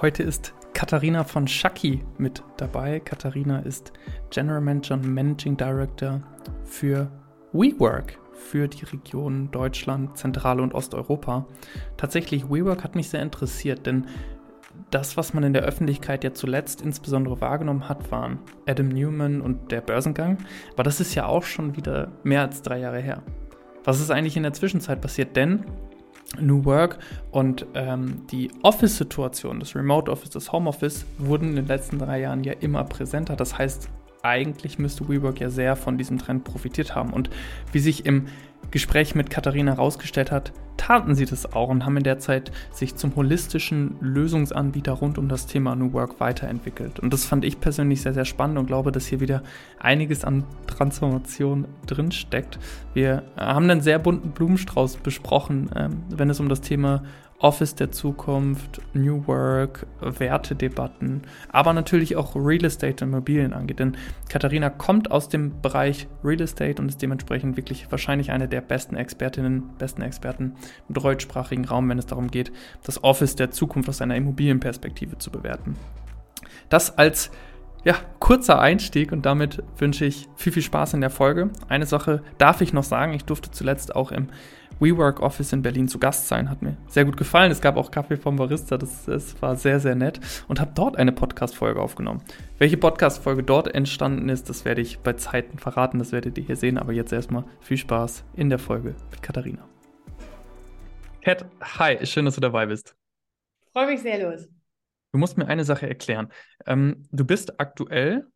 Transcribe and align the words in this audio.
Heute 0.00 0.22
ist 0.22 0.54
Katharina 0.74 1.24
von 1.24 1.48
Schacki 1.48 2.04
mit 2.18 2.44
dabei. 2.56 3.00
Katharina 3.00 3.58
ist 3.58 3.92
General 4.30 4.60
Manager 4.60 4.94
und 4.94 5.12
Managing 5.12 5.56
Director 5.56 6.22
für 6.62 7.10
WeWork 7.52 8.16
für 8.32 8.68
die 8.68 8.84
Region 8.84 9.50
Deutschland, 9.50 10.16
Zentral- 10.16 10.60
und 10.60 10.72
Osteuropa. 10.72 11.46
Tatsächlich, 11.96 12.48
WeWork 12.48 12.84
hat 12.84 12.94
mich 12.94 13.08
sehr 13.08 13.22
interessiert, 13.22 13.86
denn 13.86 14.06
das, 14.92 15.16
was 15.16 15.34
man 15.34 15.42
in 15.42 15.52
der 15.52 15.62
Öffentlichkeit 15.62 16.22
ja 16.22 16.32
zuletzt 16.32 16.80
insbesondere 16.80 17.40
wahrgenommen 17.40 17.88
hat, 17.88 18.12
waren 18.12 18.38
Adam 18.68 18.90
Newman 18.90 19.40
und 19.40 19.72
der 19.72 19.80
Börsengang. 19.80 20.38
Aber 20.74 20.84
das 20.84 21.00
ist 21.00 21.16
ja 21.16 21.26
auch 21.26 21.42
schon 21.42 21.76
wieder 21.76 22.12
mehr 22.22 22.42
als 22.42 22.62
drei 22.62 22.78
Jahre 22.78 23.00
her. 23.00 23.24
Was 23.82 24.00
ist 24.00 24.12
eigentlich 24.12 24.36
in 24.36 24.44
der 24.44 24.52
Zwischenzeit 24.52 25.00
passiert? 25.00 25.34
Denn 25.34 25.64
New 26.40 26.64
Work 26.64 26.98
und 27.30 27.66
ähm, 27.74 28.26
die 28.30 28.50
Office-Situation, 28.62 29.60
das 29.60 29.74
Remote 29.74 30.10
Office, 30.10 30.30
das 30.30 30.52
Home 30.52 30.68
Office, 30.68 31.06
wurden 31.18 31.50
in 31.50 31.56
den 31.56 31.66
letzten 31.66 31.98
drei 31.98 32.20
Jahren 32.20 32.44
ja 32.44 32.52
immer 32.52 32.84
präsenter. 32.84 33.34
Das 33.34 33.56
heißt, 33.56 33.88
eigentlich 34.22 34.78
müsste 34.78 35.08
WeWork 35.08 35.40
ja 35.40 35.50
sehr 35.50 35.76
von 35.76 35.96
diesem 35.96 36.18
Trend 36.18 36.44
profitiert 36.44 36.94
haben. 36.94 37.12
Und 37.12 37.30
wie 37.72 37.78
sich 37.78 38.04
im 38.04 38.26
Gespräch 38.70 39.14
mit 39.14 39.30
Katharina 39.30 39.72
herausgestellt 39.72 40.30
hat, 40.30 40.52
taten 40.76 41.14
sie 41.14 41.26
das 41.26 41.52
auch 41.52 41.68
und 41.68 41.84
haben 41.84 41.96
in 41.96 42.04
der 42.04 42.18
Zeit 42.18 42.52
sich 42.70 42.96
zum 42.96 43.14
holistischen 43.16 43.96
Lösungsanbieter 44.00 44.92
rund 44.92 45.18
um 45.18 45.28
das 45.28 45.46
Thema 45.46 45.74
New 45.74 45.92
Work 45.92 46.20
weiterentwickelt. 46.20 47.00
Und 47.00 47.12
das 47.12 47.24
fand 47.24 47.44
ich 47.44 47.60
persönlich 47.60 48.00
sehr, 48.00 48.14
sehr 48.14 48.24
spannend 48.24 48.58
und 48.58 48.66
glaube, 48.66 48.92
dass 48.92 49.06
hier 49.06 49.20
wieder 49.20 49.42
einiges 49.78 50.24
an 50.24 50.44
Transformation 50.66 51.66
drinsteckt. 51.86 52.58
Wir 52.94 53.24
haben 53.36 53.68
einen 53.68 53.80
sehr 53.80 53.98
bunten 53.98 54.30
Blumenstrauß 54.30 54.98
besprochen, 54.98 55.68
ähm, 55.74 56.04
wenn 56.08 56.30
es 56.30 56.40
um 56.40 56.48
das 56.48 56.60
Thema 56.60 57.02
Office 57.40 57.76
der 57.76 57.92
Zukunft, 57.92 58.80
New 58.94 59.26
Work, 59.26 59.86
Wertedebatten, 60.00 61.22
aber 61.50 61.72
natürlich 61.72 62.16
auch 62.16 62.34
Real 62.34 62.64
Estate 62.64 63.04
und 63.04 63.12
Immobilien 63.12 63.52
angeht. 63.52 63.78
Denn 63.78 63.96
Katharina 64.28 64.70
kommt 64.70 65.10
aus 65.10 65.28
dem 65.28 65.60
Bereich 65.62 66.08
Real 66.24 66.40
Estate 66.40 66.82
und 66.82 66.88
ist 66.88 67.00
dementsprechend 67.00 67.56
wirklich 67.56 67.90
wahrscheinlich 67.90 68.32
eine 68.32 68.48
der 68.48 68.60
besten 68.60 68.96
Expertinnen, 68.96 69.70
besten 69.78 70.02
Experten 70.02 70.56
im 70.88 70.94
deutschsprachigen 70.94 71.64
Raum, 71.64 71.88
wenn 71.88 71.98
es 71.98 72.06
darum 72.06 72.28
geht, 72.28 72.52
das 72.82 73.04
Office 73.04 73.36
der 73.36 73.52
Zukunft 73.52 73.88
aus 73.88 74.02
einer 74.02 74.16
Immobilienperspektive 74.16 75.18
zu 75.18 75.30
bewerten. 75.30 75.76
Das 76.68 76.98
als 76.98 77.30
ja, 77.84 77.94
kurzer 78.18 78.60
Einstieg 78.60 79.12
und 79.12 79.24
damit 79.24 79.62
wünsche 79.78 80.04
ich 80.04 80.28
viel, 80.34 80.52
viel 80.52 80.62
Spaß 80.62 80.94
in 80.94 81.00
der 81.00 81.10
Folge. 81.10 81.50
Eine 81.68 81.86
Sache 81.86 82.22
darf 82.36 82.60
ich 82.60 82.72
noch 82.72 82.82
sagen, 82.82 83.12
ich 83.12 83.24
durfte 83.24 83.50
zuletzt 83.52 83.94
auch 83.94 84.10
im 84.10 84.28
WeWork 84.80 85.20
Office 85.20 85.52
in 85.52 85.62
Berlin 85.62 85.88
zu 85.88 85.98
Gast 85.98 86.28
sein. 86.28 86.48
Hat 86.48 86.62
mir 86.62 86.76
sehr 86.86 87.04
gut 87.04 87.16
gefallen. 87.16 87.50
Es 87.50 87.60
gab 87.60 87.76
auch 87.76 87.90
Kaffee 87.90 88.16
vom 88.16 88.36
Barista. 88.36 88.78
Das, 88.78 89.06
das 89.06 89.40
war 89.42 89.56
sehr, 89.56 89.80
sehr 89.80 89.94
nett. 89.94 90.20
Und 90.48 90.60
habe 90.60 90.72
dort 90.74 90.96
eine 90.96 91.12
Podcast-Folge 91.12 91.80
aufgenommen. 91.80 92.22
Welche 92.58 92.76
Podcast-Folge 92.76 93.42
dort 93.42 93.74
entstanden 93.74 94.28
ist, 94.28 94.48
das 94.48 94.64
werde 94.64 94.80
ich 94.80 95.00
bei 95.00 95.14
Zeiten 95.14 95.58
verraten. 95.58 95.98
Das 95.98 96.12
werdet 96.12 96.38
ihr 96.38 96.44
hier 96.44 96.56
sehen. 96.56 96.78
Aber 96.78 96.92
jetzt 96.92 97.12
erstmal 97.12 97.44
viel 97.60 97.76
Spaß 97.76 98.24
in 98.34 98.50
der 98.50 98.58
Folge 98.58 98.94
mit 99.10 99.22
Katharina. 99.22 99.68
Kat, 101.22 101.44
hi. 101.60 102.06
Schön, 102.06 102.24
dass 102.24 102.36
du 102.36 102.40
dabei 102.40 102.66
bist. 102.66 102.96
Freue 103.72 103.86
mich 103.86 104.00
sehr 104.00 104.30
los. 104.30 104.48
Du 105.12 105.18
musst 105.18 105.38
mir 105.38 105.46
eine 105.46 105.64
Sache 105.64 105.88
erklären. 105.88 106.28
Ähm, 106.66 107.04
du 107.10 107.24
bist 107.24 107.58
aktuell 107.60 108.26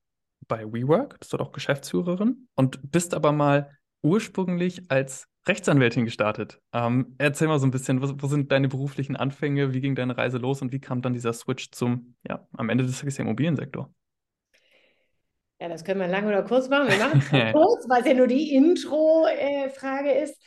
bei 0.48 0.64
WeWork, 0.64 1.20
bist 1.20 1.32
dort 1.32 1.42
auch 1.42 1.52
Geschäftsführerin 1.52 2.48
und 2.54 2.90
bist 2.90 3.14
aber 3.14 3.32
mal 3.32 3.70
ursprünglich 4.02 4.90
als 4.90 5.28
Rechtsanwältin 5.46 6.04
gestartet. 6.04 6.60
Ähm, 6.72 7.14
erzähl 7.18 7.48
mal 7.48 7.58
so 7.58 7.66
ein 7.66 7.72
bisschen, 7.72 8.00
wo, 8.00 8.22
wo, 8.22 8.26
sind 8.28 8.52
deine 8.52 8.68
beruflichen 8.68 9.16
Anfänge, 9.16 9.72
wie 9.72 9.80
ging 9.80 9.94
deine 9.94 10.16
Reise 10.16 10.38
los 10.38 10.62
und 10.62 10.72
wie 10.72 10.80
kam 10.80 11.02
dann 11.02 11.12
dieser 11.12 11.32
Switch 11.32 11.70
zum, 11.72 12.14
ja, 12.28 12.46
am 12.56 12.68
Ende 12.68 12.84
des 12.84 13.00
Tages 13.00 13.18
Immobiliensektor? 13.18 13.92
Ja, 15.60 15.68
das 15.68 15.84
können 15.84 16.00
wir 16.00 16.08
lang 16.08 16.26
oder 16.26 16.42
kurz 16.42 16.68
machen. 16.68 16.88
Wir 16.88 16.98
machen 16.98 17.20
es 17.32 17.52
kurz, 17.52 17.88
weil 17.88 18.02
es 18.02 18.08
ja 18.08 18.14
nur 18.14 18.28
die 18.28 18.54
Intro-Frage 18.54 20.12
ist. 20.12 20.40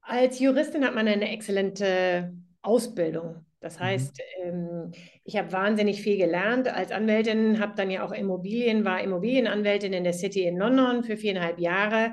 Als 0.00 0.40
Juristin 0.40 0.84
hat 0.84 0.94
man 0.94 1.06
eine 1.06 1.30
exzellente 1.30 2.34
Ausbildung. 2.62 3.44
Das 3.60 3.78
mhm. 3.78 3.84
heißt, 3.84 4.20
mhm. 4.44 4.92
ich 5.24 5.36
habe 5.36 5.52
wahnsinnig 5.52 6.02
viel 6.02 6.16
gelernt 6.16 6.68
als 6.68 6.90
Anwältin, 6.90 7.60
habe 7.60 7.74
dann 7.76 7.90
ja 7.90 8.04
auch 8.04 8.12
Immobilien, 8.12 8.84
war 8.84 9.00
Immobilienanwältin 9.02 9.92
in 9.92 10.04
der 10.04 10.14
City 10.14 10.42
in 10.44 10.56
London 10.56 11.04
für 11.04 11.16
viereinhalb 11.16 11.58
Jahre 11.58 12.12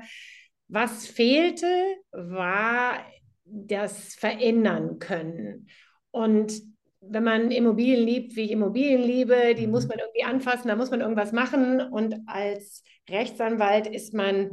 was 0.70 1.06
fehlte, 1.06 1.66
war 2.12 3.04
das 3.44 4.14
Verändern 4.14 4.98
können. 4.98 5.68
Und 6.10 6.52
wenn 7.00 7.24
man 7.24 7.50
Immobilien 7.50 8.06
liebt, 8.06 8.36
wie 8.36 8.42
ich 8.42 8.50
Immobilien 8.50 9.02
liebe, 9.02 9.54
die 9.56 9.66
muss 9.66 9.84
mhm. 9.84 9.90
man 9.90 9.98
irgendwie 10.00 10.24
anfassen, 10.24 10.68
da 10.68 10.76
muss 10.76 10.90
man 10.90 11.00
irgendwas 11.00 11.32
machen. 11.32 11.80
Und 11.80 12.16
als 12.26 12.84
Rechtsanwalt 13.08 13.86
ist 13.86 14.14
man 14.14 14.52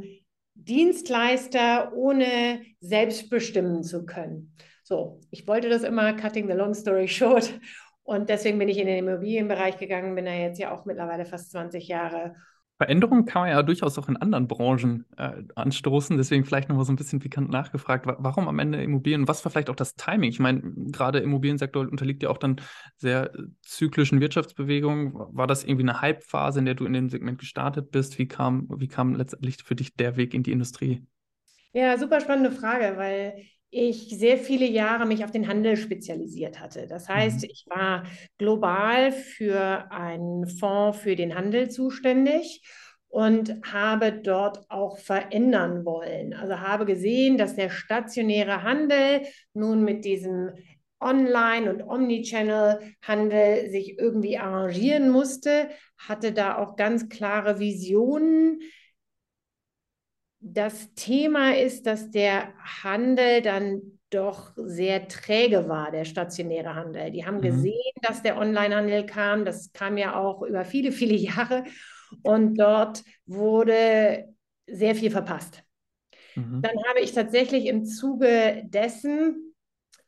Dienstleister, 0.54 1.92
ohne 1.94 2.62
selbst 2.80 3.30
bestimmen 3.30 3.84
zu 3.84 4.04
können. 4.04 4.54
So, 4.82 5.20
ich 5.30 5.46
wollte 5.46 5.68
das 5.68 5.84
immer, 5.84 6.14
cutting 6.14 6.48
the 6.48 6.54
long 6.54 6.74
story 6.74 7.06
short. 7.06 7.52
Und 8.02 8.30
deswegen 8.30 8.58
bin 8.58 8.68
ich 8.68 8.78
in 8.78 8.86
den 8.86 9.06
Immobilienbereich 9.06 9.76
gegangen, 9.76 10.14
bin 10.14 10.24
da 10.24 10.32
jetzt 10.32 10.58
ja 10.58 10.74
auch 10.74 10.86
mittlerweile 10.86 11.26
fast 11.26 11.50
20 11.52 11.86
Jahre 11.86 12.34
Veränderungen 12.78 13.24
kann 13.24 13.42
man 13.42 13.50
ja 13.50 13.62
durchaus 13.64 13.98
auch 13.98 14.08
in 14.08 14.16
anderen 14.16 14.46
Branchen 14.46 15.04
äh, 15.16 15.42
anstoßen. 15.56 16.16
Deswegen 16.16 16.44
vielleicht 16.44 16.68
nochmal 16.68 16.84
so 16.84 16.92
ein 16.92 16.96
bisschen 16.96 17.18
pikant 17.18 17.50
nachgefragt, 17.50 18.06
warum 18.06 18.46
am 18.46 18.60
Ende 18.60 18.80
Immobilien, 18.80 19.26
was 19.26 19.44
war 19.44 19.50
vielleicht 19.50 19.68
auch 19.68 19.76
das 19.76 19.96
Timing? 19.96 20.30
Ich 20.30 20.38
meine, 20.38 20.62
gerade 20.92 21.18
Immobiliensektor 21.18 21.82
unterliegt 21.82 22.22
ja 22.22 22.30
auch 22.30 22.38
dann 22.38 22.60
sehr 22.96 23.34
äh, 23.34 23.38
zyklischen 23.62 24.20
Wirtschaftsbewegungen. 24.20 25.12
War 25.14 25.48
das 25.48 25.64
irgendwie 25.64 25.88
eine 25.88 26.00
Hype-Phase, 26.00 26.60
in 26.60 26.66
der 26.66 26.74
du 26.76 26.86
in 26.86 26.92
dem 26.92 27.08
Segment 27.10 27.38
gestartet 27.38 27.90
bist? 27.90 28.16
Wie 28.18 28.28
kam, 28.28 28.68
wie 28.76 28.88
kam 28.88 29.16
letztendlich 29.16 29.56
für 29.64 29.74
dich 29.74 29.96
der 29.96 30.16
Weg 30.16 30.32
in 30.32 30.44
die 30.44 30.52
Industrie? 30.52 31.04
Ja, 31.72 31.98
super 31.98 32.20
spannende 32.20 32.52
Frage, 32.52 32.96
weil 32.96 33.44
ich 33.70 34.08
sehr 34.18 34.38
viele 34.38 34.66
Jahre 34.66 35.06
mich 35.06 35.24
auf 35.24 35.30
den 35.30 35.46
Handel 35.46 35.76
spezialisiert 35.76 36.60
hatte. 36.60 36.86
Das 36.86 37.08
heißt, 37.08 37.42
mhm. 37.42 37.48
ich 37.50 37.64
war 37.68 38.04
global 38.38 39.12
für 39.12 39.90
einen 39.90 40.48
Fonds 40.48 40.98
für 40.98 41.16
den 41.16 41.34
Handel 41.34 41.70
zuständig 41.70 42.62
und 43.08 43.60
habe 43.70 44.12
dort 44.12 44.70
auch 44.70 44.98
verändern 44.98 45.84
wollen. 45.84 46.34
Also 46.34 46.60
habe 46.60 46.86
gesehen, 46.86 47.38
dass 47.38 47.56
der 47.56 47.70
stationäre 47.70 48.62
Handel 48.62 49.22
nun 49.54 49.84
mit 49.84 50.04
diesem 50.04 50.52
Online- 51.00 51.70
und 51.70 51.82
Omnichannel-Handel 51.82 53.70
sich 53.70 53.98
irgendwie 53.98 54.36
arrangieren 54.38 55.10
musste, 55.10 55.68
hatte 55.96 56.32
da 56.32 56.58
auch 56.58 56.76
ganz 56.76 57.08
klare 57.08 57.60
Visionen, 57.60 58.60
das 60.40 60.94
Thema 60.94 61.56
ist, 61.56 61.86
dass 61.86 62.10
der 62.10 62.52
Handel 62.82 63.42
dann 63.42 63.98
doch 64.10 64.52
sehr 64.56 65.08
träge 65.08 65.68
war, 65.68 65.90
der 65.90 66.04
stationäre 66.04 66.74
Handel. 66.74 67.10
Die 67.10 67.26
haben 67.26 67.38
mhm. 67.38 67.42
gesehen, 67.42 67.92
dass 68.02 68.22
der 68.22 68.38
Onlinehandel 68.38 69.04
kam. 69.04 69.44
Das 69.44 69.72
kam 69.72 69.98
ja 69.98 70.18
auch 70.18 70.42
über 70.42 70.64
viele, 70.64 70.92
viele 70.92 71.14
Jahre. 71.16 71.64
Und 72.22 72.56
dort 72.56 73.02
wurde 73.26 74.34
sehr 74.66 74.94
viel 74.94 75.10
verpasst. 75.10 75.62
Mhm. 76.36 76.62
Dann 76.62 76.76
habe 76.88 77.00
ich 77.00 77.12
tatsächlich 77.12 77.66
im 77.66 77.84
Zuge 77.84 78.62
dessen 78.64 79.47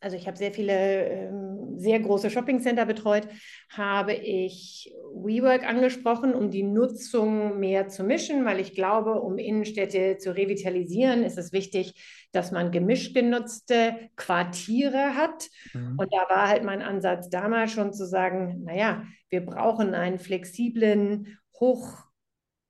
also 0.00 0.16
ich 0.16 0.26
habe 0.26 0.36
sehr 0.36 0.52
viele 0.52 1.06
ähm, 1.06 1.78
sehr 1.78 2.00
große 2.00 2.30
Shoppingcenter 2.30 2.86
betreut, 2.86 3.28
habe 3.70 4.12
ich 4.12 4.92
WeWork 5.14 5.66
angesprochen, 5.66 6.34
um 6.34 6.50
die 6.50 6.62
Nutzung 6.62 7.58
mehr 7.58 7.88
zu 7.88 8.04
mischen, 8.04 8.44
weil 8.44 8.60
ich 8.60 8.74
glaube, 8.74 9.20
um 9.20 9.38
Innenstädte 9.38 10.18
zu 10.18 10.34
revitalisieren, 10.34 11.22
ist 11.22 11.38
es 11.38 11.52
wichtig, 11.52 11.94
dass 12.32 12.52
man 12.52 12.70
gemischt 12.70 13.14
genutzte 13.14 14.10
Quartiere 14.16 15.14
hat. 15.16 15.48
Mhm. 15.72 15.98
Und 15.98 16.12
da 16.12 16.34
war 16.34 16.48
halt 16.48 16.64
mein 16.64 16.82
Ansatz 16.82 17.30
damals 17.30 17.72
schon 17.72 17.92
zu 17.92 18.06
sagen, 18.06 18.62
naja, 18.64 19.04
wir 19.28 19.44
brauchen 19.44 19.94
einen 19.94 20.18
flexiblen, 20.18 21.38
hoch 21.58 22.04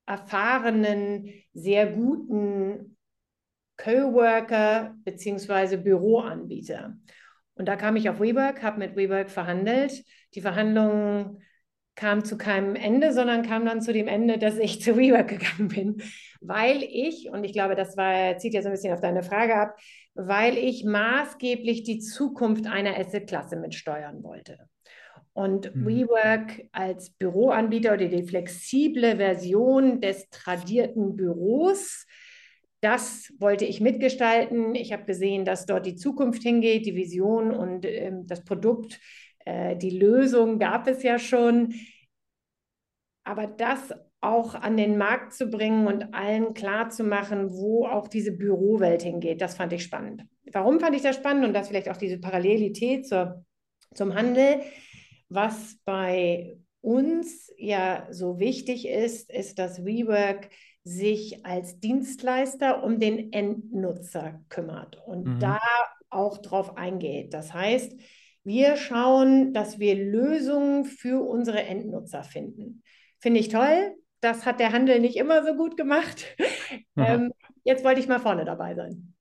erfahrenen, 0.07 1.31
sehr 1.53 1.87
guten 1.87 2.97
Coworker 3.77 4.95
bzw. 5.05 5.77
Büroanbieter. 5.77 6.97
Und 7.61 7.67
da 7.67 7.77
kam 7.77 7.95
ich 7.97 8.09
auf 8.09 8.21
WeWork, 8.21 8.63
habe 8.63 8.79
mit 8.79 8.97
WeWork 8.97 9.29
verhandelt. 9.31 10.03
Die 10.35 10.41
Verhandlungen 10.41 11.43
kamen 11.95 12.25
zu 12.25 12.39
keinem 12.39 12.75
Ende, 12.75 13.13
sondern 13.13 13.43
kam 13.43 13.67
dann 13.67 13.83
zu 13.83 13.93
dem 13.93 14.09
Ende, 14.09 14.39
dass 14.39 14.57
ich 14.57 14.81
zu 14.83 14.97
WeWork 14.97 15.29
gegangen 15.29 15.69
bin, 15.69 16.03
weil 16.41 16.83
ich, 16.83 17.29
und 17.31 17.45
ich 17.45 17.53
glaube, 17.53 17.75
das 17.75 17.99
war, 17.99 18.39
zieht 18.39 18.55
ja 18.55 18.63
so 18.63 18.69
ein 18.69 18.73
bisschen 18.73 18.95
auf 18.95 19.03
deine 19.03 19.23
Frage 19.23 19.57
ab, 19.57 19.77
weil 20.15 20.57
ich 20.57 20.87
maßgeblich 20.87 21.83
die 21.83 21.99
Zukunft 21.99 22.67
einer 22.67 22.99
Assetklasse 22.99 23.57
mitsteuern 23.57 24.23
wollte. 24.23 24.57
Und 25.35 25.77
mhm. 25.77 25.87
WeWork 25.87 26.63
als 26.73 27.11
Büroanbieter 27.11 27.93
oder 27.93 28.09
die 28.09 28.27
flexible 28.27 29.19
Version 29.19 30.01
des 30.01 30.31
tradierten 30.31 31.15
Büros 31.15 32.07
das 32.81 33.33
wollte 33.39 33.65
ich 33.65 33.81
mitgestalten. 33.81 34.75
Ich 34.75 34.93
habe 34.93 35.05
gesehen, 35.05 35.45
dass 35.45 35.67
dort 35.67 35.87
die 35.87 35.97
Zukunft 35.97 36.43
hingeht, 36.43 36.87
die 36.87 36.97
Vision 36.97 37.51
und 37.53 37.85
ähm, 37.87 38.27
das 38.27 38.45
Produkt 38.45 39.01
Äh, 39.47 39.77
die 39.77 39.99
Lösung 39.99 40.59
gab 40.59 40.87
es 40.87 41.03
ja 41.03 41.19
schon. 41.19 41.75
Aber 43.25 43.47
das 43.47 43.93
auch 44.21 44.55
an 44.55 44.77
den 44.77 44.99
Markt 44.99 45.33
zu 45.33 45.47
bringen 45.47 45.87
und 45.87 46.13
allen 46.15 46.53
klarzumachen, 46.53 47.51
wo 47.51 47.87
auch 47.87 48.07
diese 48.09 48.33
Bürowelt 48.33 49.03
hingeht, 49.03 49.41
das 49.41 49.55
fand 49.57 49.73
ich 49.73 49.83
spannend. 49.83 50.25
Warum 50.53 50.79
fand 50.79 50.95
ich 50.95 51.03
das 51.03 51.17
spannend 51.17 51.47
und 51.47 51.55
das 51.55 51.69
vielleicht 51.69 51.89
auch 51.89 51.97
diese 51.97 52.19
Parallelität 52.19 53.07
zur, 53.07 53.45
zum 53.95 54.15
Handel? 54.15 54.61
Was 55.31 55.79
bei 55.87 56.59
uns 56.83 57.51
ja 57.57 58.07
so 58.11 58.39
wichtig 58.39 58.87
ist, 58.87 59.31
ist, 59.31 59.59
dass 59.59 59.85
WeWork 59.87 60.51
sich 60.85 61.45
als 61.45 61.79
Dienstleister 61.81 62.83
um 62.83 62.99
den 62.99 63.33
Endnutzer 63.33 64.41
kümmert 64.49 64.97
und 65.07 65.27
mhm. 65.27 65.41
da 65.41 65.59
auch 66.09 66.39
drauf 66.39 66.77
eingeht. 66.77 67.35
Das 67.35 67.53
heißt, 67.53 67.99
wir 68.45 68.77
schauen, 68.77 69.53
dass 69.53 69.79
wir 69.79 69.95
Lösungen 69.95 70.85
für 70.85 71.23
unsere 71.23 71.63
Endnutzer 71.63 72.25
finden. 72.25 72.83
Finde 73.19 73.41
ich 73.41 73.49
toll. 73.49 73.95
Das 74.21 74.47
hat 74.47 74.61
der 74.61 74.73
Handel 74.73 75.01
nicht 75.01 75.17
immer 75.17 75.45
so 75.45 75.55
gut 75.55 75.77
gemacht. 75.77 76.27
Ähm, 76.97 77.33
jetzt 77.65 77.83
wollte 77.85 78.01
ich 78.01 78.07
mal 78.07 78.21
vorne 78.21 78.45
dabei 78.45 78.75
sein. 78.75 79.15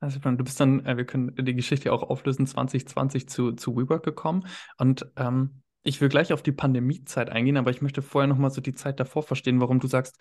Also 0.00 0.18
du 0.18 0.42
bist 0.42 0.58
dann, 0.58 0.84
äh, 0.86 0.96
wir 0.96 1.04
können 1.04 1.34
die 1.36 1.54
Geschichte 1.54 1.92
auch 1.92 2.02
auflösen, 2.02 2.46
2020 2.46 3.28
zu, 3.28 3.52
zu 3.52 3.76
WeWork 3.76 4.04
gekommen. 4.04 4.46
Und 4.78 5.06
ähm, 5.16 5.62
ich 5.82 6.00
will 6.00 6.08
gleich 6.08 6.32
auf 6.32 6.42
die 6.42 6.52
Pandemiezeit 6.52 7.30
eingehen, 7.30 7.56
aber 7.56 7.70
ich 7.70 7.82
möchte 7.82 8.02
vorher 8.02 8.26
nochmal 8.26 8.50
so 8.50 8.60
die 8.60 8.74
Zeit 8.74 8.98
davor 8.98 9.22
verstehen, 9.22 9.60
warum 9.60 9.78
du 9.78 9.86
sagst, 9.86 10.16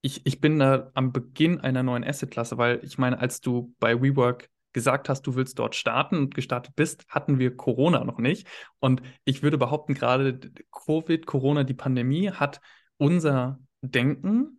ich, 0.00 0.24
ich 0.24 0.40
bin 0.40 0.58
da 0.58 0.90
am 0.94 1.12
Beginn 1.12 1.60
einer 1.60 1.82
neuen 1.82 2.04
Asset-Klasse, 2.04 2.58
weil 2.58 2.80
ich 2.84 2.98
meine, 2.98 3.18
als 3.18 3.40
du 3.40 3.74
bei 3.78 4.00
WeWork 4.00 4.48
gesagt 4.72 5.08
hast, 5.08 5.22
du 5.26 5.34
willst 5.34 5.58
dort 5.58 5.74
starten 5.74 6.16
und 6.16 6.34
gestartet 6.34 6.76
bist, 6.76 7.04
hatten 7.08 7.38
wir 7.38 7.56
Corona 7.56 8.04
noch 8.04 8.18
nicht. 8.18 8.46
Und 8.78 9.02
ich 9.24 9.42
würde 9.42 9.58
behaupten, 9.58 9.94
gerade 9.94 10.38
Covid, 10.70 11.26
Corona, 11.26 11.64
die 11.64 11.74
Pandemie 11.74 12.30
hat 12.30 12.60
unser 12.96 13.58
Denken 13.80 14.58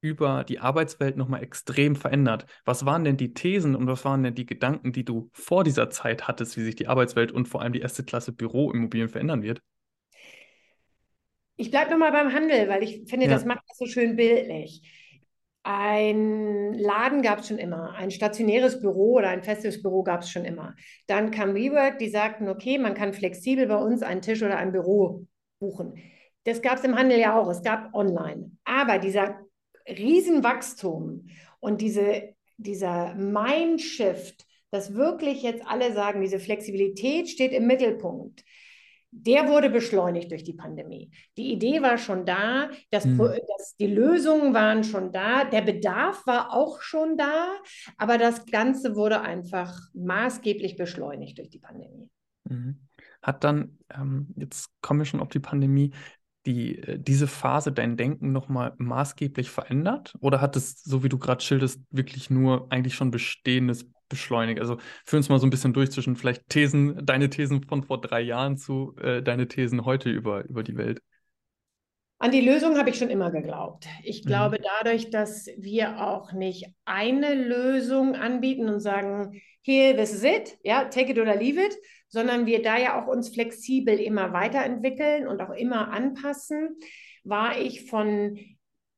über 0.00 0.44
die 0.44 0.60
Arbeitswelt 0.60 1.16
nochmal 1.16 1.42
extrem 1.42 1.94
verändert. 1.94 2.46
Was 2.64 2.86
waren 2.86 3.04
denn 3.04 3.18
die 3.18 3.34
Thesen 3.34 3.76
und 3.76 3.86
was 3.86 4.04
waren 4.04 4.22
denn 4.22 4.34
die 4.34 4.46
Gedanken, 4.46 4.92
die 4.92 5.04
du 5.04 5.30
vor 5.34 5.62
dieser 5.62 5.90
Zeit 5.90 6.26
hattest, 6.26 6.56
wie 6.56 6.64
sich 6.64 6.74
die 6.74 6.88
Arbeitswelt 6.88 7.32
und 7.32 7.46
vor 7.46 7.60
allem 7.60 7.74
die 7.74 7.80
erste 7.80 8.02
Klasse 8.02 8.32
Büroimmobilien 8.32 9.10
verändern 9.10 9.42
wird? 9.42 9.60
Ich 11.60 11.70
bleibe 11.70 11.90
nochmal 11.90 12.10
beim 12.10 12.32
Handel, 12.32 12.70
weil 12.70 12.82
ich 12.82 13.02
finde, 13.06 13.26
ja. 13.26 13.32
das 13.32 13.44
macht 13.44 13.60
das 13.68 13.76
so 13.76 13.84
schön 13.84 14.16
bildlich. 14.16 14.80
Ein 15.62 16.72
Laden 16.72 17.20
gab 17.20 17.40
es 17.40 17.48
schon 17.48 17.58
immer, 17.58 17.92
ein 17.96 18.10
stationäres 18.10 18.80
Büro 18.80 19.18
oder 19.18 19.28
ein 19.28 19.42
festes 19.42 19.82
Büro 19.82 20.02
gab 20.02 20.22
es 20.22 20.30
schon 20.30 20.46
immer. 20.46 20.74
Dann 21.06 21.30
kam 21.30 21.54
WeWork, 21.54 21.98
die 21.98 22.08
sagten, 22.08 22.48
okay, 22.48 22.78
man 22.78 22.94
kann 22.94 23.12
flexibel 23.12 23.66
bei 23.66 23.76
uns 23.76 24.02
einen 24.02 24.22
Tisch 24.22 24.42
oder 24.42 24.56
ein 24.56 24.72
Büro 24.72 25.26
buchen. 25.58 26.00
Das 26.44 26.62
gab 26.62 26.78
es 26.78 26.84
im 26.84 26.96
Handel 26.96 27.18
ja 27.18 27.38
auch, 27.38 27.50
es 27.50 27.62
gab 27.62 27.94
online. 27.94 28.52
Aber 28.64 28.98
dieser 28.98 29.38
Riesenwachstum 29.86 31.28
und 31.60 31.82
diese, 31.82 32.34
dieser 32.56 33.14
Mindshift, 33.16 34.46
dass 34.70 34.94
wirklich 34.94 35.42
jetzt 35.42 35.66
alle 35.66 35.92
sagen, 35.92 36.22
diese 36.22 36.40
Flexibilität 36.40 37.28
steht 37.28 37.52
im 37.52 37.66
Mittelpunkt, 37.66 38.44
der 39.12 39.48
wurde 39.48 39.70
beschleunigt 39.70 40.30
durch 40.30 40.44
die 40.44 40.52
Pandemie. 40.52 41.10
Die 41.36 41.52
Idee 41.52 41.82
war 41.82 41.98
schon 41.98 42.24
da, 42.24 42.70
das, 42.90 43.04
mhm. 43.04 43.18
das, 43.18 43.76
die 43.76 43.88
Lösungen 43.88 44.54
waren 44.54 44.84
schon 44.84 45.12
da, 45.12 45.44
der 45.44 45.62
Bedarf 45.62 46.26
war 46.26 46.52
auch 46.52 46.80
schon 46.80 47.16
da, 47.16 47.48
aber 47.98 48.18
das 48.18 48.46
Ganze 48.46 48.94
wurde 48.94 49.20
einfach 49.20 49.76
maßgeblich 49.94 50.76
beschleunigt 50.76 51.38
durch 51.38 51.50
die 51.50 51.58
Pandemie. 51.58 52.08
Mhm. 52.48 52.80
Hat 53.22 53.44
dann, 53.44 53.78
ähm, 53.94 54.28
jetzt 54.36 54.70
kommen 54.80 55.00
wir 55.00 55.04
schon 55.04 55.20
auf 55.20 55.28
die 55.28 55.40
Pandemie, 55.40 55.92
die, 56.46 56.78
äh, 56.78 56.98
diese 56.98 57.26
Phase 57.26 57.72
dein 57.72 57.96
Denken 57.96 58.32
nochmal 58.32 58.74
maßgeblich 58.78 59.50
verändert? 59.50 60.16
Oder 60.20 60.40
hat 60.40 60.56
es, 60.56 60.82
so 60.82 61.02
wie 61.02 61.08
du 61.08 61.18
gerade 61.18 61.42
schilderst, 61.42 61.80
wirklich 61.90 62.30
nur 62.30 62.70
eigentlich 62.70 62.94
schon 62.94 63.10
Bestehendes 63.10 63.86
beschleunigt? 64.10 64.60
Also 64.60 64.76
führ 65.06 65.16
uns 65.16 65.30
mal 65.30 65.38
so 65.38 65.46
ein 65.46 65.50
bisschen 65.50 65.72
durch 65.72 65.90
zwischen 65.90 66.16
vielleicht 66.16 66.50
Thesen, 66.50 67.06
deine 67.06 67.30
Thesen 67.30 67.62
von 67.62 67.82
vor 67.82 67.98
drei 68.00 68.20
Jahren 68.20 68.58
zu 68.58 68.94
äh, 68.98 69.22
deine 69.22 69.48
Thesen 69.48 69.86
heute 69.86 70.10
über, 70.10 70.44
über 70.44 70.62
die 70.62 70.76
Welt. 70.76 71.00
An 72.18 72.32
die 72.32 72.42
Lösung 72.42 72.76
habe 72.76 72.90
ich 72.90 72.98
schon 72.98 73.08
immer 73.08 73.30
geglaubt. 73.30 73.86
Ich 74.04 74.24
mhm. 74.24 74.28
glaube, 74.28 74.58
mhm. 74.58 74.64
dadurch, 74.78 75.08
dass 75.08 75.46
wir 75.56 76.06
auch 76.06 76.32
nicht 76.32 76.66
eine 76.84 77.34
Lösung 77.34 78.14
anbieten 78.14 78.68
und 78.68 78.80
sagen, 78.80 79.40
here, 79.62 79.96
this 79.96 80.12
is 80.12 80.22
it, 80.22 80.58
ja, 80.62 80.84
take 80.84 81.10
it 81.10 81.18
or 81.18 81.24
leave 81.24 81.58
it, 81.58 81.74
sondern 82.08 82.44
wir 82.44 82.60
da 82.60 82.76
ja 82.76 83.00
auch 83.00 83.06
uns 83.06 83.30
flexibel 83.30 83.98
immer 83.98 84.34
weiterentwickeln 84.34 85.26
und 85.26 85.40
auch 85.40 85.54
immer 85.54 85.92
anpassen, 85.92 86.76
war 87.24 87.58
ich 87.58 87.86
von 87.86 88.38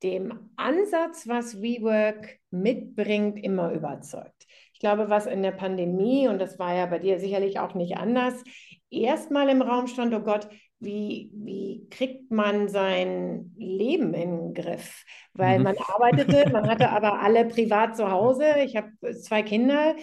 dem 0.02 0.50
Ansatz, 0.56 1.28
was 1.28 1.62
WeWork 1.62 2.38
mitbringt, 2.50 3.38
immer 3.42 3.72
überzeugt. 3.72 4.41
Ich 4.82 4.88
glaube, 4.88 5.08
was 5.08 5.26
in 5.26 5.44
der 5.44 5.52
Pandemie, 5.52 6.26
und 6.26 6.40
das 6.40 6.58
war 6.58 6.74
ja 6.74 6.86
bei 6.86 6.98
dir 6.98 7.20
sicherlich 7.20 7.60
auch 7.60 7.74
nicht 7.74 7.98
anders, 7.98 8.42
erstmal 8.90 9.48
im 9.48 9.62
Raum 9.62 9.86
stand, 9.86 10.12
oh 10.12 10.18
Gott, 10.18 10.48
wie, 10.80 11.30
wie 11.34 11.86
kriegt 11.88 12.32
man 12.32 12.66
sein 12.66 13.54
Leben 13.56 14.12
in 14.12 14.30
den 14.30 14.54
Griff? 14.54 15.04
Weil 15.34 15.58
mhm. 15.58 15.64
man 15.66 15.76
arbeitete, 15.78 16.50
man 16.50 16.68
hatte 16.68 16.90
aber 16.90 17.22
alle 17.22 17.44
privat 17.44 17.96
zu 17.96 18.10
Hause. 18.10 18.44
Ich 18.64 18.74
habe 18.74 18.90
zwei 19.20 19.44
Kinder. 19.44 19.94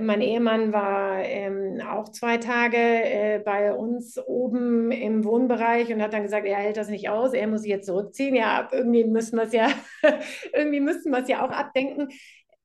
Mein 0.00 0.20
Ehemann 0.20 0.72
war 0.72 1.18
ähm, 1.24 1.80
auch 1.84 2.10
zwei 2.10 2.36
Tage 2.36 2.76
äh, 2.76 3.42
bei 3.44 3.74
uns 3.74 4.16
oben 4.24 4.92
im 4.92 5.24
Wohnbereich 5.24 5.92
und 5.92 6.00
hat 6.00 6.12
dann 6.12 6.22
gesagt, 6.22 6.46
er 6.46 6.58
hält 6.58 6.76
das 6.76 6.88
nicht 6.88 7.08
aus, 7.08 7.32
er 7.32 7.48
muss 7.48 7.62
sich 7.62 7.70
jetzt 7.70 7.86
zurückziehen. 7.86 8.36
Ja, 8.36 8.68
irgendwie 8.70 9.02
müssen 9.02 9.36
wir 9.36 9.46
es 9.46 9.52
ja, 9.52 9.66
irgendwie 10.54 10.78
müssten 10.78 11.10
wir 11.10 11.18
es 11.18 11.28
ja 11.28 11.44
auch 11.44 11.50
abdenken. 11.50 12.10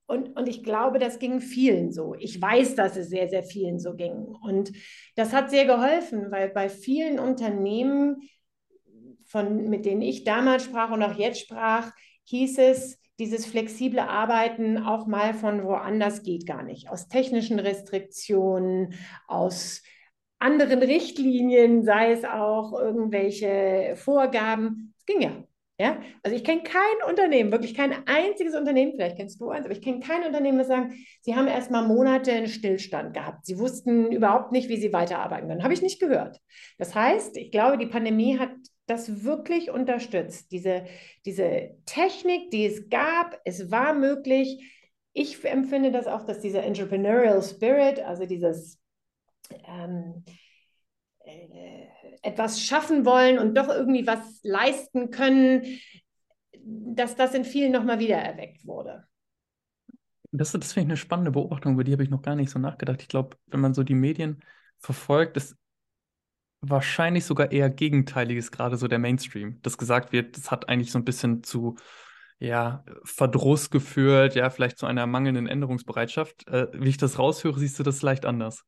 Und, 0.07 0.38
und 0.38 0.48
ich 0.48 0.63
glaube, 0.63 1.00
das 1.00 1.19
ging 1.19 1.42
vielen 1.42 1.92
so. 1.92 2.16
Ich 2.19 2.40
weiß, 2.40 2.75
dass 2.75 2.96
es 2.96 3.10
sehr, 3.10 3.28
sehr 3.28 3.44
vielen 3.44 3.80
so 3.80 3.96
ging. 3.96 4.13
Und 4.13 4.72
das 5.16 5.34
hat 5.34 5.50
sehr 5.50 5.66
geholfen, 5.66 6.31
weil 6.31 6.50
bei 6.50 6.69
vielen 6.69 7.19
Unternehmen, 7.19 8.18
von, 9.25 9.69
mit 9.69 9.86
denen 9.86 10.02
ich 10.02 10.24
damals 10.24 10.63
sprach 10.63 10.92
und 10.92 11.02
auch 11.02 11.18
jetzt 11.18 11.40
sprach, 11.40 11.92
hieß 12.25 12.60
es, 12.60 13.00
dieses 13.18 13.46
flexible 13.46 14.00
Arbeiten 14.00 14.78
auch 14.78 15.07
mal 15.07 15.34
von 15.34 15.63
woanders 15.63 16.22
geht 16.22 16.46
gar 16.46 16.63
nicht. 16.63 16.90
Aus 16.90 17.07
technischen 17.07 17.60
Restriktionen, 17.60 18.94
aus 19.28 19.81
anderen 20.38 20.80
Richtlinien, 20.80 21.84
sei 21.84 22.12
es 22.12 22.25
auch 22.25 22.74
irgendwelche 22.74 23.94
Vorgaben. 23.96 24.94
Es 25.00 25.06
ging 25.06 25.21
ja. 25.21 25.44
Ja, 25.77 25.99
also 26.23 26.33
ich 26.37 26.45
kenne 26.45 26.63
kein 26.63 27.09
Unternehmen, 27.09 27.51
wirklich 27.51 27.73
kein 27.73 28.07
einziges 28.07 28.55
Unternehmen, 28.55 28.94
vielleicht 28.94 29.17
kennst 29.17 29.41
du 29.41 29.49
eins, 29.49 29.65
aber 29.65 29.73
ich 29.75 29.81
kenne 29.81 29.99
kein 29.99 30.23
Unternehmen, 30.23 30.57
das 30.57 30.67
sagen, 30.67 31.05
sie 31.19 31.35
haben 31.35 31.47
erst 31.47 31.69
mal 31.69 31.85
Monate 31.85 32.31
in 32.31 32.47
Stillstand 32.47 33.13
gehabt. 33.13 33.45
Sie 33.45 33.59
wussten 33.59 34.09
überhaupt 34.09 34.53
nicht, 34.53 34.69
wie 34.69 34.77
sie 34.77 34.94
weiterarbeiten 34.94 35.49
können. 35.49 35.63
Habe 35.63 35.73
ich 35.73 35.81
nicht 35.81 35.99
gehört. 35.99 36.39
Das 36.77 36.95
heißt, 36.95 37.35
ich 37.35 37.51
glaube, 37.51 37.77
die 37.77 37.87
Pandemie 37.87 38.39
hat 38.39 38.51
das 38.85 39.25
wirklich 39.25 39.69
unterstützt. 39.69 40.49
Diese, 40.53 40.85
diese 41.25 41.71
Technik, 41.85 42.51
die 42.51 42.67
es 42.67 42.89
gab, 42.89 43.37
es 43.44 43.69
war 43.69 43.94
möglich. 43.94 44.71
Ich 45.11 45.44
empfinde 45.44 45.91
das 45.91 46.07
auch, 46.07 46.25
dass 46.25 46.39
dieser 46.39 46.63
Entrepreneurial 46.63 47.44
Spirit, 47.44 47.99
also 47.99 48.25
dieses 48.25 48.79
ähm, 49.67 50.23
äh, 50.25 50.31
etwas 52.21 52.61
schaffen 52.61 53.05
wollen 53.05 53.39
und 53.39 53.55
doch 53.55 53.69
irgendwie 53.69 54.07
was 54.07 54.39
leisten 54.44 55.11
können, 55.11 55.63
dass 56.57 57.15
das 57.15 57.33
in 57.33 57.45
vielen 57.45 57.71
nochmal 57.71 57.99
wieder 57.99 58.17
erweckt 58.17 58.65
wurde. 58.65 59.05
Das, 60.31 60.51
das 60.51 60.73
finde 60.73 60.87
ich 60.87 60.91
eine 60.91 60.97
spannende 60.97 61.31
Beobachtung, 61.31 61.73
über 61.73 61.83
die 61.83 61.94
habe 61.94 62.03
ich 62.03 62.09
noch 62.09 62.21
gar 62.21 62.35
nicht 62.35 62.49
so 62.49 62.59
nachgedacht. 62.59 63.01
Ich 63.01 63.07
glaube, 63.07 63.37
wenn 63.47 63.61
man 63.61 63.73
so 63.73 63.83
die 63.83 63.94
Medien 63.94 64.41
verfolgt, 64.79 65.37
ist 65.37 65.55
wahrscheinlich 66.61 67.25
sogar 67.25 67.51
eher 67.51 67.69
Gegenteiliges, 67.69 68.51
gerade 68.51 68.77
so 68.77 68.87
der 68.87 68.99
Mainstream. 68.99 69.61
Das 69.61 69.77
gesagt 69.77 70.11
wird, 70.11 70.35
das 70.35 70.51
hat 70.51 70.67
eigentlich 70.67 70.91
so 70.91 70.99
ein 70.99 71.05
bisschen 71.05 71.44
zu 71.44 71.75
ja, 72.39 72.83
Verdruss 73.03 73.69
geführt, 73.69 74.35
ja, 74.35 74.49
vielleicht 74.49 74.77
zu 74.77 74.85
einer 74.85 75.07
mangelnden 75.07 75.47
Änderungsbereitschaft. 75.47 76.47
Äh, 76.47 76.67
wie 76.73 76.89
ich 76.89 76.97
das 76.97 77.17
raushöre, 77.17 77.59
siehst 77.59 77.79
du 77.79 77.83
das 77.83 78.01
leicht 78.01 78.25
anders. 78.25 78.65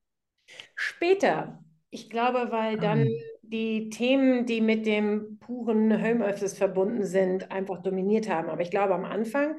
Später. 0.75 1.59
Ich 1.89 2.09
glaube, 2.09 2.51
weil 2.51 2.77
dann 2.77 3.03
um. 3.03 3.13
die 3.43 3.89
Themen, 3.89 4.45
die 4.45 4.61
mit 4.61 4.85
dem 4.85 5.37
puren 5.39 6.03
Homeoffice 6.03 6.57
verbunden 6.57 7.05
sind, 7.05 7.51
einfach 7.51 7.81
dominiert 7.81 8.29
haben. 8.29 8.49
Aber 8.49 8.61
ich 8.61 8.71
glaube, 8.71 8.93
am 8.93 9.05
Anfang 9.05 9.57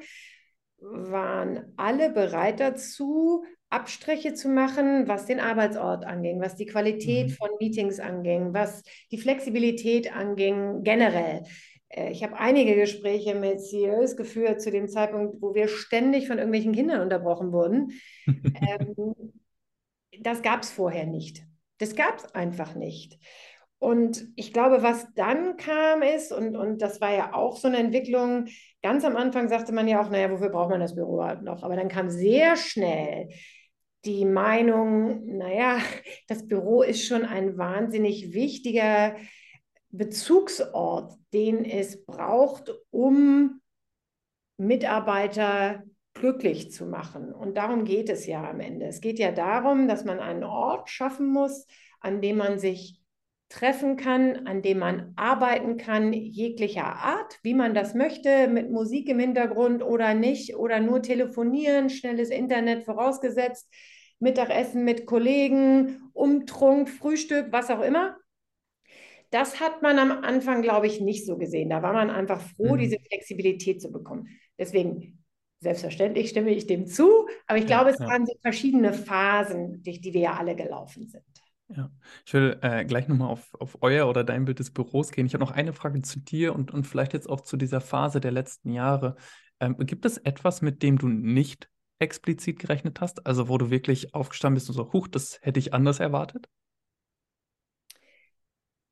waren 0.81 1.73
alle 1.75 2.11
bereit 2.11 2.59
dazu, 2.59 3.43
Abstriche 3.69 4.33
zu 4.33 4.49
machen, 4.49 5.07
was 5.07 5.25
den 5.25 5.39
Arbeitsort 5.39 6.03
anging, 6.05 6.41
was 6.41 6.55
die 6.55 6.65
Qualität 6.65 7.27
mhm. 7.27 7.33
von 7.33 7.49
Meetings 7.59 7.99
anging, 7.99 8.53
was 8.53 8.83
die 9.11 9.17
Flexibilität 9.17 10.15
anging, 10.15 10.83
generell. 10.83 11.43
Äh, 11.89 12.11
ich 12.11 12.23
habe 12.23 12.37
einige 12.37 12.75
Gespräche 12.75 13.35
mit 13.35 13.59
CEOs 13.59 14.15
geführt 14.15 14.61
zu 14.61 14.71
dem 14.71 14.87
Zeitpunkt, 14.87 15.41
wo 15.41 15.53
wir 15.53 15.67
ständig 15.67 16.27
von 16.27 16.37
irgendwelchen 16.37 16.73
Kindern 16.73 17.01
unterbrochen 17.01 17.51
wurden. 17.51 17.91
ähm, 18.27 19.33
das 20.21 20.41
gab 20.41 20.63
es 20.63 20.71
vorher 20.71 21.05
nicht. 21.05 21.43
Das 21.79 21.95
gab 21.95 22.17
es 22.19 22.35
einfach 22.35 22.75
nicht. 22.75 23.17
Und 23.79 24.27
ich 24.35 24.51
glaube, 24.51 24.83
was 24.83 25.07
dann 25.15 25.55
kam 25.55 26.01
ist, 26.01 26.33
und, 26.33 26.57
und 26.57 26.81
das 26.81 26.99
war 26.99 27.13
ja 27.13 27.33
auch 27.33 27.55
so 27.55 27.69
eine 27.69 27.77
Entwicklung, 27.77 28.47
ganz 28.83 29.05
am 29.05 29.15
Anfang 29.15 29.47
sagte 29.47 29.71
man 29.71 29.87
ja 29.87 30.01
auch, 30.01 30.09
naja, 30.09 30.29
wofür 30.29 30.49
braucht 30.49 30.69
man 30.69 30.81
das 30.81 30.95
Büro 30.95 31.23
noch? 31.41 31.63
Aber 31.63 31.77
dann 31.77 31.87
kam 31.87 32.09
sehr 32.09 32.57
schnell 32.57 33.29
die 34.05 34.25
Meinung, 34.25 35.37
naja, 35.37 35.79
das 36.27 36.45
Büro 36.45 36.81
ist 36.83 37.05
schon 37.05 37.23
ein 37.23 37.57
wahnsinnig 37.57 38.33
wichtiger 38.33 39.15
Bezugsort, 39.91 41.13
den 41.33 41.63
es 41.65 42.05
braucht, 42.05 42.71
um 42.91 43.61
Mitarbeiter 44.57 45.83
glücklich 46.19 46.71
zu 46.71 46.85
machen. 46.85 47.33
Und 47.33 47.57
darum 47.57 47.85
geht 47.85 48.09
es 48.09 48.27
ja 48.27 48.47
am 48.49 48.59
Ende. 48.59 48.85
Es 48.85 49.01
geht 49.01 49.19
ja 49.19 49.31
darum, 49.31 49.87
dass 49.87 50.05
man 50.05 50.19
einen 50.19 50.43
Ort 50.43 50.89
schaffen 50.89 51.27
muss, 51.27 51.65
an 51.99 52.21
dem 52.21 52.37
man 52.37 52.59
sich 52.59 52.99
treffen 53.49 53.97
kann, 53.97 54.45
an 54.45 54.61
dem 54.61 54.77
man 54.77 55.13
arbeiten 55.15 55.77
kann, 55.77 56.13
jeglicher 56.13 56.85
Art, 56.85 57.39
wie 57.41 57.55
man 57.55 57.73
das 57.73 57.95
möchte, 57.95 58.47
mit 58.47 58.69
Musik 58.69 59.09
im 59.09 59.17
Hintergrund 59.17 59.81
oder 59.81 60.13
nicht, 60.13 60.55
oder 60.55 60.79
nur 60.79 61.01
telefonieren, 61.01 61.89
schnelles 61.89 62.29
Internet 62.29 62.83
vorausgesetzt, 62.83 63.67
Mittagessen 64.19 64.83
mit 64.83 65.07
Kollegen, 65.07 66.11
Umtrunk, 66.13 66.89
Frühstück, 66.89 67.47
was 67.51 67.71
auch 67.71 67.81
immer. 67.81 68.17
Das 69.31 69.59
hat 69.59 69.81
man 69.81 69.97
am 69.99 70.11
Anfang, 70.11 70.61
glaube 70.61 70.87
ich, 70.87 71.01
nicht 71.01 71.25
so 71.25 71.37
gesehen. 71.37 71.69
Da 71.69 71.81
war 71.81 71.93
man 71.93 72.09
einfach 72.09 72.41
froh, 72.41 72.75
mhm. 72.75 72.79
diese 72.79 72.97
Flexibilität 72.99 73.81
zu 73.81 73.91
bekommen. 73.91 74.27
Deswegen, 74.57 75.18
selbstverständlich 75.59 76.29
stimme 76.29 76.51
ich 76.51 76.67
dem 76.67 76.87
zu, 76.87 77.27
aber 77.47 77.59
ich 77.59 77.65
glaube, 77.65 77.89
ja, 77.89 77.95
es 77.95 77.99
waren 77.99 78.25
so 78.25 78.33
verschiedene 78.41 78.93
Phasen, 78.93 79.83
durch 79.83 80.01
die 80.01 80.13
wir 80.13 80.21
ja 80.21 80.33
alle 80.33 80.55
gelaufen 80.55 81.07
sind. 81.07 81.23
Ja, 81.75 81.91
ich 82.25 82.33
will 82.33 82.57
äh, 82.61 82.83
gleich 82.85 83.07
nochmal 83.07 83.29
auf, 83.29 83.53
auf 83.53 83.77
euer 83.81 84.07
oder 84.09 84.23
dein 84.23 84.45
Bild 84.45 84.57
des 84.57 84.71
Büros 84.71 85.11
gehen. 85.11 85.27
Ich 85.27 85.33
habe 85.33 85.43
noch 85.43 85.51
eine 85.51 85.73
Frage 85.73 86.01
zu 86.01 86.19
dir 86.19 86.55
und, 86.55 86.71
und 86.71 86.85
vielleicht 86.85 87.13
jetzt 87.13 87.29
auch 87.29 87.41
zu 87.41 87.57
dieser 87.57 87.79
Phase 87.79 88.19
der 88.19 88.31
letzten 88.31 88.71
Jahre. 88.71 89.17
Ähm, 89.59 89.77
gibt 89.77 90.05
es 90.05 90.17
etwas, 90.17 90.61
mit 90.63 90.81
dem 90.81 90.97
du 90.97 91.07
nicht 91.07 91.69
explizit 91.99 92.57
gerechnet 92.59 93.01
hast? 93.01 93.27
Also 93.27 93.49
wo 93.49 93.57
du 93.59 93.69
wirklich 93.69 94.15
aufgestanden 94.15 94.55
bist 94.55 94.69
und 94.69 94.75
so, 94.75 94.91
huch, 94.93 95.07
das 95.07 95.39
hätte 95.43 95.59
ich 95.59 95.73
anders 95.73 95.99
erwartet? 95.99 96.47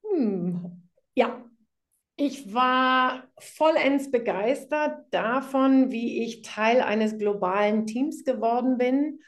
Hm. 0.04 0.90
Ja, 1.16 1.47
ich 2.18 2.54
war 2.54 3.24
vollends 3.40 4.12
begeistert 4.12 5.06
davon, 5.12 5.92
wie 5.92 6.24
ich 6.24 6.42
Teil 6.42 6.82
eines 6.82 7.18
globalen 7.18 7.86
Teams 7.86 8.26
geworden 8.26 8.78
bin 8.78 9.20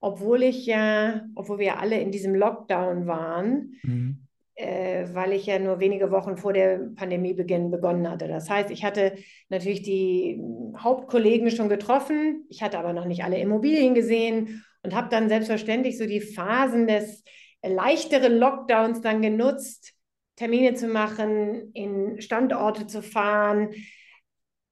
obwohl 0.00 0.42
ich 0.42 0.66
ja, 0.66 1.22
obwohl 1.34 1.58
wir 1.58 1.80
alle 1.80 1.98
in 2.00 2.10
diesem 2.10 2.34
Lockdown 2.34 3.06
waren, 3.06 3.74
mhm. 3.82 4.26
äh, 4.54 5.06
weil 5.12 5.32
ich 5.32 5.46
ja 5.46 5.58
nur 5.58 5.80
wenige 5.80 6.10
Wochen 6.10 6.36
vor 6.36 6.52
der 6.52 6.90
Pandemiebeginn 6.94 7.70
begonnen 7.70 8.08
hatte. 8.08 8.28
Das 8.28 8.48
heißt, 8.48 8.70
ich 8.70 8.84
hatte 8.84 9.14
natürlich 9.48 9.82
die 9.82 10.40
Hauptkollegen 10.78 11.50
schon 11.50 11.68
getroffen, 11.68 12.44
ich 12.48 12.62
hatte 12.62 12.78
aber 12.78 12.92
noch 12.92 13.06
nicht 13.06 13.24
alle 13.24 13.38
Immobilien 13.38 13.94
gesehen 13.94 14.64
und 14.82 14.94
habe 14.94 15.08
dann 15.08 15.28
selbstverständlich 15.28 15.98
so 15.98 16.06
die 16.06 16.20
Phasen 16.20 16.86
des 16.86 17.24
leichteren 17.64 18.38
Lockdowns 18.38 19.00
dann 19.00 19.20
genutzt, 19.20 19.94
Termine 20.38 20.74
zu 20.74 20.86
machen, 20.86 21.72
in 21.72 22.20
Standorte 22.20 22.86
zu 22.86 23.02
fahren. 23.02 23.70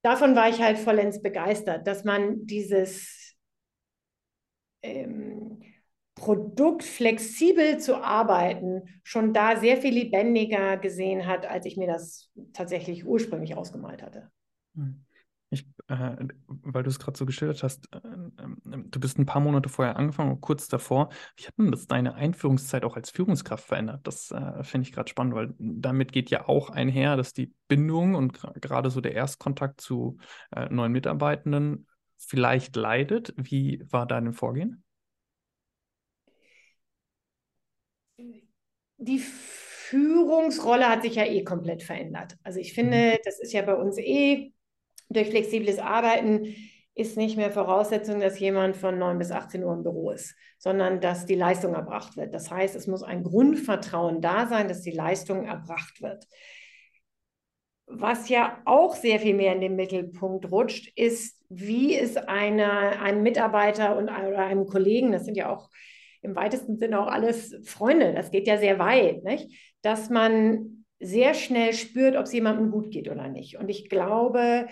Davon 0.02 0.36
war 0.36 0.48
ich 0.48 0.60
halt 0.62 0.78
vollends 0.78 1.20
begeistert, 1.20 1.88
dass 1.88 2.04
man 2.04 2.46
dieses 2.46 3.34
ähm, 4.82 5.60
Produkt 6.14 6.84
flexibel 6.84 7.78
zu 7.78 7.96
arbeiten, 7.96 9.00
schon 9.02 9.34
da 9.34 9.56
sehr 9.56 9.76
viel 9.76 9.94
lebendiger 9.94 10.76
gesehen 10.76 11.26
hat, 11.26 11.46
als 11.46 11.66
ich 11.66 11.76
mir 11.76 11.88
das 11.88 12.30
tatsächlich 12.52 13.04
ursprünglich 13.04 13.56
ausgemalt 13.56 14.02
hatte. 14.02 14.30
Hm. 14.76 15.05
Ich, 15.50 15.64
äh, 15.86 16.16
weil 16.48 16.82
du 16.82 16.90
es 16.90 16.98
gerade 16.98 17.16
so 17.16 17.24
geschildert 17.24 17.62
hast, 17.62 17.88
äh, 17.94 17.98
äh, 17.98 18.82
du 18.90 18.98
bist 18.98 19.18
ein 19.18 19.26
paar 19.26 19.40
Monate 19.40 19.68
vorher 19.68 19.96
angefangen, 19.96 20.40
kurz 20.40 20.66
davor. 20.66 21.10
Wie 21.36 21.46
hat 21.46 21.54
denn 21.56 21.70
das 21.70 21.86
deine 21.86 22.14
Einführungszeit 22.14 22.84
auch 22.84 22.96
als 22.96 23.10
Führungskraft 23.10 23.64
verändert? 23.64 24.00
Das 24.04 24.32
äh, 24.32 24.64
finde 24.64 24.88
ich 24.88 24.92
gerade 24.92 25.08
spannend, 25.08 25.34
weil 25.34 25.54
damit 25.58 26.12
geht 26.12 26.30
ja 26.30 26.48
auch 26.48 26.70
einher, 26.70 27.16
dass 27.16 27.32
die 27.32 27.54
Bindung 27.68 28.16
und 28.16 28.40
gerade 28.60 28.90
so 28.90 29.00
der 29.00 29.14
Erstkontakt 29.14 29.80
zu 29.80 30.18
äh, 30.50 30.68
neuen 30.68 30.92
Mitarbeitenden 30.92 31.86
vielleicht 32.16 32.74
leidet. 32.74 33.32
Wie 33.36 33.84
war 33.88 34.06
dein 34.06 34.32
Vorgehen? 34.32 34.82
Die 38.98 39.18
Führungsrolle 39.18 40.88
hat 40.88 41.02
sich 41.02 41.14
ja 41.14 41.24
eh 41.24 41.44
komplett 41.44 41.84
verändert. 41.84 42.36
Also 42.42 42.58
ich 42.58 42.72
finde, 42.72 43.12
mhm. 43.12 43.18
das 43.24 43.38
ist 43.38 43.52
ja 43.52 43.62
bei 43.62 43.74
uns 43.74 43.98
eh 43.98 44.52
durch 45.08 45.30
flexibles 45.30 45.78
Arbeiten 45.78 46.54
ist 46.94 47.16
nicht 47.16 47.36
mehr 47.36 47.50
Voraussetzung, 47.50 48.20
dass 48.20 48.38
jemand 48.38 48.76
von 48.76 48.98
9 48.98 49.18
bis 49.18 49.30
18 49.30 49.62
Uhr 49.62 49.74
im 49.74 49.82
Büro 49.82 50.10
ist, 50.10 50.34
sondern 50.58 51.00
dass 51.00 51.26
die 51.26 51.34
Leistung 51.34 51.74
erbracht 51.74 52.16
wird. 52.16 52.34
Das 52.34 52.50
heißt, 52.50 52.74
es 52.74 52.86
muss 52.86 53.02
ein 53.02 53.22
Grundvertrauen 53.22 54.22
da 54.22 54.46
sein, 54.46 54.66
dass 54.66 54.80
die 54.80 54.92
Leistung 54.92 55.44
erbracht 55.44 56.00
wird. 56.00 56.26
Was 57.86 58.30
ja 58.30 58.60
auch 58.64 58.96
sehr 58.96 59.20
viel 59.20 59.34
mehr 59.34 59.52
in 59.52 59.60
den 59.60 59.76
Mittelpunkt 59.76 60.50
rutscht, 60.50 60.90
ist, 60.96 61.44
wie 61.50 61.94
es 61.94 62.16
eine, 62.16 63.00
einem 63.00 63.22
Mitarbeiter 63.22 63.96
und 63.96 64.04
oder 64.04 64.38
einem 64.38 64.66
Kollegen, 64.66 65.12
das 65.12 65.26
sind 65.26 65.36
ja 65.36 65.54
auch 65.54 65.70
im 66.22 66.34
weitesten 66.34 66.78
Sinne 66.78 67.00
auch 67.00 67.06
alles 67.06 67.54
Freunde, 67.64 68.12
das 68.14 68.30
geht 68.30 68.48
ja 68.48 68.56
sehr 68.56 68.78
weit, 68.78 69.22
nicht? 69.22 69.48
dass 69.82 70.10
man 70.10 70.84
sehr 70.98 71.34
schnell 71.34 71.74
spürt, 71.74 72.16
ob 72.16 72.24
es 72.24 72.32
jemandem 72.32 72.70
gut 72.70 72.90
geht 72.90 73.08
oder 73.08 73.28
nicht. 73.28 73.58
Und 73.58 73.68
ich 73.68 73.88
glaube, 73.88 74.66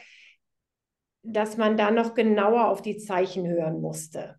dass 1.25 1.57
man 1.57 1.76
da 1.76 1.90
noch 1.90 2.14
genauer 2.14 2.69
auf 2.69 2.83
die 2.83 2.99
Zeichen 2.99 3.49
hören 3.49 3.81
musste. 3.81 4.37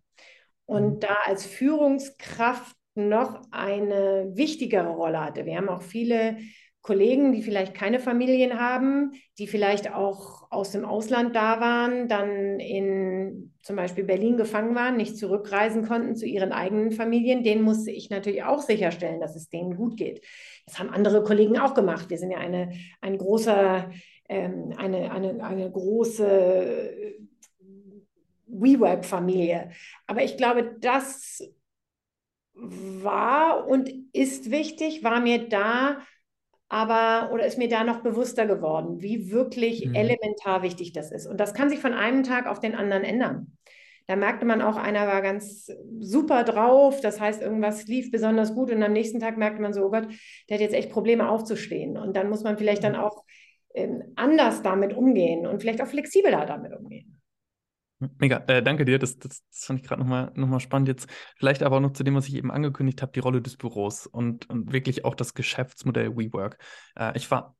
Und 0.64 0.94
mhm. 0.94 1.00
da 1.00 1.16
als 1.26 1.44
Führungskraft 1.44 2.76
noch 2.94 3.42
eine 3.50 4.30
wichtigere 4.34 4.88
Rolle 4.88 5.20
hatte. 5.20 5.44
Wir 5.44 5.56
haben 5.56 5.68
auch 5.68 5.82
viele 5.82 6.38
Kollegen, 6.86 7.32
die 7.32 7.42
vielleicht 7.42 7.74
keine 7.74 7.98
Familien 7.98 8.60
haben, 8.60 9.10
die 9.38 9.48
vielleicht 9.48 9.92
auch 9.92 10.46
aus 10.50 10.70
dem 10.70 10.84
Ausland 10.84 11.34
da 11.34 11.60
waren, 11.60 12.06
dann 12.06 12.60
in 12.60 13.52
zum 13.60 13.74
Beispiel 13.74 14.04
Berlin 14.04 14.36
gefangen 14.36 14.76
waren, 14.76 14.96
nicht 14.96 15.18
zurückreisen 15.18 15.84
konnten 15.84 16.14
zu 16.14 16.26
ihren 16.26 16.52
eigenen 16.52 16.92
Familien, 16.92 17.42
denen 17.42 17.62
musste 17.62 17.90
ich 17.90 18.08
natürlich 18.08 18.44
auch 18.44 18.62
sicherstellen, 18.62 19.20
dass 19.20 19.34
es 19.34 19.48
denen 19.48 19.76
gut 19.76 19.96
geht. 19.96 20.24
Das 20.64 20.78
haben 20.78 20.90
andere 20.90 21.24
Kollegen 21.24 21.58
auch 21.58 21.74
gemacht. 21.74 22.08
Wir 22.08 22.18
sind 22.18 22.30
ja 22.30 22.38
eine, 22.38 22.70
ein 23.00 23.18
großer, 23.18 23.90
eine, 24.28 25.10
eine, 25.10 25.44
eine 25.44 25.70
große 25.70 27.14
WeWork-Familie. 28.46 29.70
Aber 30.06 30.22
ich 30.22 30.36
glaube, 30.36 30.76
das 30.80 31.42
war 32.54 33.66
und 33.66 33.90
ist 34.12 34.50
wichtig, 34.50 35.04
war 35.04 35.20
mir 35.20 35.48
da 35.48 35.98
aber 36.68 37.32
oder 37.32 37.46
ist 37.46 37.58
mir 37.58 37.68
da 37.68 37.84
noch 37.84 38.00
bewusster 38.00 38.46
geworden, 38.46 39.00
wie 39.00 39.30
wirklich 39.30 39.86
mhm. 39.86 39.94
elementar 39.94 40.62
wichtig 40.62 40.92
das 40.92 41.12
ist. 41.12 41.26
Und 41.26 41.38
das 41.38 41.54
kann 41.54 41.70
sich 41.70 41.78
von 41.78 41.92
einem 41.92 42.24
Tag 42.24 42.46
auf 42.46 42.58
den 42.58 42.74
anderen 42.74 43.04
ändern. 43.04 43.56
Da 44.08 44.14
merkte 44.14 44.46
man 44.46 44.62
auch, 44.62 44.76
einer 44.76 45.06
war 45.08 45.20
ganz 45.20 45.70
super 45.98 46.44
drauf, 46.44 47.00
das 47.00 47.20
heißt, 47.20 47.42
irgendwas 47.42 47.86
lief 47.86 48.12
besonders 48.12 48.54
gut 48.54 48.70
und 48.70 48.82
am 48.82 48.92
nächsten 48.92 49.18
Tag 49.18 49.36
merkte 49.36 49.60
man 49.60 49.72
so, 49.72 49.84
oh 49.84 49.90
Gott, 49.90 50.08
der 50.48 50.56
hat 50.56 50.60
jetzt 50.60 50.74
echt 50.74 50.90
Probleme 50.90 51.28
aufzustehen. 51.28 51.96
Und 51.96 52.16
dann 52.16 52.28
muss 52.28 52.44
man 52.44 52.56
vielleicht 52.56 52.84
dann 52.84 52.92
mhm. 52.92 53.00
auch 53.00 53.24
ähm, 53.24 53.34
anders 54.16 54.62
damit 54.62 54.94
umgehen 54.94 55.46
und 55.46 55.60
vielleicht 55.60 55.82
auch 55.82 55.86
flexibler 55.86 56.46
damit 56.46 56.72
umgehen. 56.72 57.20
Mega, 58.18 58.44
äh, 58.46 58.62
danke 58.62 58.84
dir. 58.84 58.98
Das, 58.98 59.18
das, 59.18 59.42
das 59.50 59.64
fand 59.64 59.80
ich 59.80 59.86
gerade 59.86 60.02
nochmal 60.02 60.30
noch 60.34 60.48
mal 60.48 60.60
spannend. 60.60 60.88
Jetzt 60.88 61.08
vielleicht 61.36 61.62
aber 61.62 61.76
auch 61.76 61.80
noch 61.80 61.92
zu 61.92 62.04
dem, 62.04 62.14
was 62.14 62.28
ich 62.28 62.34
eben 62.34 62.50
angekündigt 62.50 63.00
habe, 63.00 63.12
die 63.12 63.20
Rolle 63.20 63.40
des 63.40 63.56
Büros 63.56 64.06
und, 64.06 64.50
und 64.50 64.72
wirklich 64.72 65.04
auch 65.06 65.14
das 65.14 65.32
Geschäftsmodell 65.32 66.14
WeWork. 66.14 66.58
Äh, 66.98 67.16
ich 67.16 67.30
war 67.30 67.56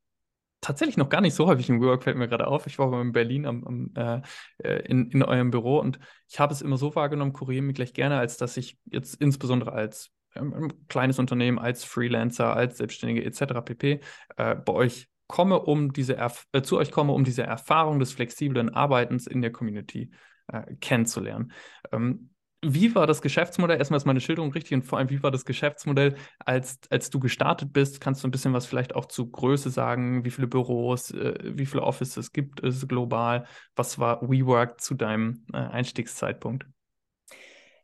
tatsächlich 0.61 0.97
noch 0.97 1.09
gar 1.09 1.21
nicht 1.21 1.33
so 1.33 1.47
häufig 1.47 1.69
im 1.69 1.81
WeWork, 1.81 2.03
fällt 2.03 2.17
mir 2.17 2.27
gerade 2.27 2.47
auf. 2.47 2.67
Ich 2.67 2.77
war 2.77 3.01
in 3.01 3.13
Berlin 3.13 3.47
am, 3.47 3.63
am, 3.63 3.91
äh, 3.95 4.21
äh, 4.59 4.85
in, 4.87 5.09
in 5.09 5.23
eurem 5.23 5.49
Büro 5.49 5.79
und 5.79 5.97
ich 6.27 6.39
habe 6.39 6.53
es 6.53 6.61
immer 6.61 6.77
so 6.77 6.93
wahrgenommen, 6.93 7.33
kuriere 7.33 7.63
mich 7.63 7.75
gleich 7.75 7.93
gerne, 7.93 8.19
als 8.19 8.37
dass 8.37 8.57
ich 8.57 8.77
jetzt 8.85 9.15
insbesondere 9.19 9.71
als 9.71 10.11
ähm, 10.35 10.71
kleines 10.87 11.17
Unternehmen, 11.17 11.57
als 11.57 11.83
Freelancer, 11.83 12.55
als 12.55 12.77
Selbstständige 12.77 13.25
etc. 13.25 13.61
pp. 13.65 14.01
Äh, 14.37 14.55
bei 14.55 14.73
euch 14.73 15.09
komme, 15.27 15.59
um 15.59 15.93
diese 15.93 16.17
äh, 16.17 16.61
zu 16.61 16.77
euch 16.77 16.91
komme, 16.91 17.13
um 17.13 17.23
diese 17.23 17.43
Erfahrung 17.43 17.99
des 17.99 18.13
flexiblen 18.13 18.69
Arbeitens 18.69 19.27
in 19.27 19.41
der 19.41 19.51
Community 19.51 20.11
äh, 20.47 20.75
kennenzulernen. 20.79 21.51
Ähm, 21.91 22.29
wie 22.63 22.95
war 22.95 23.05
das 23.05 23.21
Geschäftsmodell? 23.21 23.77
Erstmal 23.77 23.97
ist 23.97 24.05
meine 24.05 24.19
Schilderung 24.19 24.51
richtig 24.51 24.73
und 24.73 24.81
vor 24.81 24.97
allem, 24.97 25.11
wie 25.11 25.21
war 25.21 25.29
das 25.29 25.45
Geschäftsmodell, 25.45 26.15
als, 26.39 26.79
als 26.89 27.11
du 27.11 27.19
gestartet 27.19 27.71
bist? 27.71 28.01
Kannst 28.01 28.23
du 28.23 28.27
ein 28.27 28.31
bisschen 28.31 28.53
was 28.53 28.65
vielleicht 28.65 28.95
auch 28.95 29.05
zu 29.05 29.29
Größe 29.29 29.69
sagen? 29.69 30.25
Wie 30.25 30.31
viele 30.31 30.47
Büros, 30.47 31.11
äh, 31.11 31.35
wie 31.43 31.67
viele 31.67 31.83
Offices 31.83 32.31
gibt 32.31 32.63
es 32.63 32.87
global? 32.87 33.45
Was 33.75 33.99
war 33.99 34.27
WeWork 34.27 34.81
zu 34.81 34.95
deinem 34.95 35.45
äh, 35.53 35.57
Einstiegszeitpunkt? 35.57 36.65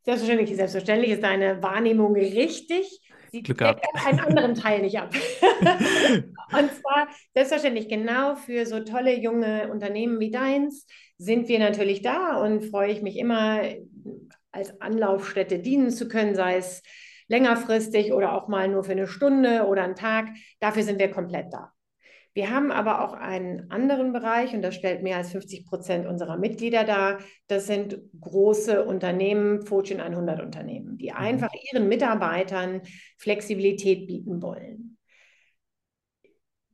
Selbstverständlich, 0.02 0.56
selbstverständlich 0.56 1.12
ist 1.12 1.24
deine 1.24 1.62
Wahrnehmung 1.62 2.16
richtig. 2.16 3.00
Sie 3.34 3.42
Glück 3.42 3.58
deckt 3.58 3.86
einen 4.06 4.20
anderen 4.20 4.54
Teil 4.54 4.82
nicht 4.82 5.00
ab. 5.00 5.14
und 5.42 6.72
zwar 6.72 7.08
selbstverständlich 7.34 7.90
genau 7.90 8.36
für 8.36 8.66
so 8.66 8.80
tolle 8.80 9.20
junge 9.20 9.70
Unternehmen 9.72 10.20
wie 10.20 10.32
deins 10.32 10.86
sind 11.18 11.48
wir 11.48 11.60
natürlich 11.60 12.02
da 12.02 12.38
und 12.42 12.64
freue 12.66 12.92
ich 12.92 13.02
mich 13.02 13.18
immer 13.18 13.62
als 14.52 14.80
Anlaufstätte 14.82 15.60
dienen 15.60 15.90
zu 15.90 16.08
können, 16.08 16.36
sei 16.36 16.58
es 16.58 16.84
längerfristig 17.28 18.14
oder 18.14 18.34
auch 18.34 18.48
mal 18.48 18.68
nur 18.68 18.84
für 18.84 18.92
eine 18.92 19.08
Stunde 19.08 19.66
oder 19.66 19.84
einen 19.84 19.96
Tag. 19.96 20.28
Dafür 20.60 20.84
sind 20.84 21.00
wir 21.00 21.10
komplett 21.10 21.52
da. 21.52 21.72
Wir 22.34 22.50
haben 22.50 22.72
aber 22.72 23.02
auch 23.02 23.14
einen 23.14 23.70
anderen 23.70 24.12
Bereich 24.12 24.56
und 24.56 24.64
das 24.64 24.74
stellt 24.74 25.04
mehr 25.04 25.18
als 25.18 25.32
50 25.32 25.68
Prozent 25.68 26.08
unserer 26.08 26.38
Mitglieder 26.38 26.84
dar. 26.84 27.20
Das 27.48 27.68
sind 27.68 28.00
große 28.20 28.84
Unternehmen, 28.84 29.62
Fortune 29.62 30.02
100 30.02 30.42
Unternehmen, 30.42 30.98
die 30.98 31.12
mhm. 31.12 31.18
einfach 31.18 31.52
ihren 31.72 31.88
Mitarbeitern 31.88 32.82
Flexibilität 33.18 34.08
bieten 34.08 34.42
wollen. 34.42 34.98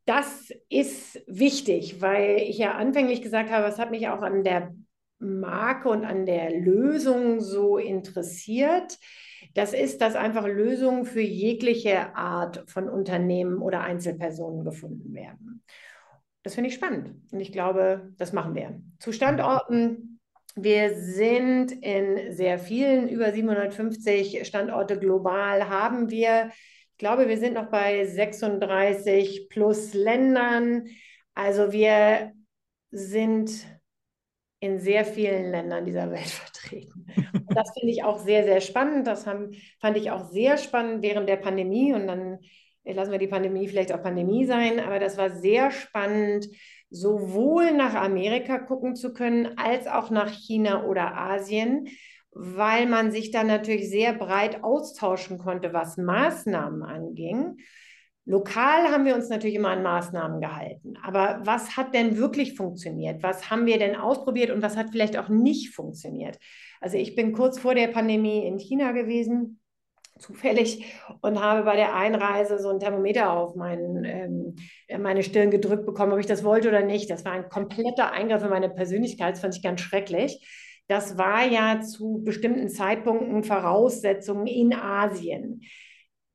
Das 0.06 0.52
ist 0.70 1.22
wichtig, 1.28 2.02
weil 2.02 2.38
ich 2.38 2.58
ja 2.58 2.76
anfänglich 2.76 3.22
gesagt 3.22 3.52
habe, 3.52 3.68
es 3.68 3.78
hat 3.78 3.92
mich 3.92 4.08
auch 4.08 4.24
an 4.24 4.44
der 4.44 4.74
Marke 5.20 5.90
und 5.90 6.06
an 6.06 6.26
der 6.26 6.52
Lösung 6.52 7.42
so 7.42 7.78
interessiert. 7.78 8.98
Das 9.54 9.74
ist, 9.74 10.02
dass 10.02 10.16
einfach 10.16 10.46
Lösungen 10.46 11.06
für 11.06 11.22
jegliche 11.22 12.16
Art 12.16 12.64
von 12.68 12.88
Unternehmen 12.88 13.58
oder 13.58 13.82
Einzelpersonen 13.82 14.64
gefunden 14.64 15.14
werden. 15.14 15.64
Das 16.44 16.56
finde 16.56 16.70
ich 16.70 16.76
spannend 16.76 17.16
und 17.32 17.40
ich 17.40 17.52
glaube, 17.52 18.14
das 18.18 18.32
machen 18.32 18.56
wir. 18.56 18.82
Zu 19.00 19.12
Standorten. 19.12 20.20
Wir 20.56 20.96
sind 20.96 21.72
in 21.72 22.34
sehr 22.34 22.60
vielen, 22.60 23.08
über 23.08 23.32
750 23.32 24.46
Standorte 24.48 24.98
global 24.98 25.70
haben 25.70 26.10
wir. 26.10 26.50
Ich 26.92 26.98
glaube, 26.98 27.28
wir 27.28 27.38
sind 27.38 27.54
noch 27.54 27.70
bei 27.70 28.06
36 28.06 29.48
plus 29.50 29.94
Ländern. 29.94 30.86
Also 31.34 31.72
wir 31.72 32.34
sind 32.92 33.66
in 34.60 34.80
sehr 34.80 35.06
vielen 35.06 35.52
Ländern 35.52 35.86
dieser 35.86 36.12
Welt 36.12 36.28
vertreten. 36.28 37.06
Und 37.34 37.58
das 37.58 37.72
finde 37.74 37.92
ich 37.92 38.04
auch 38.04 38.20
sehr, 38.20 38.44
sehr 38.44 38.62
spannend. 38.62 39.08
Das 39.08 39.26
haben, 39.26 39.52
fand 39.80 39.98
ich 39.98 40.12
auch 40.12 40.30
sehr 40.30 40.58
spannend 40.58 41.02
während 41.02 41.30
der 41.30 41.38
Pandemie. 41.38 41.94
Und 41.94 42.08
dann 42.08 42.40
lassen 42.84 43.12
wir 43.12 43.20
die 43.20 43.28
Pandemie 43.28 43.68
vielleicht 43.68 43.94
auch 43.94 44.02
Pandemie 44.02 44.46
sein. 44.46 44.80
Aber 44.80 45.00
das 45.00 45.18
war 45.18 45.30
sehr 45.30 45.72
spannend, 45.72 46.48
sowohl 46.90 47.72
nach 47.72 47.94
Amerika 47.96 48.58
gucken 48.60 48.96
zu 48.96 49.14
können, 49.14 49.58
als 49.58 49.88
auch 49.88 50.10
nach 50.10 50.32
China 50.32 50.86
oder 50.86 51.16
Asien, 51.16 51.88
weil 52.32 52.86
man 52.86 53.12
sich 53.12 53.32
dann 53.32 53.48
natürlich 53.48 53.90
sehr 53.90 54.14
breit 54.14 54.64
austauschen 54.64 55.38
konnte, 55.38 55.74
was 55.74 55.98
Maßnahmen 55.98 56.84
anging. 56.84 57.58
Lokal 58.30 58.92
haben 58.92 59.06
wir 59.06 59.16
uns 59.16 59.28
natürlich 59.30 59.56
immer 59.56 59.70
an 59.70 59.82
Maßnahmen 59.82 60.40
gehalten. 60.40 60.94
Aber 61.02 61.40
was 61.46 61.78
hat 61.78 61.96
denn 61.96 62.16
wirklich 62.16 62.56
funktioniert? 62.56 63.24
Was 63.24 63.50
haben 63.50 63.66
wir 63.66 63.80
denn 63.80 63.96
ausprobiert 63.96 64.52
und 64.52 64.62
was 64.62 64.78
hat 64.78 64.92
vielleicht 64.92 65.18
auch 65.18 65.30
nicht 65.30 65.74
funktioniert? 65.74 66.38
Also 66.80 66.98
ich 66.98 67.16
bin 67.16 67.34
kurz 67.34 67.58
vor 67.58 67.74
der 67.74 67.88
Pandemie 67.88 68.46
in 68.46 68.60
China 68.60 68.92
gewesen, 68.92 69.60
zufällig, 70.20 70.86
und 71.22 71.42
habe 71.42 71.64
bei 71.64 71.76
der 71.76 71.96
Einreise 71.96 72.60
so 72.60 72.70
ein 72.70 72.80
Thermometer 72.80 73.34
auf 73.34 73.56
mein, 73.56 74.04
ähm, 74.04 74.56
meine 75.02 75.24
Stirn 75.24 75.50
gedrückt 75.50 75.88
bekommen, 75.88 76.14
ob 76.14 76.20
ich 76.20 76.28
das 76.28 76.44
wollte 76.44 76.68
oder 76.68 76.84
nicht. 76.84 77.10
Das 77.10 77.26
war 77.26 77.32
ein 77.32 77.50
kompletter 77.50 78.12
Eingriff 78.12 78.44
in 78.44 78.52
meine 78.52 78.70
Persönlichkeit. 78.70 79.34
Das 79.34 79.42
fand 79.42 79.56
ich 79.56 79.64
ganz 79.64 79.82
schrecklich. 79.82 80.48
Das 80.88 81.18
war 81.18 81.48
ja 81.48 81.82
zu 81.82 82.22
bestimmten 82.24 82.70
Zeitpunkten 82.70 83.44
Voraussetzungen 83.44 84.46
in 84.46 84.76
Asien 84.76 85.62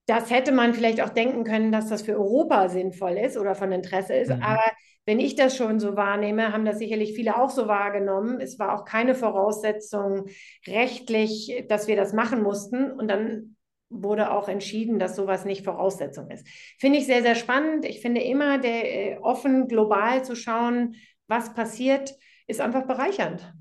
das 0.07 0.31
hätte 0.31 0.53
man 0.53 0.75
vielleicht 0.75 1.01
auch 1.01 1.09
denken 1.09 1.45
können, 1.45 1.73
dass 1.73 1.89
das 1.89 2.03
für 2.03 2.15
Europa 2.15 2.69
sinnvoll 2.69 3.13
ist 3.13 3.39
oder 3.39 3.55
von 3.55 3.73
Interesse 3.73 4.15
ist. 4.15 4.31
Mhm. 4.31 4.43
Aber 4.43 4.63
wenn 5.07 5.19
ich 5.19 5.35
das 5.35 5.57
schon 5.57 5.81
so 5.81 5.97
wahrnehme, 5.97 6.53
haben 6.53 6.65
das 6.65 6.79
sicherlich 6.79 7.15
viele 7.15 7.37
auch 7.37 7.51
so 7.51 7.69
wahrgenommen. 7.69 8.41
Es 8.41 8.59
war 8.59 8.75
auch 8.75 8.85
keine 8.85 9.15
Voraussetzung 9.15 10.27
rechtlich, 10.67 11.65
dass 11.69 11.89
wir 11.89 11.97
das 11.97 12.13
machen 12.13 12.43
mussten. 12.43 12.91
Und 12.91 13.09
dann 13.09 13.57
wurde 13.91 14.31
auch 14.31 14.49
entschieden, 14.49 14.99
dass 14.99 15.17
sowas 15.17 15.45
nicht 15.45 15.65
Voraussetzung 15.65 16.31
ist. 16.31 16.47
Finde 16.79 16.99
ich 16.99 17.07
sehr, 17.07 17.23
sehr 17.23 17.35
spannend. 17.35 17.85
Ich 17.85 18.01
finde 18.01 18.23
immer, 18.23 18.59
der, 18.59 19.13
äh, 19.13 19.19
offen 19.19 19.69
global 19.69 20.25
zu 20.25 20.35
schauen, 20.35 20.97
was 21.29 21.55
passiert, 21.55 22.15
ist 22.47 22.61
einfach 22.61 22.87
bereichernd. 22.87 23.55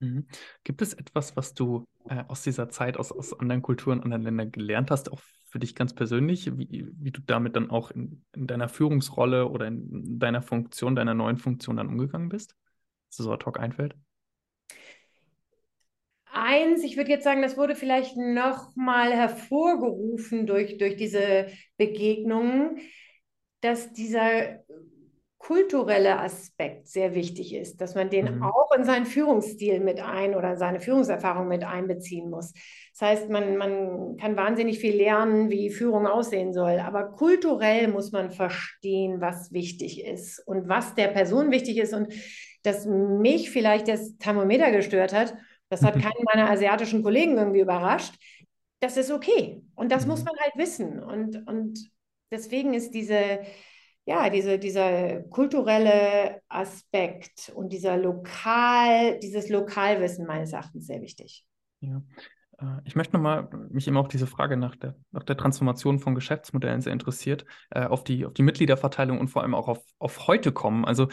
Mhm. 0.00 0.26
Gibt 0.64 0.82
es 0.82 0.94
etwas, 0.94 1.36
was 1.36 1.54
du 1.54 1.84
äh, 2.08 2.24
aus 2.28 2.42
dieser 2.42 2.68
Zeit, 2.70 2.96
aus, 2.96 3.12
aus 3.12 3.38
anderen 3.38 3.62
Kulturen, 3.62 4.02
anderen 4.02 4.22
Ländern 4.22 4.52
gelernt 4.52 4.90
hast, 4.90 5.12
auch 5.12 5.20
für 5.50 5.58
dich 5.58 5.74
ganz 5.74 5.94
persönlich, 5.94 6.56
wie, 6.58 6.88
wie 6.98 7.10
du 7.10 7.20
damit 7.22 7.56
dann 7.56 7.70
auch 7.70 7.90
in, 7.90 8.24
in, 8.34 8.46
deiner 8.46 8.68
Führungsrolle 8.68 9.48
oder 9.48 9.66
in 9.66 10.18
deiner 10.18 10.42
Funktion, 10.42 10.94
deiner 10.94 11.14
neuen 11.14 11.38
Funktion 11.38 11.76
dann 11.76 11.88
umgegangen 11.88 12.28
bist? 12.28 12.54
Dass 13.08 13.16
so 13.24 13.32
ad 13.32 13.44
hoc 13.46 13.58
einfällt? 13.58 13.94
Eins, 16.30 16.84
ich 16.84 16.96
würde 16.96 17.10
jetzt 17.10 17.24
sagen, 17.24 17.42
das 17.42 17.56
wurde 17.56 17.74
vielleicht 17.74 18.16
noch 18.16 18.74
mal 18.76 19.12
hervorgerufen 19.12 20.46
durch, 20.46 20.76
durch 20.78 20.96
diese 20.96 21.48
Begegnungen, 21.78 22.78
dass 23.60 23.92
dieser 23.92 24.60
kulturelle 25.38 26.18
Aspekt 26.18 26.88
sehr 26.88 27.14
wichtig 27.14 27.54
ist, 27.54 27.80
dass 27.80 27.94
man 27.94 28.10
den 28.10 28.36
mhm. 28.36 28.42
auch 28.42 28.72
in 28.76 28.84
seinen 28.84 29.06
Führungsstil 29.06 29.80
mit 29.80 30.00
ein 30.00 30.34
oder 30.34 30.56
seine 30.56 30.80
Führungserfahrung 30.80 31.46
mit 31.46 31.62
einbeziehen 31.62 32.28
muss. 32.28 32.52
Das 32.92 33.08
heißt, 33.08 33.30
man, 33.30 33.56
man 33.56 34.16
kann 34.16 34.36
wahnsinnig 34.36 34.80
viel 34.80 34.96
lernen, 34.96 35.48
wie 35.48 35.70
Führung 35.70 36.06
aussehen 36.06 36.52
soll, 36.52 36.80
aber 36.80 37.12
kulturell 37.12 37.86
muss 37.88 38.10
man 38.10 38.30
verstehen, 38.30 39.20
was 39.20 39.52
wichtig 39.52 40.04
ist 40.04 40.42
und 40.46 40.68
was 40.68 40.96
der 40.96 41.08
Person 41.08 41.52
wichtig 41.52 41.78
ist 41.78 41.94
und 41.94 42.12
dass 42.64 42.84
mich 42.84 43.50
vielleicht 43.50 43.86
das 43.86 44.18
Thermometer 44.18 44.72
gestört 44.72 45.14
hat, 45.14 45.34
das 45.68 45.82
hat 45.82 45.94
keinen 46.02 46.24
meiner 46.24 46.50
asiatischen 46.50 47.04
Kollegen 47.04 47.38
irgendwie 47.38 47.60
überrascht. 47.60 48.14
Das 48.80 48.96
ist 48.96 49.12
okay 49.12 49.62
und 49.76 49.92
das 49.92 50.04
mhm. 50.04 50.10
muss 50.10 50.24
man 50.24 50.34
halt 50.40 50.56
wissen 50.56 51.00
und, 51.00 51.46
und 51.46 51.90
deswegen 52.32 52.74
ist 52.74 52.90
diese 52.90 53.40
ja, 54.08 54.30
diese, 54.30 54.58
dieser 54.58 55.20
kulturelle 55.24 56.40
Aspekt 56.48 57.52
und 57.54 57.74
dieser 57.74 57.98
Lokal, 57.98 59.18
dieses 59.18 59.50
Lokalwissen 59.50 60.26
meines 60.26 60.54
Erachtens 60.54 60.86
sehr 60.86 61.02
wichtig. 61.02 61.44
Ja. 61.80 62.00
Äh, 62.58 62.80
ich 62.84 62.96
möchte 62.96 63.12
nochmal, 63.12 63.50
mich 63.68 63.86
immer 63.86 64.00
auch 64.00 64.08
diese 64.08 64.26
Frage 64.26 64.56
nach 64.56 64.76
der, 64.76 64.96
nach 65.10 65.24
der 65.24 65.36
Transformation 65.36 65.98
von 65.98 66.14
Geschäftsmodellen 66.14 66.80
sehr 66.80 66.94
interessiert, 66.94 67.44
äh, 67.68 67.84
auf, 67.84 68.02
die, 68.02 68.24
auf 68.24 68.32
die 68.32 68.42
Mitgliederverteilung 68.44 69.20
und 69.20 69.28
vor 69.28 69.42
allem 69.42 69.54
auch 69.54 69.68
auf, 69.68 69.84
auf 69.98 70.26
heute 70.26 70.52
kommen. 70.52 70.86
Also, 70.86 71.08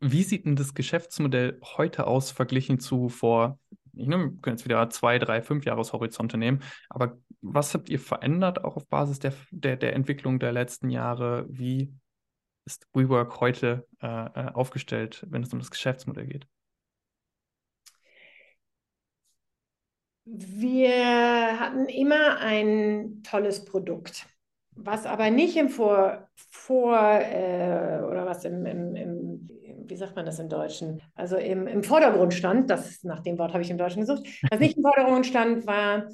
wie 0.00 0.22
sieht 0.22 0.46
denn 0.46 0.56
das 0.56 0.72
Geschäftsmodell 0.72 1.60
heute 1.76 2.06
aus, 2.06 2.30
verglichen 2.30 2.80
zu 2.80 3.10
vor, 3.10 3.58
ich 3.92 4.08
ne, 4.08 4.16
wir 4.16 4.40
können 4.40 4.56
jetzt 4.56 4.64
wieder 4.64 4.88
zwei, 4.88 5.18
drei, 5.18 5.42
fünf 5.42 5.66
Jahreshorizonte 5.66 6.38
nehmen, 6.38 6.62
aber 6.88 7.18
was 7.42 7.74
habt 7.74 7.90
ihr 7.90 8.00
verändert, 8.00 8.64
auch 8.64 8.76
auf 8.76 8.88
Basis 8.88 9.18
der, 9.18 9.34
der, 9.50 9.76
der 9.76 9.92
Entwicklung 9.92 10.38
der 10.38 10.52
letzten 10.52 10.88
Jahre? 10.88 11.44
Wie 11.50 11.92
ist 12.68 12.86
WeWork 12.92 13.40
heute 13.40 13.88
äh, 14.02 14.06
äh, 14.06 14.52
aufgestellt, 14.52 15.26
wenn 15.30 15.42
es 15.42 15.52
um 15.54 15.58
das 15.58 15.70
Geschäftsmodell 15.70 16.26
geht? 16.26 16.46
Wir 20.26 21.58
hatten 21.58 21.86
immer 21.86 22.38
ein 22.40 23.22
tolles 23.22 23.64
Produkt, 23.64 24.26
was 24.72 25.06
aber 25.06 25.30
nicht 25.30 25.56
im 25.56 25.70
Vor, 25.70 26.28
Vor 26.34 26.94
äh, 26.98 28.02
oder 28.06 28.26
was 28.26 28.44
im, 28.44 28.66
im, 28.66 28.94
im, 28.94 29.50
wie 29.86 29.96
sagt 29.96 30.14
man 30.14 30.26
das 30.26 30.38
im 30.38 30.50
Deutschen? 30.50 31.00
Also 31.14 31.36
im, 31.36 31.66
im 31.66 31.82
Vordergrund 31.82 32.34
stand, 32.34 32.68
das 32.68 33.02
nach 33.02 33.20
dem 33.20 33.38
Wort 33.38 33.54
habe 33.54 33.62
ich 33.62 33.70
im 33.70 33.78
Deutschen 33.78 34.02
gesucht, 34.02 34.28
was 34.50 34.60
nicht 34.60 34.76
im 34.76 34.82
Vordergrund 34.82 35.24
stand, 35.24 35.66
war 35.66 36.08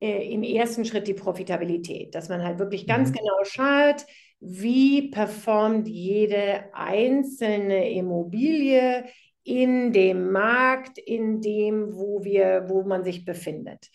äh, 0.00 0.32
im 0.32 0.42
ersten 0.42 0.86
Schritt 0.86 1.06
die 1.06 1.12
Profitabilität, 1.12 2.14
dass 2.14 2.30
man 2.30 2.42
halt 2.42 2.58
wirklich 2.58 2.86
ganz 2.86 3.10
mhm. 3.10 3.14
genau 3.16 3.44
schaut, 3.44 4.06
wie 4.42 5.10
performt 5.10 5.86
jede 5.86 6.64
einzelne 6.74 7.90
Immobilie 7.92 9.04
in 9.44 9.92
dem 9.92 10.32
Markt, 10.32 10.98
in 10.98 11.40
dem, 11.40 11.94
wo 11.94 12.24
wir, 12.24 12.64
wo 12.68 12.82
man 12.82 13.04
sich 13.04 13.24
befindet. 13.24 13.88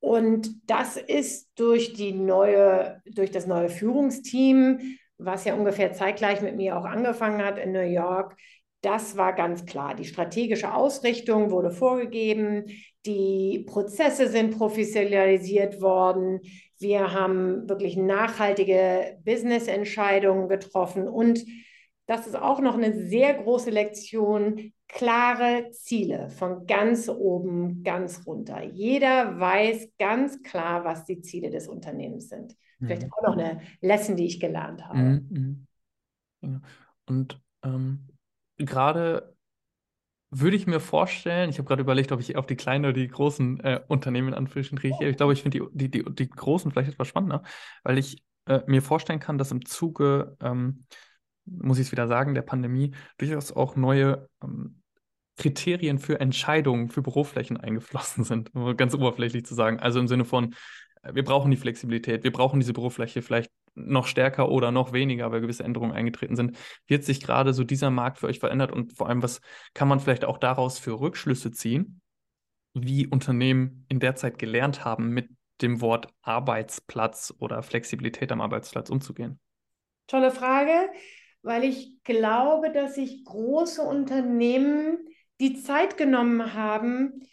Und 0.00 0.50
das 0.68 0.96
ist 0.96 1.50
durch 1.56 1.92
die 1.92 2.12
neue, 2.12 3.00
durch 3.06 3.30
das 3.30 3.46
neue 3.46 3.68
Führungsteam, 3.68 4.98
was 5.16 5.44
ja 5.44 5.54
ungefähr 5.54 5.92
zeitgleich 5.92 6.42
mit 6.42 6.56
mir 6.56 6.76
auch 6.76 6.84
angefangen 6.84 7.44
hat 7.44 7.58
in 7.58 7.72
New 7.72 7.80
York, 7.80 8.36
das 8.80 9.16
war 9.16 9.32
ganz 9.32 9.64
klar. 9.64 9.94
Die 9.94 10.04
strategische 10.04 10.72
Ausrichtung 10.72 11.50
wurde 11.50 11.70
vorgegeben, 11.70 12.64
die 13.06 13.64
Prozesse 13.66 14.28
sind 14.28 14.56
professionalisiert 14.56 15.80
worden, 15.80 16.40
wir 16.80 17.12
haben 17.12 17.68
wirklich 17.68 17.96
nachhaltige 17.96 19.18
Business-Entscheidungen 19.24 20.48
getroffen 20.48 21.08
und 21.08 21.44
das 22.06 22.26
ist 22.26 22.36
auch 22.36 22.60
noch 22.60 22.74
eine 22.74 23.06
sehr 23.08 23.34
große 23.34 23.70
Lektion, 23.70 24.72
klare 24.88 25.68
Ziele 25.72 26.30
von 26.30 26.66
ganz 26.66 27.08
oben, 27.10 27.82
ganz 27.82 28.26
runter. 28.26 28.62
Jeder 28.62 29.38
weiß 29.38 29.90
ganz 29.98 30.42
klar, 30.42 30.84
was 30.84 31.04
die 31.04 31.20
Ziele 31.20 31.50
des 31.50 31.68
Unternehmens 31.68 32.30
sind. 32.30 32.56
Vielleicht 32.78 33.02
mhm. 33.02 33.12
auch 33.12 33.22
noch 33.22 33.36
eine 33.36 33.60
Lesson, 33.82 34.16
die 34.16 34.26
ich 34.26 34.40
gelernt 34.40 34.86
habe. 34.86 34.98
Mhm. 34.98 35.26
mhm. 35.30 35.66
Ja. 36.40 36.60
Und 37.06 37.42
ähm, 37.64 38.08
gerade 38.56 39.36
würde 40.30 40.56
ich 40.56 40.66
mir 40.66 40.80
vorstellen, 40.80 41.48
ich 41.48 41.58
habe 41.58 41.66
gerade 41.66 41.82
überlegt, 41.82 42.12
ob 42.12 42.20
ich 42.20 42.36
auf 42.36 42.46
die 42.46 42.56
kleinen 42.56 42.84
oder 42.84 42.92
die 42.92 43.08
großen 43.08 43.60
äh, 43.60 43.80
Unternehmen 43.88 44.34
Anführungsstrichen 44.34 44.78
reagiere. 44.78 45.10
Ich 45.10 45.16
glaube, 45.16 45.32
ich 45.32 45.42
finde 45.42 45.58
die, 45.72 45.88
die, 45.88 45.90
die, 45.90 46.14
die, 46.14 46.28
großen 46.28 46.70
vielleicht 46.70 46.92
etwas 46.92 47.08
spannender, 47.08 47.42
weil 47.82 47.98
ich 47.98 48.22
äh, 48.46 48.60
mir 48.66 48.82
vorstellen 48.82 49.20
kann, 49.20 49.38
dass 49.38 49.50
im 49.50 49.64
Zuge, 49.64 50.36
ähm, 50.40 50.84
muss 51.46 51.78
ich 51.78 51.86
es 51.86 51.92
wieder 51.92 52.08
sagen, 52.08 52.34
der 52.34 52.42
Pandemie 52.42 52.92
durchaus 53.16 53.52
auch 53.52 53.74
neue 53.76 54.28
ähm, 54.42 54.82
Kriterien 55.38 55.98
für 55.98 56.20
Entscheidungen 56.20 56.90
für 56.90 57.00
Büroflächen 57.00 57.56
eingeflossen 57.56 58.24
sind, 58.24 58.54
um 58.54 58.76
ganz 58.76 58.94
oberflächlich 58.94 59.46
zu 59.46 59.54
sagen. 59.54 59.80
Also 59.80 59.98
im 60.00 60.08
Sinne 60.08 60.26
von, 60.26 60.54
äh, 61.02 61.14
wir 61.14 61.24
brauchen 61.24 61.50
die 61.50 61.56
Flexibilität, 61.56 62.24
wir 62.24 62.32
brauchen 62.32 62.60
diese 62.60 62.74
Bürofläche 62.74 63.22
vielleicht 63.22 63.50
noch 63.86 64.06
stärker 64.06 64.50
oder 64.50 64.70
noch 64.70 64.92
weniger, 64.92 65.30
weil 65.30 65.40
gewisse 65.40 65.64
Änderungen 65.64 65.92
eingetreten 65.92 66.36
sind. 66.36 66.56
Hat 66.90 67.04
sich 67.04 67.20
gerade 67.20 67.52
so 67.52 67.64
dieser 67.64 67.90
Markt 67.90 68.18
für 68.18 68.26
euch 68.26 68.38
verändert 68.38 68.72
und 68.72 68.92
vor 68.92 69.08
allem, 69.08 69.22
was 69.22 69.40
kann 69.74 69.88
man 69.88 70.00
vielleicht 70.00 70.24
auch 70.24 70.38
daraus 70.38 70.78
für 70.78 71.00
Rückschlüsse 71.00 71.50
ziehen, 71.50 72.00
wie 72.74 73.06
Unternehmen 73.06 73.86
in 73.88 74.00
der 74.00 74.16
Zeit 74.16 74.38
gelernt 74.38 74.84
haben, 74.84 75.10
mit 75.10 75.30
dem 75.62 75.80
Wort 75.80 76.08
Arbeitsplatz 76.22 77.34
oder 77.38 77.62
Flexibilität 77.62 78.30
am 78.32 78.40
Arbeitsplatz 78.40 78.90
umzugehen? 78.90 79.40
Tolle 80.06 80.30
Frage, 80.30 80.90
weil 81.42 81.64
ich 81.64 82.02
glaube, 82.04 82.70
dass 82.70 82.94
sich 82.94 83.24
große 83.24 83.82
Unternehmen 83.82 84.98
die 85.40 85.54
Zeit 85.54 85.96
genommen 85.96 86.54
haben, 86.54 87.26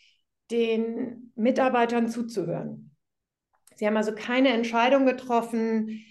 den 0.51 1.31
Mitarbeitern 1.35 2.09
zuzuhören. 2.09 2.95
Sie 3.75 3.85
haben 3.85 3.97
also 3.97 4.13
keine 4.13 4.49
Entscheidung 4.49 5.05
getroffen, 5.05 6.03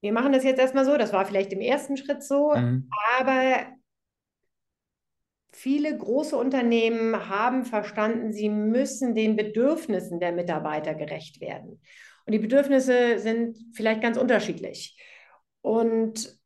wir 0.00 0.12
machen 0.12 0.32
das 0.32 0.44
jetzt 0.44 0.58
erstmal 0.58 0.84
so, 0.84 0.96
das 0.96 1.12
war 1.12 1.26
vielleicht 1.26 1.52
im 1.52 1.60
ersten 1.60 1.96
Schritt 1.96 2.22
so, 2.22 2.54
mhm. 2.54 2.88
aber 3.18 3.66
viele 5.52 5.96
große 5.96 6.36
Unternehmen 6.36 7.28
haben 7.28 7.64
verstanden, 7.64 8.32
sie 8.32 8.50
müssen 8.50 9.14
den 9.14 9.36
Bedürfnissen 9.36 10.20
der 10.20 10.32
Mitarbeiter 10.32 10.94
gerecht 10.94 11.40
werden. 11.40 11.80
Und 12.26 12.32
die 12.32 12.38
Bedürfnisse 12.38 13.18
sind 13.18 13.56
vielleicht 13.72 14.02
ganz 14.02 14.18
unterschiedlich. 14.18 15.00
Und 15.62 16.38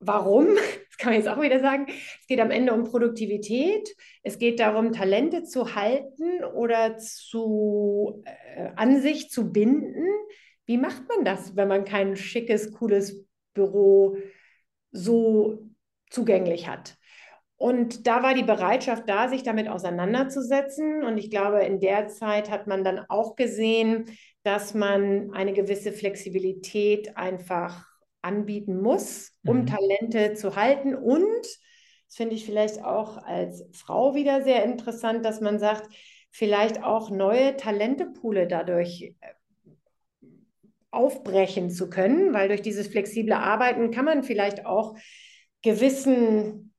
warum? 0.00 0.48
Das 0.98 1.04
kann 1.04 1.12
man 1.12 1.22
jetzt 1.22 1.28
auch 1.28 1.40
wieder 1.40 1.60
sagen. 1.60 1.86
Es 1.86 2.26
geht 2.26 2.40
am 2.40 2.50
Ende 2.50 2.72
um 2.72 2.82
Produktivität. 2.82 3.88
Es 4.24 4.40
geht 4.40 4.58
darum, 4.58 4.90
Talente 4.90 5.44
zu 5.44 5.76
halten 5.76 6.42
oder 6.42 6.96
zu, 6.96 8.24
äh, 8.24 8.70
an 8.74 9.00
sich 9.00 9.30
zu 9.30 9.52
binden. 9.52 10.08
Wie 10.68 10.76
macht 10.76 11.08
man 11.08 11.24
das, 11.24 11.56
wenn 11.56 11.66
man 11.66 11.86
kein 11.86 12.14
schickes, 12.14 12.72
cooles 12.72 13.24
Büro 13.54 14.18
so 14.90 15.66
zugänglich 16.10 16.68
hat? 16.68 16.98
Und 17.56 18.06
da 18.06 18.22
war 18.22 18.34
die 18.34 18.42
Bereitschaft 18.42 19.08
da, 19.08 19.28
sich 19.28 19.42
damit 19.42 19.66
auseinanderzusetzen. 19.66 21.04
Und 21.04 21.16
ich 21.16 21.30
glaube, 21.30 21.64
in 21.64 21.80
der 21.80 22.08
Zeit 22.08 22.50
hat 22.50 22.66
man 22.66 22.84
dann 22.84 23.00
auch 23.08 23.34
gesehen, 23.34 24.10
dass 24.42 24.74
man 24.74 25.30
eine 25.32 25.54
gewisse 25.54 25.90
Flexibilität 25.90 27.16
einfach 27.16 27.86
anbieten 28.20 28.82
muss, 28.82 29.32
um 29.46 29.62
mhm. 29.62 29.66
Talente 29.66 30.34
zu 30.34 30.54
halten. 30.54 30.94
Und, 30.94 31.46
das 32.08 32.16
finde 32.16 32.34
ich 32.34 32.44
vielleicht 32.44 32.84
auch 32.84 33.16
als 33.16 33.64
Frau 33.72 34.14
wieder 34.14 34.42
sehr 34.42 34.64
interessant, 34.64 35.24
dass 35.24 35.40
man 35.40 35.58
sagt, 35.58 35.88
vielleicht 36.30 36.84
auch 36.84 37.08
neue 37.10 37.56
Talentepoole 37.56 38.46
dadurch 38.46 39.14
äh, 39.22 39.32
aufbrechen 40.98 41.70
zu 41.70 41.88
können, 41.88 42.34
weil 42.34 42.48
durch 42.48 42.60
dieses 42.60 42.88
flexible 42.88 43.34
Arbeiten 43.34 43.92
kann 43.92 44.04
man 44.04 44.24
vielleicht 44.24 44.66
auch 44.66 44.96
gewissen 45.62 46.74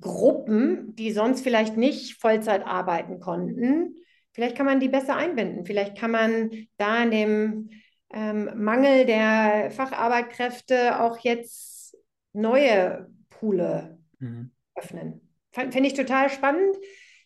Gruppen, 0.00 0.94
die 0.96 1.12
sonst 1.12 1.42
vielleicht 1.42 1.76
nicht 1.76 2.20
Vollzeit 2.20 2.66
arbeiten 2.66 3.20
konnten, 3.20 3.96
vielleicht 4.32 4.56
kann 4.56 4.66
man 4.66 4.80
die 4.80 4.88
besser 4.88 5.16
einbinden. 5.16 5.64
Vielleicht 5.64 5.96
kann 5.96 6.10
man 6.10 6.50
da 6.76 7.02
in 7.04 7.10
dem 7.10 7.70
ähm, 8.12 8.50
Mangel 8.56 9.06
der 9.06 9.70
Facharbeitskräfte 9.70 11.00
auch 11.00 11.18
jetzt 11.18 11.96
neue 12.32 13.08
Poole 13.30 13.98
mhm. 14.18 14.50
öffnen. 14.74 15.20
Finde 15.52 15.86
ich 15.86 15.94
total 15.94 16.30
spannend. 16.30 16.76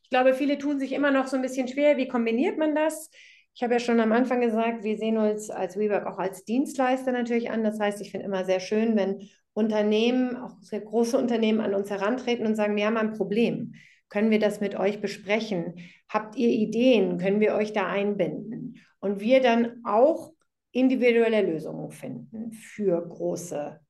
Ich 0.03 0.11
glaube, 0.11 0.35
viele 0.35 0.59
tun 0.59 0.79
sich 0.79 0.93
immer 0.93 1.11
noch 1.11 1.29
so 1.29 1.37
ein 1.37 1.43
bisschen 1.43 1.69
schwer. 1.69 1.97
Wie 1.97 2.09
kombiniert 2.09 2.59
man 2.59 2.75
das? 2.75 3.11
Ich 3.57 3.63
habe 3.63 3.73
ja 3.73 3.81
schon 3.81 4.01
am 4.01 4.13
Anfang 4.13 4.43
gesagt, 4.43 4.85
wir 4.85 4.99
sehen 4.99 5.17
uns 5.17 5.49
als 5.49 5.79
WeWork 5.79 6.05
auch 6.07 6.19
als 6.19 6.45
Dienstleister 6.45 7.11
natürlich 7.11 7.51
an. 7.51 7.65
Das 7.65 7.81
heißt, 7.81 8.03
ich 8.03 8.11
finde 8.11 8.27
immer 8.27 8.45
sehr 8.45 8.61
schön, 8.61 8.97
wenn 8.97 9.31
Unternehmen, 9.55 10.37
auch 10.37 10.61
sehr 10.61 10.83
große 10.83 11.17
Unternehmen 11.17 11.61
an 11.61 11.75
uns 11.75 11.89
herantreten 11.89 12.45
und 12.45 12.55
sagen, 12.55 12.77
wir 12.77 12.85
haben 12.85 12.99
ein 12.99 13.15
Problem. 13.15 13.73
Können 14.11 14.31
wir 14.31 14.41
das 14.41 14.61
mit 14.61 14.79
euch 14.79 15.01
besprechen? 15.01 15.77
Habt 16.07 16.37
ihr 16.37 16.51
Ideen? 16.51 17.17
Können 17.17 17.41
wir 17.41 17.55
euch 17.55 17.73
da 17.73 17.87
einbinden? 17.87 18.77
Und 19.01 19.21
wir 19.21 19.41
dann 19.41 19.81
auch 19.85 20.35
individuelle 20.73 21.41
Lösungen 21.41 21.91
finden 21.91 22.53
für 22.53 23.09
große 23.09 23.81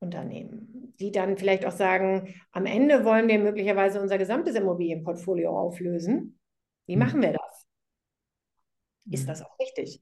Unternehmen, 0.00 0.94
die 0.98 1.12
dann 1.12 1.36
vielleicht 1.36 1.66
auch 1.66 1.72
sagen, 1.72 2.34
am 2.52 2.64
Ende 2.64 3.04
wollen 3.04 3.28
wir 3.28 3.38
möglicherweise 3.38 4.00
unser 4.00 4.16
gesamtes 4.16 4.54
Immobilienportfolio 4.54 5.50
auflösen. 5.50 6.38
Wie 6.86 6.96
mhm. 6.96 7.02
machen 7.02 7.20
wir 7.20 7.32
das? 7.32 7.39
Ist 9.10 9.24
mhm. 9.24 9.26
das 9.26 9.42
auch 9.42 9.58
richtig? 9.58 10.00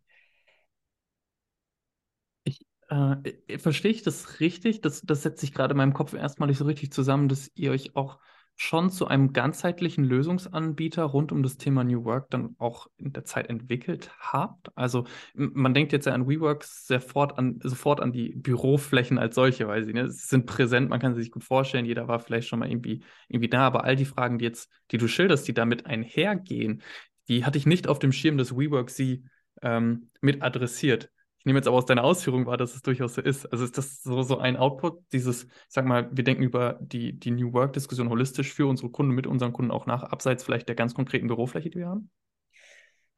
Ich, 2.44 2.60
äh, 2.88 3.58
verstehe 3.58 3.90
ich 3.90 4.02
das 4.02 4.40
richtig? 4.40 4.80
Das, 4.80 5.02
das 5.02 5.22
setzt 5.22 5.40
sich 5.40 5.52
gerade 5.52 5.72
in 5.72 5.78
meinem 5.78 5.94
Kopf 5.94 6.12
erstmal 6.12 6.48
nicht 6.48 6.58
so 6.58 6.64
richtig 6.64 6.92
zusammen, 6.92 7.28
dass 7.28 7.50
ihr 7.54 7.70
euch 7.70 7.96
auch 7.96 8.18
schon 8.60 8.90
zu 8.90 9.06
einem 9.06 9.32
ganzheitlichen 9.32 10.02
Lösungsanbieter 10.02 11.04
rund 11.04 11.30
um 11.30 11.44
das 11.44 11.58
Thema 11.58 11.84
New 11.84 12.04
Work 12.04 12.30
dann 12.30 12.56
auch 12.58 12.88
in 12.96 13.12
der 13.12 13.24
Zeit 13.24 13.48
entwickelt 13.48 14.10
habt? 14.18 14.76
Also 14.76 15.04
man 15.34 15.74
denkt 15.74 15.92
jetzt 15.92 16.06
ja 16.06 16.12
an 16.12 16.28
WeWork 16.28 16.64
sofort 16.64 17.38
an, 17.38 17.60
sofort 17.62 18.00
an 18.00 18.10
die 18.10 18.30
Büroflächen 18.34 19.16
als 19.16 19.36
solche, 19.36 19.68
weil 19.68 19.84
sie 19.84 19.92
ne, 19.92 20.10
sind 20.10 20.46
präsent, 20.46 20.90
man 20.90 20.98
kann 20.98 21.14
sie 21.14 21.22
sich 21.22 21.30
gut 21.30 21.44
vorstellen, 21.44 21.84
jeder 21.84 22.08
war 22.08 22.18
vielleicht 22.18 22.48
schon 22.48 22.58
mal 22.58 22.68
irgendwie, 22.68 23.04
irgendwie 23.28 23.48
da, 23.48 23.60
aber 23.60 23.84
all 23.84 23.94
die 23.94 24.04
Fragen, 24.04 24.38
die 24.38 24.46
jetzt, 24.46 24.68
die 24.90 24.98
du 24.98 25.06
schilderst, 25.06 25.46
die 25.46 25.54
damit 25.54 25.86
einhergehen, 25.86 26.82
die 27.28 27.44
hatte 27.44 27.58
ich 27.58 27.66
nicht 27.66 27.88
auf 27.88 27.98
dem 27.98 28.12
Schirm, 28.12 28.38
dass 28.38 28.56
WeWork 28.56 28.90
sie 28.90 29.24
ähm, 29.62 30.10
mit 30.20 30.42
adressiert. 30.42 31.10
Ich 31.38 31.46
nehme 31.46 31.58
jetzt 31.58 31.68
aber 31.68 31.76
aus 31.76 31.86
deiner 31.86 32.04
Ausführung 32.04 32.46
wahr, 32.46 32.56
dass 32.56 32.74
es 32.74 32.82
durchaus 32.82 33.14
so 33.14 33.20
ist. 33.20 33.46
Also 33.46 33.64
ist 33.64 33.78
das 33.78 34.02
so, 34.02 34.22
so 34.22 34.38
ein 34.38 34.56
Output, 34.56 35.00
dieses, 35.12 35.44
ich 35.44 35.50
sag 35.68 35.84
mal, 35.84 36.08
wir 36.12 36.24
denken 36.24 36.42
über 36.42 36.78
die, 36.80 37.18
die 37.18 37.30
New 37.30 37.52
Work-Diskussion 37.52 38.08
holistisch 38.08 38.52
für 38.52 38.66
unsere 38.66 38.90
Kunden, 38.90 39.14
mit 39.14 39.26
unseren 39.26 39.52
Kunden 39.52 39.70
auch 39.70 39.86
nach, 39.86 40.02
abseits 40.02 40.42
vielleicht 40.42 40.68
der 40.68 40.74
ganz 40.74 40.94
konkreten 40.94 41.28
Bürofläche, 41.28 41.70
die 41.70 41.78
wir 41.78 41.88
haben? 41.88 42.10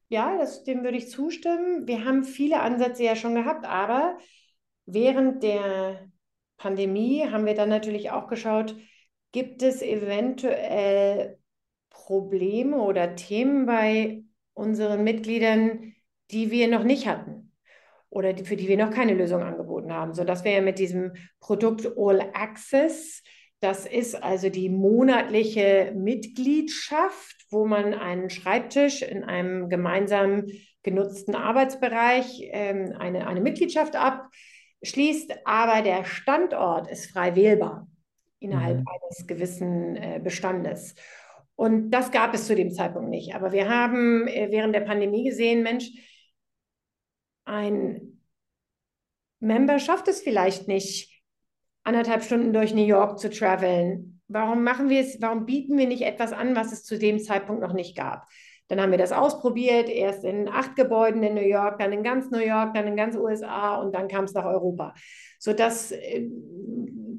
Ja, 0.09 0.37
das, 0.37 0.65
dem 0.65 0.83
würde 0.85 0.99
ich 0.99 1.09
zustimmen. 1.09 1.87
Wir 1.87 2.05
haben 2.05 2.25
viele 2.25 2.61
Ansätze 2.61 3.05
ja 3.05 3.17
schon 3.17 3.35
gehabt, 3.35 3.65
aber 3.65 4.19
während 4.85 5.43
der 5.43 6.11
Pandemie 6.59 7.27
haben 7.31 7.47
wir 7.47 7.55
dann 7.55 7.69
natürlich 7.71 8.11
auch 8.11 8.27
geschaut, 8.27 8.77
gibt 9.33 9.63
es 9.63 9.81
eventuell 9.81 11.40
Probleme 11.91 12.79
oder 12.79 13.17
Themen 13.17 13.67
bei 13.67 14.23
unseren 14.55 15.05
Mitgliedern, 15.05 15.95
die 16.31 16.51
wir 16.51 16.69
noch 16.69 16.85
nicht 16.85 17.07
hatten 17.07 17.53
oder 18.11 18.33
die, 18.33 18.45
für 18.45 18.57
die 18.57 18.69
wir 18.69 18.77
noch 18.77 18.91
keine 18.91 19.15
Lösung 19.15 19.43
angeboten 19.43 19.93
haben, 19.93 20.15
sodass 20.15 20.45
wir 20.45 20.53
ja 20.53 20.61
mit 20.61 20.79
diesem 20.79 21.13
Produkt 21.39 21.87
All 21.97 22.21
Access, 22.35 23.23
das 23.61 23.87
ist 23.87 24.21
also 24.23 24.49
die 24.49 24.69
monatliche 24.69 25.93
Mitgliedschaft, 25.95 27.47
wo 27.51 27.67
man 27.67 27.95
einen 27.95 28.31
Schreibtisch 28.31 29.03
in 29.03 29.23
einem 29.23 29.69
gemeinsam 29.69 30.47
genutzten 30.83 31.35
Arbeitsbereich 31.35 32.41
ähm, 32.53 32.95
eine, 32.99 33.27
eine 33.27 33.41
Mitgliedschaft 33.41 33.95
abschließt, 33.97 35.41
aber 35.45 35.83
der 35.83 36.05
Standort 36.05 36.91
ist 36.91 37.11
frei 37.11 37.37
wählbar 37.37 37.87
innerhalb 38.39 38.79
mhm. 38.79 38.87
eines 38.89 39.27
gewissen 39.27 39.97
äh, 39.97 40.21
Bestandes. 40.23 40.95
Und 41.61 41.91
das 41.91 42.11
gab 42.11 42.33
es 42.33 42.47
zu 42.47 42.55
dem 42.55 42.71
Zeitpunkt 42.71 43.11
nicht. 43.11 43.35
Aber 43.35 43.53
wir 43.53 43.69
haben 43.69 44.27
äh, 44.27 44.49
während 44.51 44.75
der 44.75 44.81
Pandemie 44.81 45.25
gesehen, 45.25 45.63
Mensch, 45.63 45.91
ein 47.45 48.23
Member 49.41 49.79
schafft 49.79 50.09
es 50.09 50.23
vielleicht 50.23 50.69
nicht, 50.69 51.23
anderthalb 51.85 52.23
Stunden 52.23 52.55
durch 52.55 52.73
New 52.73 52.87
York 52.87 53.19
zu 53.19 53.29
traveln. 53.29 54.23
Warum 54.27 54.65
machen 54.65 54.89
wir 54.89 55.03
es, 55.03 55.21
warum 55.21 55.45
bieten 55.45 55.77
wir 55.77 55.87
nicht 55.87 56.01
etwas 56.01 56.33
an, 56.33 56.57
was 56.57 56.73
es 56.73 56.83
zu 56.83 56.99
dem 56.99 57.19
Zeitpunkt 57.19 57.61
noch 57.61 57.75
nicht 57.75 57.95
gab? 57.95 58.27
Dann 58.69 58.81
haben 58.81 58.93
wir 58.93 58.99
das 58.99 59.13
ausprobiert, 59.13 59.91
erst 59.91 60.25
in 60.25 60.49
acht 60.49 60.77
Gebäuden 60.77 61.23
in 61.23 61.35
New 61.35 61.47
York, 61.47 61.79
dann 61.79 61.93
in 61.93 62.03
ganz 62.03 62.31
New 62.31 62.39
York, 62.39 62.73
dann 62.73 62.87
in 62.87 62.97
ganz 62.97 63.17
USA 63.17 63.77
und 63.77 63.95
dann 63.95 64.09
kam 64.09 64.25
es 64.25 64.33
nach 64.33 64.47
Europa. 64.47 64.95
Sodass 65.39 65.93
äh, 65.93 66.27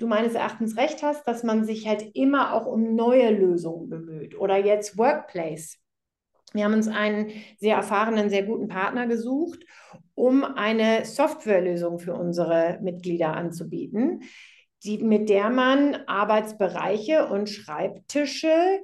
du 0.01 0.07
meines 0.07 0.33
Erachtens 0.33 0.77
recht 0.77 1.03
hast, 1.03 1.27
dass 1.27 1.43
man 1.43 1.65
sich 1.65 1.87
halt 1.87 2.15
immer 2.15 2.53
auch 2.53 2.65
um 2.65 2.95
neue 2.95 3.29
Lösungen 3.31 3.89
bemüht. 3.89 4.37
Oder 4.37 4.57
jetzt 4.57 4.97
Workplace. 4.97 5.77
Wir 6.53 6.65
haben 6.65 6.73
uns 6.73 6.87
einen 6.87 7.31
sehr 7.59 7.77
erfahrenen, 7.77 8.29
sehr 8.29 8.43
guten 8.43 8.67
Partner 8.67 9.07
gesucht, 9.07 9.63
um 10.15 10.43
eine 10.43 11.05
Softwarelösung 11.05 11.99
für 11.99 12.13
unsere 12.13 12.79
Mitglieder 12.81 13.35
anzubieten, 13.35 14.23
die, 14.83 14.97
mit 14.97 15.29
der 15.29 15.49
man 15.49 15.95
Arbeitsbereiche 16.07 17.27
und 17.27 17.49
Schreibtische 17.49 18.81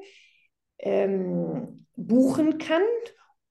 ähm, 0.80 1.86
buchen 1.96 2.58
kann 2.58 2.84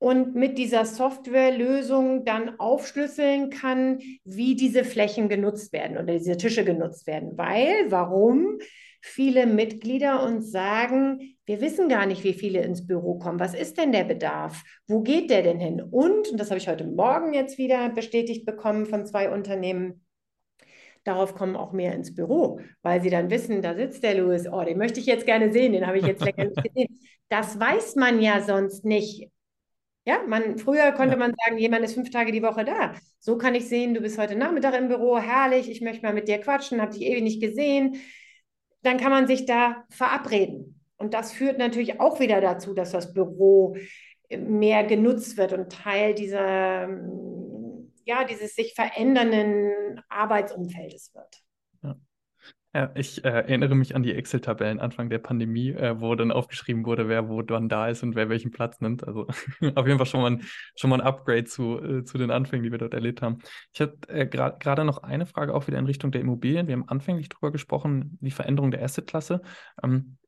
und 0.06 0.36
mit 0.36 0.56
dieser 0.56 0.84
Softwarelösung 0.84 2.24
dann 2.24 2.60
aufschlüsseln 2.60 3.50
kann, 3.50 3.98
wie 4.22 4.54
diese 4.54 4.84
Flächen 4.84 5.28
genutzt 5.28 5.72
werden 5.72 5.96
oder 5.98 6.16
diese 6.16 6.36
Tische 6.36 6.64
genutzt 6.64 7.08
werden. 7.08 7.36
Weil, 7.36 7.90
warum? 7.90 8.58
Viele 9.00 9.48
Mitglieder 9.48 10.22
uns 10.22 10.52
sagen, 10.52 11.36
wir 11.44 11.60
wissen 11.60 11.88
gar 11.88 12.06
nicht, 12.06 12.22
wie 12.22 12.34
viele 12.34 12.62
ins 12.62 12.86
Büro 12.86 13.18
kommen. 13.18 13.40
Was 13.40 13.52
ist 13.52 13.78
denn 13.78 13.90
der 13.90 14.04
Bedarf? 14.04 14.62
Wo 14.86 15.00
geht 15.00 15.28
der 15.28 15.42
denn 15.42 15.58
hin? 15.58 15.82
Und, 15.82 16.28
und 16.28 16.38
das 16.38 16.50
habe 16.50 16.58
ich 16.58 16.68
heute 16.68 16.86
Morgen 16.86 17.34
jetzt 17.34 17.58
wieder 17.58 17.88
bestätigt 17.88 18.46
bekommen 18.46 18.86
von 18.86 19.06
zwei 19.06 19.28
Unternehmen, 19.32 20.06
darauf 21.02 21.34
kommen 21.34 21.56
auch 21.56 21.72
mehr 21.72 21.96
ins 21.96 22.14
Büro, 22.14 22.60
weil 22.82 23.00
sie 23.00 23.10
dann 23.10 23.28
wissen, 23.28 23.60
da 23.60 23.74
sitzt 23.74 24.04
der 24.04 24.14
Louis, 24.14 24.46
oh, 24.46 24.62
den 24.62 24.78
möchte 24.78 25.00
ich 25.00 25.06
jetzt 25.06 25.26
gerne 25.26 25.50
sehen, 25.50 25.72
den 25.72 25.84
habe 25.84 25.98
ich 25.98 26.06
jetzt 26.06 26.24
länger 26.24 26.44
nicht 26.44 26.62
gesehen. 26.62 27.00
Das 27.28 27.58
weiß 27.58 27.96
man 27.96 28.22
ja 28.22 28.40
sonst 28.40 28.84
nicht 28.84 29.32
ja, 30.06 30.22
man, 30.26 30.56
früher 30.56 30.92
konnte 30.92 31.14
ja. 31.14 31.18
man 31.18 31.34
sagen, 31.44 31.58
jemand 31.58 31.84
ist 31.84 31.94
fünf 31.94 32.10
Tage 32.10 32.30
die 32.30 32.42
Woche 32.42 32.64
da. 32.64 32.94
So 33.18 33.36
kann 33.36 33.56
ich 33.56 33.68
sehen, 33.68 33.92
du 33.92 34.00
bist 34.00 34.18
heute 34.18 34.36
Nachmittag 34.36 34.78
im 34.78 34.86
Büro, 34.86 35.18
herrlich, 35.18 35.68
ich 35.68 35.80
möchte 35.80 36.06
mal 36.06 36.14
mit 36.14 36.28
dir 36.28 36.38
quatschen, 36.38 36.80
habe 36.80 36.92
dich 36.92 37.02
ewig 37.02 37.24
nicht 37.24 37.42
gesehen. 37.42 37.96
Dann 38.82 38.98
kann 38.98 39.10
man 39.10 39.26
sich 39.26 39.46
da 39.46 39.84
verabreden. 39.90 40.80
Und 40.96 41.12
das 41.12 41.32
führt 41.32 41.58
natürlich 41.58 41.98
auch 42.00 42.20
wieder 42.20 42.40
dazu, 42.40 42.72
dass 42.72 42.92
das 42.92 43.12
Büro 43.12 43.76
mehr 44.30 44.84
genutzt 44.84 45.36
wird 45.36 45.52
und 45.52 45.72
Teil 45.72 46.14
dieser, 46.14 46.88
ja, 48.04 48.24
dieses 48.24 48.54
sich 48.54 48.74
verändernden 48.74 50.00
Arbeitsumfeldes 50.08 51.14
wird. 51.14 51.45
Ja, 52.76 52.90
ich 52.94 53.24
äh, 53.24 53.28
erinnere 53.28 53.74
mich 53.74 53.96
an 53.96 54.02
die 54.02 54.12
Excel-Tabellen 54.12 54.80
Anfang 54.80 55.08
der 55.08 55.18
Pandemie, 55.18 55.70
äh, 55.70 55.98
wo 55.98 56.14
dann 56.14 56.30
aufgeschrieben 56.30 56.84
wurde, 56.84 57.08
wer 57.08 57.26
wo 57.30 57.40
dann 57.40 57.70
da 57.70 57.88
ist 57.88 58.02
und 58.02 58.14
wer 58.14 58.28
welchen 58.28 58.50
Platz 58.50 58.82
nimmt. 58.82 59.02
Also 59.08 59.26
auf 59.74 59.86
jeden 59.86 59.96
Fall 59.96 60.04
schon 60.04 60.20
mal 60.20 60.32
ein, 60.32 60.42
schon 60.76 60.90
mal 60.90 61.00
ein 61.00 61.06
Upgrade 61.06 61.44
zu, 61.44 61.82
äh, 61.82 62.04
zu 62.04 62.18
den 62.18 62.30
Anfängen, 62.30 62.64
die 62.64 62.70
wir 62.70 62.76
dort 62.76 62.92
erlebt 62.92 63.22
haben. 63.22 63.38
Ich 63.72 63.80
habe 63.80 63.96
äh, 64.08 64.26
gerade 64.26 64.58
gra 64.60 64.84
noch 64.84 65.02
eine 65.02 65.24
Frage 65.24 65.54
auch 65.54 65.66
wieder 65.68 65.78
in 65.78 65.86
Richtung 65.86 66.10
der 66.10 66.20
Immobilien. 66.20 66.66
Wir 66.66 66.74
haben 66.74 66.86
anfänglich 66.86 67.30
darüber 67.30 67.50
gesprochen, 67.50 68.18
die 68.20 68.30
Veränderung 68.30 68.70
der 68.70 68.82
Assetklasse. 68.82 69.40
Ähm, 69.82 70.18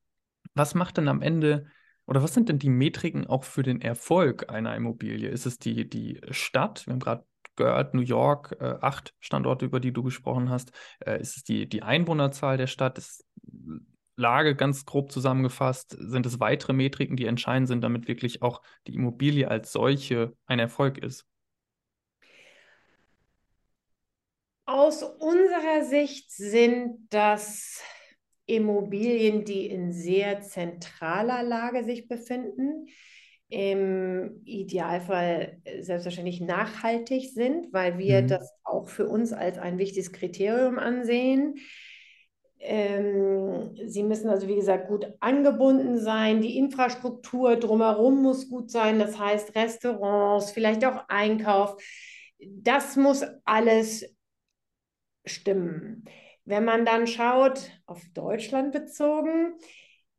was 0.54 0.74
macht 0.74 0.96
denn 0.96 1.08
am 1.08 1.20
Ende 1.20 1.66
oder 2.06 2.22
was 2.22 2.32
sind 2.32 2.48
denn 2.48 2.58
die 2.58 2.70
Metriken 2.70 3.26
auch 3.26 3.44
für 3.44 3.62
den 3.62 3.82
Erfolg 3.82 4.48
einer 4.48 4.74
Immobilie? 4.74 5.28
Ist 5.28 5.44
es 5.44 5.58
die, 5.58 5.86
die 5.86 6.22
Stadt? 6.30 6.86
Wir 6.86 6.94
haben 6.94 7.00
gerade 7.00 7.26
gehört, 7.58 7.92
New 7.92 8.00
York, 8.00 8.56
äh, 8.60 8.76
acht 8.80 9.14
Standorte, 9.20 9.66
über 9.66 9.80
die 9.80 9.92
du 9.92 10.02
gesprochen 10.02 10.48
hast. 10.48 10.72
Äh, 11.04 11.20
ist 11.20 11.36
es 11.36 11.44
die, 11.44 11.68
die 11.68 11.82
Einwohnerzahl 11.82 12.56
der 12.56 12.66
Stadt? 12.66 12.96
Ist 12.96 13.26
Lage 14.16 14.56
ganz 14.56 14.86
grob 14.86 15.12
zusammengefasst? 15.12 15.96
Sind 15.98 16.24
es 16.24 16.40
weitere 16.40 16.72
Metriken, 16.72 17.16
die 17.16 17.26
entscheidend 17.26 17.68
sind, 17.68 17.82
damit 17.82 18.08
wirklich 18.08 18.42
auch 18.42 18.62
die 18.86 18.94
Immobilie 18.94 19.48
als 19.48 19.72
solche 19.72 20.32
ein 20.46 20.58
Erfolg 20.58 20.98
ist? 20.98 21.26
Aus 24.64 25.02
unserer 25.02 25.84
Sicht 25.84 26.30
sind 26.30 27.06
das 27.10 27.82
Immobilien, 28.46 29.44
die 29.44 29.66
in 29.66 29.92
sehr 29.92 30.40
zentraler 30.40 31.42
Lage 31.42 31.84
sich 31.84 32.08
befinden 32.08 32.88
im 33.48 34.42
Idealfall 34.44 35.58
äh, 35.64 35.82
selbstverständlich 35.82 36.40
nachhaltig 36.40 37.30
sind, 37.32 37.72
weil 37.72 37.98
wir 37.98 38.22
mhm. 38.22 38.28
das 38.28 38.52
auch 38.62 38.88
für 38.88 39.08
uns 39.08 39.32
als 39.32 39.58
ein 39.58 39.78
wichtiges 39.78 40.12
Kriterium 40.12 40.78
ansehen. 40.78 41.56
Ähm, 42.60 43.76
sie 43.86 44.02
müssen 44.02 44.28
also, 44.28 44.48
wie 44.48 44.56
gesagt, 44.56 44.88
gut 44.88 45.06
angebunden 45.20 45.98
sein. 45.98 46.42
Die 46.42 46.58
Infrastruktur 46.58 47.56
drumherum 47.56 48.22
muss 48.22 48.50
gut 48.50 48.70
sein. 48.70 48.98
Das 48.98 49.18
heißt, 49.18 49.54
Restaurants, 49.54 50.50
vielleicht 50.50 50.84
auch 50.84 51.08
Einkauf. 51.08 51.80
Das 52.40 52.96
muss 52.96 53.24
alles 53.44 54.04
stimmen. 55.24 56.04
Wenn 56.44 56.64
man 56.64 56.84
dann 56.84 57.06
schaut, 57.06 57.70
auf 57.86 58.02
Deutschland 58.14 58.72
bezogen, 58.72 59.54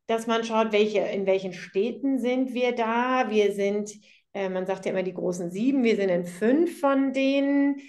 dass 0.10 0.26
man 0.26 0.44
schaut, 0.44 0.72
welche, 0.72 1.02
in 1.02 1.28
welchen 1.28 1.54
Städten 1.54 2.18
sind 2.18 2.56
wir 2.56 2.72
da. 2.72 3.30
Wir 3.30 3.54
sind, 3.54 3.92
äh, 4.34 4.50
man 4.50 4.66
sagt 4.66 4.86
ja 4.86 4.92
immer 4.92 5.04
die 5.04 5.14
großen 5.14 5.52
sieben, 5.52 5.84
wir 5.84 5.96
sind 5.98 6.10
in 6.10 6.26
fünf 6.26 6.80
von 6.80 7.14
denen. 7.14 7.80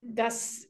Das 0.00 0.64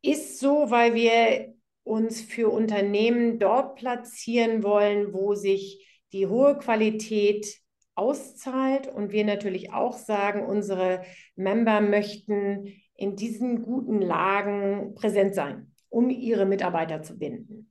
ist 0.00 0.40
so, 0.40 0.70
weil 0.70 0.94
wir 0.94 1.52
uns 1.82 2.22
für 2.22 2.48
Unternehmen 2.48 3.38
dort 3.38 3.76
platzieren 3.76 4.62
wollen, 4.62 5.12
wo 5.12 5.34
sich 5.34 5.86
die 6.14 6.26
hohe 6.26 6.56
Qualität 6.56 7.58
auszahlt 7.94 8.86
und 8.88 9.12
wir 9.12 9.26
natürlich 9.26 9.74
auch 9.74 9.98
sagen, 9.98 10.46
unsere 10.46 11.02
Member 11.36 11.82
möchten 11.82 12.80
in 12.94 13.14
diesen 13.14 13.60
guten 13.60 14.00
Lagen 14.00 14.94
präsent 14.94 15.34
sein, 15.34 15.74
um 15.90 16.08
ihre 16.08 16.46
Mitarbeiter 16.46 17.02
zu 17.02 17.18
binden. 17.18 17.70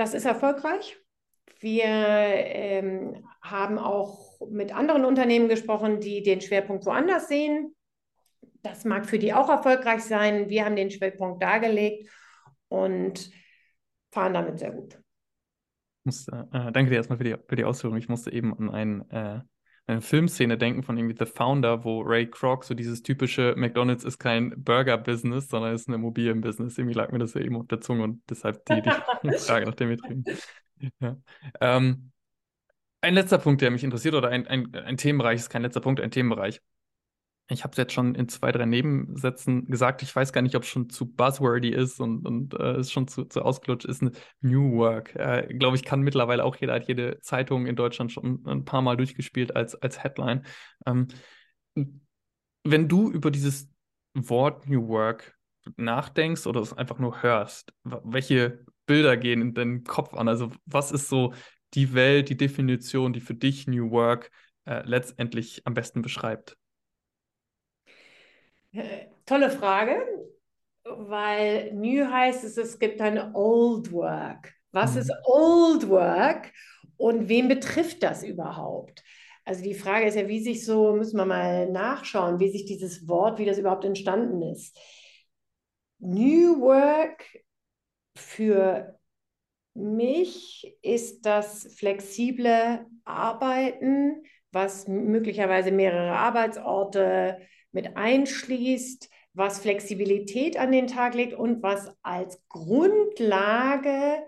Das 0.00 0.14
ist 0.14 0.24
erfolgreich. 0.24 0.96
Wir 1.58 1.84
ähm, 1.84 3.22
haben 3.42 3.76
auch 3.78 4.40
mit 4.48 4.74
anderen 4.74 5.04
Unternehmen 5.04 5.50
gesprochen, 5.50 6.00
die 6.00 6.22
den 6.22 6.40
Schwerpunkt 6.40 6.86
woanders 6.86 7.28
sehen. 7.28 7.76
Das 8.62 8.86
mag 8.86 9.04
für 9.04 9.18
die 9.18 9.34
auch 9.34 9.50
erfolgreich 9.50 10.02
sein. 10.02 10.48
Wir 10.48 10.64
haben 10.64 10.74
den 10.74 10.90
Schwerpunkt 10.90 11.42
dargelegt 11.42 12.08
und 12.68 13.30
fahren 14.10 14.32
damit 14.32 14.58
sehr 14.58 14.70
gut. 14.70 14.98
Musste, 16.04 16.48
äh, 16.50 16.72
danke 16.72 16.88
dir 16.88 16.96
erstmal 16.96 17.18
für 17.18 17.24
die, 17.24 17.36
für 17.46 17.56
die 17.56 17.64
Ausführung. 17.64 17.98
Ich 17.98 18.08
musste 18.08 18.32
eben 18.32 18.58
an 18.58 18.70
einen 18.70 19.10
äh, 19.10 19.40
eine 19.86 20.00
Filmszene 20.00 20.56
denken 20.56 20.82
von 20.82 20.96
irgendwie 20.96 21.16
The 21.18 21.30
Founder, 21.30 21.84
wo 21.84 22.02
Ray 22.02 22.30
Kroc 22.30 22.64
so 22.64 22.74
dieses 22.74 23.02
typische 23.02 23.54
McDonalds 23.56 24.04
ist 24.04 24.18
kein 24.18 24.52
Burger-Business, 24.56 25.48
sondern 25.48 25.74
ist 25.74 25.88
ein 25.88 25.94
Immobilien-Business. 25.94 26.78
Irgendwie 26.78 26.96
lag 26.96 27.10
mir 27.10 27.18
das 27.18 27.34
ja 27.34 27.40
eben 27.40 27.56
auf 27.56 27.66
der 27.66 27.80
Zunge 27.80 28.04
und 28.04 28.22
deshalb 28.30 28.64
die, 28.66 28.82
die 28.82 29.30
Frage 29.38 29.66
nach 29.66 29.74
dem 29.74 29.88
Metriken. 29.88 30.24
Ja. 31.00 31.16
Ähm, 31.60 32.12
ein 33.00 33.14
letzter 33.14 33.38
Punkt, 33.38 33.62
der 33.62 33.70
mich 33.70 33.84
interessiert, 33.84 34.14
oder 34.14 34.28
ein, 34.28 34.46
ein, 34.46 34.74
ein 34.74 34.96
Themenbereich, 34.96 35.40
ist 35.40 35.50
kein 35.50 35.62
letzter 35.62 35.80
Punkt, 35.80 36.00
ein 36.00 36.10
Themenbereich. 36.10 36.60
Ich 37.50 37.64
habe 37.64 37.72
es 37.72 37.78
jetzt 37.78 37.92
schon 37.92 38.14
in 38.14 38.28
zwei, 38.28 38.52
drei 38.52 38.64
Nebensätzen 38.64 39.66
gesagt. 39.66 40.02
Ich 40.02 40.14
weiß 40.14 40.32
gar 40.32 40.40
nicht, 40.40 40.54
ob 40.54 40.62
es 40.62 40.68
schon 40.68 40.88
zu 40.88 41.06
buzzwordy 41.06 41.70
ist 41.70 42.00
und, 42.00 42.24
und 42.24 42.54
äh, 42.54 42.76
es 42.76 42.92
schon 42.92 43.08
zu, 43.08 43.24
zu 43.24 43.42
ausgelutscht 43.42 43.86
ist. 43.86 44.02
New 44.40 44.76
Work. 44.76 45.16
Äh, 45.16 45.52
Glaube 45.54 45.76
ich, 45.76 45.84
kann 45.84 46.02
mittlerweile 46.02 46.44
auch 46.44 46.54
jeder, 46.56 46.74
hat 46.74 46.86
jede 46.86 47.18
Zeitung 47.20 47.66
in 47.66 47.74
Deutschland 47.74 48.12
schon 48.12 48.44
ein 48.46 48.64
paar 48.64 48.82
Mal 48.82 48.96
durchgespielt 48.96 49.56
als, 49.56 49.74
als 49.74 50.02
Headline. 50.02 50.44
Ähm, 50.86 51.08
wenn 52.62 52.88
du 52.88 53.10
über 53.10 53.32
dieses 53.32 53.68
Wort 54.14 54.68
New 54.68 54.86
Work 54.88 55.36
nachdenkst 55.76 56.46
oder 56.46 56.60
es 56.60 56.72
einfach 56.72 56.98
nur 56.98 57.22
hörst, 57.22 57.72
welche 57.82 58.64
Bilder 58.86 59.16
gehen 59.16 59.40
in 59.40 59.54
deinen 59.54 59.84
Kopf 59.84 60.14
an? 60.14 60.28
Also, 60.28 60.52
was 60.66 60.92
ist 60.92 61.08
so 61.08 61.34
die 61.74 61.94
Welt, 61.94 62.28
die 62.28 62.36
Definition, 62.36 63.12
die 63.12 63.20
für 63.20 63.34
dich 63.34 63.66
New 63.66 63.90
Work 63.90 64.30
äh, 64.66 64.82
letztendlich 64.84 65.66
am 65.66 65.74
besten 65.74 66.02
beschreibt? 66.02 66.56
Tolle 69.26 69.50
Frage, 69.50 70.00
weil 70.84 71.72
New 71.72 72.10
heißt 72.10 72.44
es, 72.44 72.56
es 72.56 72.78
gibt 72.78 73.00
ein 73.00 73.34
Old 73.34 73.92
Work. 73.92 74.52
Was 74.72 74.94
mhm. 74.94 75.00
ist 75.00 75.12
Old 75.24 75.88
Work 75.88 76.52
und 76.96 77.28
wen 77.28 77.48
betrifft 77.48 78.02
das 78.02 78.22
überhaupt? 78.22 79.02
Also 79.44 79.62
die 79.62 79.74
Frage 79.74 80.06
ist 80.06 80.16
ja, 80.16 80.28
wie 80.28 80.40
sich 80.40 80.64
so, 80.64 80.92
müssen 80.92 81.16
wir 81.16 81.24
mal 81.26 81.68
nachschauen, 81.70 82.38
wie 82.38 82.50
sich 82.50 82.66
dieses 82.66 83.08
Wort, 83.08 83.38
wie 83.38 83.46
das 83.46 83.58
überhaupt 83.58 83.84
entstanden 83.84 84.42
ist. 84.42 84.78
New 85.98 86.60
Work 86.60 87.24
für 88.16 88.98
mich 89.74 90.76
ist 90.82 91.26
das 91.26 91.74
flexible 91.76 92.86
Arbeiten, 93.04 94.22
was 94.52 94.88
möglicherweise 94.88 95.70
mehrere 95.70 96.12
Arbeitsorte 96.12 97.40
mit 97.72 97.96
einschließt, 97.96 99.08
was 99.32 99.60
Flexibilität 99.60 100.56
an 100.56 100.72
den 100.72 100.86
Tag 100.86 101.14
legt 101.14 101.34
und 101.34 101.62
was 101.62 101.94
als 102.02 102.42
Grundlage 102.48 104.22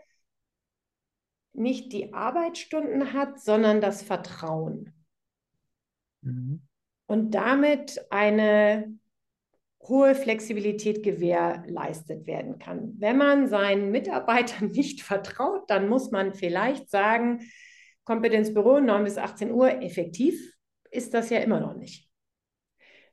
nicht 1.52 1.92
die 1.92 2.14
Arbeitsstunden 2.14 3.12
hat, 3.12 3.40
sondern 3.40 3.80
das 3.80 4.02
Vertrauen. 4.02 4.92
Mhm. 6.22 6.62
Und 7.06 7.32
damit 7.32 8.06
eine 8.10 8.98
hohe 9.82 10.14
Flexibilität 10.14 11.02
gewährleistet 11.02 12.26
werden 12.26 12.58
kann. 12.58 12.94
Wenn 12.98 13.16
man 13.16 13.48
seinen 13.48 13.90
Mitarbeitern 13.90 14.68
nicht 14.72 15.02
vertraut, 15.02 15.68
dann 15.68 15.88
muss 15.88 16.10
man 16.10 16.34
vielleicht 16.34 16.90
sagen, 16.90 17.40
Kompetenzbüro 18.04 18.80
9 18.80 19.04
bis 19.04 19.18
18 19.18 19.50
Uhr, 19.50 19.82
effektiv 19.82 20.56
ist 20.90 21.14
das 21.14 21.30
ja 21.30 21.38
immer 21.38 21.60
noch 21.60 21.74
nicht. 21.74 22.11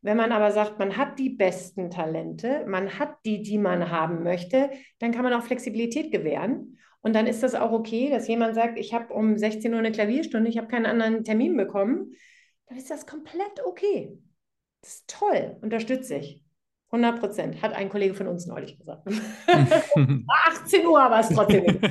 Wenn 0.02 0.18
man 0.18 0.32
aber 0.32 0.52
sagt, 0.52 0.80
man 0.80 0.96
hat 0.96 1.20
die 1.20 1.30
besten 1.30 1.92
Talente, 1.92 2.66
man 2.68 3.00
hat 3.00 3.18
die, 3.26 3.42
die 3.42 3.58
man 3.58 3.92
haben 3.92 4.24
möchte, 4.24 4.70
dann 5.00 5.12
kann 5.12 5.24
man 5.24 5.34
auch 5.34 5.44
Flexibilität 5.44 6.12
gewähren. 6.12 6.78
Und 7.02 7.14
dann 7.14 7.28
ist 7.28 7.44
das 7.44 7.56
auch 7.56 7.72
okay, 7.72 8.10
dass 8.10 8.28
jemand 8.28 8.56
sagt, 8.56 8.78
ich 8.78 8.94
habe 8.94 9.14
um 9.14 9.38
16 9.38 9.74
Uhr 9.74 9.80
eine 9.80 9.92
Klavierstunde, 9.92 10.50
ich 10.50 10.58
habe 10.58 10.68
keinen 10.68 10.86
anderen 10.86 11.24
Termin 11.24 11.56
bekommen. 11.56 12.14
Dann 12.68 12.78
ist 12.78 12.90
das 12.90 13.06
komplett 13.06 13.66
okay. 13.66 14.18
Das 14.82 14.96
ist 14.96 15.10
toll, 15.10 15.58
unterstütze 15.62 16.16
ich. 16.16 16.44
100 16.92 17.20
Prozent, 17.20 17.62
hat 17.62 17.74
ein 17.74 17.90
Kollege 17.90 18.16
von 18.16 18.28
uns 18.28 18.48
neulich 18.48 18.78
gesagt. 18.78 19.08
18 19.48 20.88
Uhr, 20.88 21.00
aber 21.00 21.20
es 21.20 21.30
trotzdem. 21.30 21.66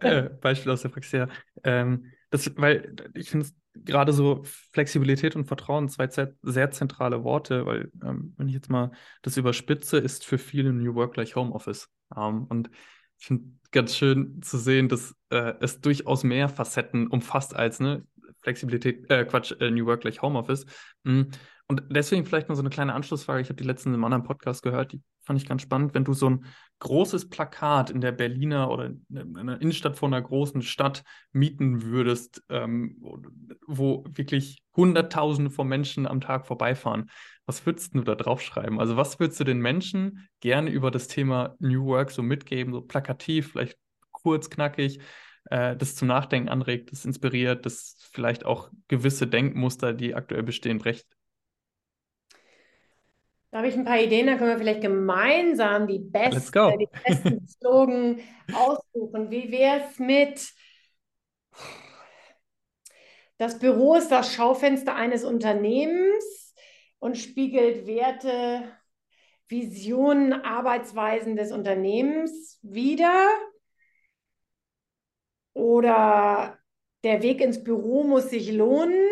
Äh, 0.00 0.30
Beispiel 0.40 0.72
aus 0.72 0.82
der 0.82 0.88
Praxis, 0.88 1.12
ja. 1.12 1.28
Ähm, 1.62 2.06
das, 2.30 2.50
weil 2.56 2.94
ich 3.14 3.30
finde 3.30 3.46
es 3.46 3.54
gerade 3.74 4.12
so 4.12 4.42
Flexibilität 4.72 5.36
und 5.36 5.46
Vertrauen 5.46 5.88
zwei 5.88 6.08
sehr 6.42 6.70
zentrale 6.70 7.24
Worte, 7.24 7.66
weil 7.66 7.90
ähm, 8.02 8.34
wenn 8.36 8.48
ich 8.48 8.54
jetzt 8.54 8.70
mal 8.70 8.92
das 9.22 9.36
überspitze, 9.36 9.98
ist 9.98 10.24
für 10.24 10.38
viele 10.38 10.72
New 10.72 10.94
Work 10.94 11.14
gleich 11.14 11.36
Homeoffice. 11.36 11.90
Ähm, 12.16 12.44
und 12.44 12.70
ich 13.18 13.26
finde 13.26 13.44
ganz 13.70 13.96
schön 13.96 14.40
zu 14.42 14.58
sehen, 14.58 14.88
dass 14.88 15.14
äh, 15.30 15.54
es 15.60 15.80
durchaus 15.80 16.24
mehr 16.24 16.48
Facetten 16.48 17.08
umfasst 17.08 17.54
als 17.56 17.80
ne, 17.80 18.06
Flexibilität, 18.42 19.10
äh, 19.10 19.24
Quatsch, 19.24 19.52
äh, 19.60 19.70
New 19.70 19.86
Work 19.86 20.02
gleich 20.02 20.22
Homeoffice. 20.22 20.66
Mhm. 21.02 21.30
Und 21.66 21.82
deswegen 21.90 22.26
vielleicht 22.26 22.48
mal 22.48 22.54
so 22.54 22.62
eine 22.62 22.70
kleine 22.70 22.94
Anschlussfrage. 22.94 23.40
Ich 23.40 23.48
habe 23.48 23.56
die 23.56 23.64
letzten 23.64 23.94
im 23.94 24.04
anderen 24.04 24.24
Podcast 24.24 24.62
gehört, 24.62 24.92
die 24.92 25.02
fand 25.24 25.40
ich 25.40 25.48
ganz 25.48 25.62
spannend. 25.62 25.94
Wenn 25.94 26.04
du 26.04 26.12
so 26.12 26.30
ein 26.30 26.44
großes 26.78 27.28
Plakat 27.30 27.90
in 27.90 28.00
der 28.00 28.12
Berliner 28.12 28.70
oder 28.70 28.92
in 29.08 29.36
einer 29.36 29.60
Innenstadt 29.60 29.96
von 29.96 30.12
einer 30.12 30.22
großen 30.22 30.62
Stadt 30.62 31.02
mieten 31.32 31.82
würdest, 31.82 32.42
ähm, 32.48 33.02
wo 33.66 34.04
wirklich 34.08 34.62
Hunderttausende 34.76 35.50
von 35.50 35.68
Menschen 35.68 36.06
am 36.06 36.20
Tag 36.20 36.46
vorbeifahren, 36.46 37.10
was 37.46 37.64
würdest 37.64 37.94
du 37.94 38.02
da 38.02 38.14
draufschreiben? 38.14 38.80
Also 38.80 38.96
was 38.96 39.20
würdest 39.20 39.40
du 39.40 39.44
den 39.44 39.60
Menschen 39.60 40.28
gerne 40.40 40.70
über 40.70 40.90
das 40.90 41.08
Thema 41.08 41.54
New 41.58 41.84
Work 41.86 42.10
so 42.10 42.22
mitgeben, 42.22 42.72
so 42.72 42.80
plakativ, 42.80 43.52
vielleicht 43.52 43.78
kurz, 44.10 44.50
knackig, 44.50 45.00
äh, 45.50 45.76
das 45.76 45.94
zum 45.94 46.08
Nachdenken 46.08 46.48
anregt, 46.48 46.92
das 46.92 47.04
inspiriert, 47.04 47.66
das 47.66 47.96
vielleicht 48.12 48.44
auch 48.44 48.70
gewisse 48.88 49.26
Denkmuster, 49.26 49.92
die 49.92 50.14
aktuell 50.14 50.42
bestehen, 50.42 50.78
brecht? 50.78 51.06
Da 53.54 53.58
habe 53.58 53.68
ich 53.68 53.76
ein 53.76 53.84
paar 53.84 54.00
Ideen, 54.00 54.26
dann 54.26 54.36
können 54.36 54.50
wir 54.50 54.58
vielleicht 54.58 54.80
gemeinsam 54.80 55.86
die, 55.86 56.00
best, 56.00 56.52
die 56.52 56.88
besten 57.06 57.46
Slogan 57.46 58.18
aussuchen. 58.52 59.30
Wie 59.30 59.48
wäre 59.52 59.84
es 59.88 60.00
mit 60.00 60.52
das 63.38 63.60
Büro 63.60 63.94
ist 63.94 64.08
das 64.08 64.34
Schaufenster 64.34 64.96
eines 64.96 65.22
Unternehmens 65.22 66.52
und 66.98 67.16
spiegelt 67.16 67.86
Werte, 67.86 68.76
Visionen, 69.46 70.32
Arbeitsweisen 70.32 71.36
des 71.36 71.52
Unternehmens 71.52 72.58
wider. 72.62 73.28
Oder 75.52 76.58
der 77.04 77.22
Weg 77.22 77.40
ins 77.40 77.62
Büro 77.62 78.02
muss 78.02 78.30
sich 78.30 78.50
lohnen. 78.50 79.08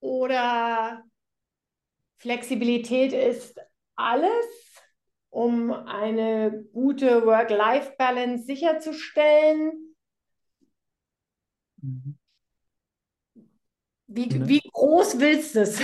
Oder 0.00 1.04
Flexibilität 2.22 3.12
ist 3.12 3.60
alles, 3.96 4.46
um 5.28 5.72
eine 5.72 6.64
gute 6.72 7.26
Work-Life-Balance 7.26 8.44
sicherzustellen. 8.44 9.96
Mhm. 11.82 12.16
Wie, 14.06 14.26
ne? 14.26 14.48
wie 14.48 14.60
groß 14.60 15.18
willst 15.18 15.56
du 15.56 15.62
es? 15.62 15.80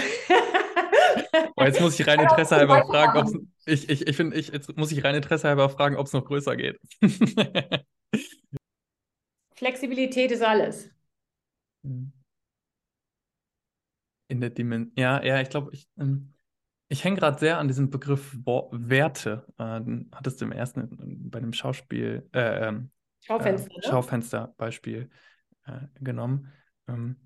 oh, 1.57 1.64
jetzt 1.64 1.81
muss 1.81 1.98
ich 1.98 2.07
rein 2.07 2.20
Interesse 2.29 2.55
halber 2.55 2.87
fragen, 2.87 3.18
ob 3.18 3.42
ich, 3.66 3.88
ich, 3.88 4.07
ich 4.07 4.16
finde, 4.16 4.37
ich, 4.37 4.53
jetzt 4.53 4.77
muss 4.77 4.92
ich 4.92 5.03
rein 5.03 5.16
Interesse 5.16 5.48
halber 5.48 5.68
fragen, 5.68 5.96
ob 5.96 6.07
es 6.07 6.12
noch 6.12 6.24
größer 6.24 6.55
geht. 6.55 6.79
Flexibilität 9.57 10.31
ist 10.31 10.42
alles. 10.42 10.88
Mhm 11.83 12.12
in 14.28 14.40
der 14.40 14.50
Dimension. 14.50 14.92
Ja, 14.96 15.22
ja, 15.22 15.40
ich 15.40 15.48
glaube, 15.48 15.70
ich, 15.72 15.88
ähm, 15.98 16.34
ich 16.88 17.04
hänge 17.04 17.16
gerade 17.16 17.38
sehr 17.38 17.58
an 17.58 17.68
diesem 17.68 17.90
Begriff 17.90 18.36
Wo 18.44 18.68
Werte. 18.72 19.46
Äh, 19.58 19.80
hattest 20.12 20.40
du 20.40 20.44
im 20.44 20.52
ersten 20.52 20.80
äh, 20.80 21.16
bei 21.18 21.40
dem 21.40 21.52
Schauspiel, 21.52 22.28
äh, 22.32 22.68
ähm, 22.68 22.90
Schaufenster, 23.20 23.70
äh, 23.76 23.88
Schaufensterbeispiel 23.88 25.10
äh, 25.66 25.80
genommen. 26.00 26.52
Ähm, 26.86 27.16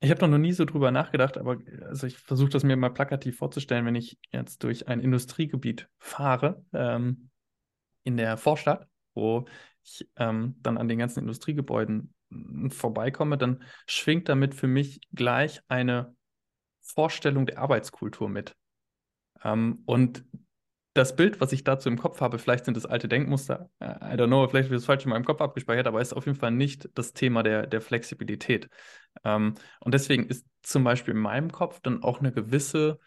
ich 0.00 0.10
habe 0.10 0.28
noch 0.28 0.38
nie 0.38 0.52
so 0.52 0.64
drüber 0.64 0.90
nachgedacht, 0.90 1.38
aber 1.38 1.56
also 1.82 2.06
ich 2.06 2.18
versuche 2.18 2.50
das 2.50 2.64
mir 2.64 2.76
mal 2.76 2.90
plakativ 2.90 3.38
vorzustellen, 3.38 3.86
wenn 3.86 3.94
ich 3.94 4.18
jetzt 4.30 4.62
durch 4.62 4.88
ein 4.88 5.00
Industriegebiet 5.00 5.88
fahre 5.98 6.62
ähm, 6.74 7.30
in 8.04 8.16
der 8.16 8.36
Vorstadt, 8.36 8.86
wo 9.14 9.46
ich 9.82 10.08
ähm, 10.16 10.56
dann 10.60 10.76
an 10.76 10.88
den 10.88 10.98
ganzen 10.98 11.20
Industriegebäuden 11.20 12.14
vorbeikomme, 12.70 13.38
dann 13.38 13.62
schwingt 13.86 14.28
damit 14.28 14.54
für 14.54 14.66
mich 14.66 15.00
gleich 15.12 15.60
eine 15.68 16.14
Vorstellung 16.80 17.46
der 17.46 17.58
Arbeitskultur 17.58 18.28
mit. 18.28 18.56
Ähm, 19.42 19.82
und 19.86 20.24
das 20.96 21.14
Bild, 21.14 21.40
was 21.40 21.52
ich 21.52 21.62
dazu 21.62 21.88
im 21.88 21.98
Kopf 21.98 22.20
habe, 22.20 22.38
vielleicht 22.38 22.64
sind 22.64 22.76
es 22.76 22.86
alte 22.86 23.06
Denkmuster, 23.06 23.70
äh, 23.80 23.86
I 23.86 24.16
don't 24.16 24.28
know, 24.28 24.48
vielleicht 24.48 24.70
wird 24.70 24.80
es 24.80 24.86
falsch 24.86 25.04
in 25.04 25.10
meinem 25.10 25.24
Kopf 25.24 25.40
abgespeichert, 25.40 25.86
aber 25.86 26.00
ist 26.00 26.14
auf 26.14 26.26
jeden 26.26 26.38
Fall 26.38 26.52
nicht 26.52 26.88
das 26.94 27.12
Thema 27.12 27.42
der, 27.42 27.66
der 27.66 27.80
Flexibilität. 27.80 28.70
Ähm, 29.24 29.54
und 29.80 29.92
deswegen 29.92 30.26
ist 30.26 30.46
zum 30.62 30.84
Beispiel 30.84 31.14
in 31.14 31.20
meinem 31.20 31.52
Kopf 31.52 31.80
dann 31.80 32.02
auch 32.02 32.20
eine 32.20 32.32
gewisse, 32.32 32.98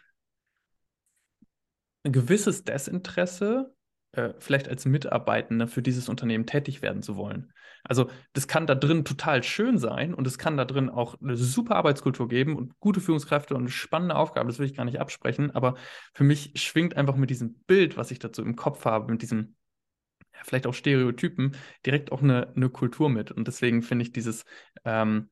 ein 2.03 2.11
gewisses 2.11 2.63
Desinteresse 2.63 3.73
äh, 4.13 4.33
vielleicht 4.39 4.67
als 4.67 4.85
Mitarbeitender 4.85 5.67
für 5.67 5.81
dieses 5.81 6.09
Unternehmen 6.09 6.45
tätig 6.45 6.81
werden 6.81 7.01
zu 7.01 7.15
wollen. 7.15 7.53
Also 7.83 8.09
das 8.33 8.47
kann 8.47 8.67
da 8.67 8.75
drin 8.75 9.05
total 9.05 9.43
schön 9.43 9.77
sein 9.77 10.13
und 10.13 10.27
es 10.27 10.37
kann 10.37 10.57
da 10.57 10.65
drin 10.65 10.89
auch 10.89 11.15
eine 11.21 11.37
super 11.37 11.75
Arbeitskultur 11.75 12.27
geben 12.27 12.57
und 12.57 12.77
gute 12.79 12.99
Führungskräfte 12.99 13.55
und 13.55 13.69
spannende 13.69 14.15
Aufgabe, 14.15 14.47
das 14.47 14.59
will 14.59 14.65
ich 14.65 14.75
gar 14.75 14.85
nicht 14.85 14.99
absprechen, 14.99 15.51
aber 15.51 15.75
für 16.13 16.23
mich 16.23 16.51
schwingt 16.55 16.97
einfach 16.97 17.15
mit 17.15 17.29
diesem 17.29 17.53
Bild, 17.67 17.95
was 17.97 18.11
ich 18.11 18.19
dazu 18.19 18.41
im 18.41 18.55
Kopf 18.55 18.85
habe, 18.85 19.11
mit 19.11 19.21
diesem 19.21 19.55
vielleicht 20.43 20.67
auch 20.67 20.73
Stereotypen, 20.73 21.55
direkt 21.85 22.11
auch 22.11 22.21
eine, 22.21 22.53
eine 22.55 22.69
Kultur 22.69 23.09
mit. 23.09 23.31
Und 23.31 23.47
deswegen 23.47 23.81
finde 23.81 24.03
ich 24.03 24.11
dieses, 24.11 24.45
ähm, 24.85 25.29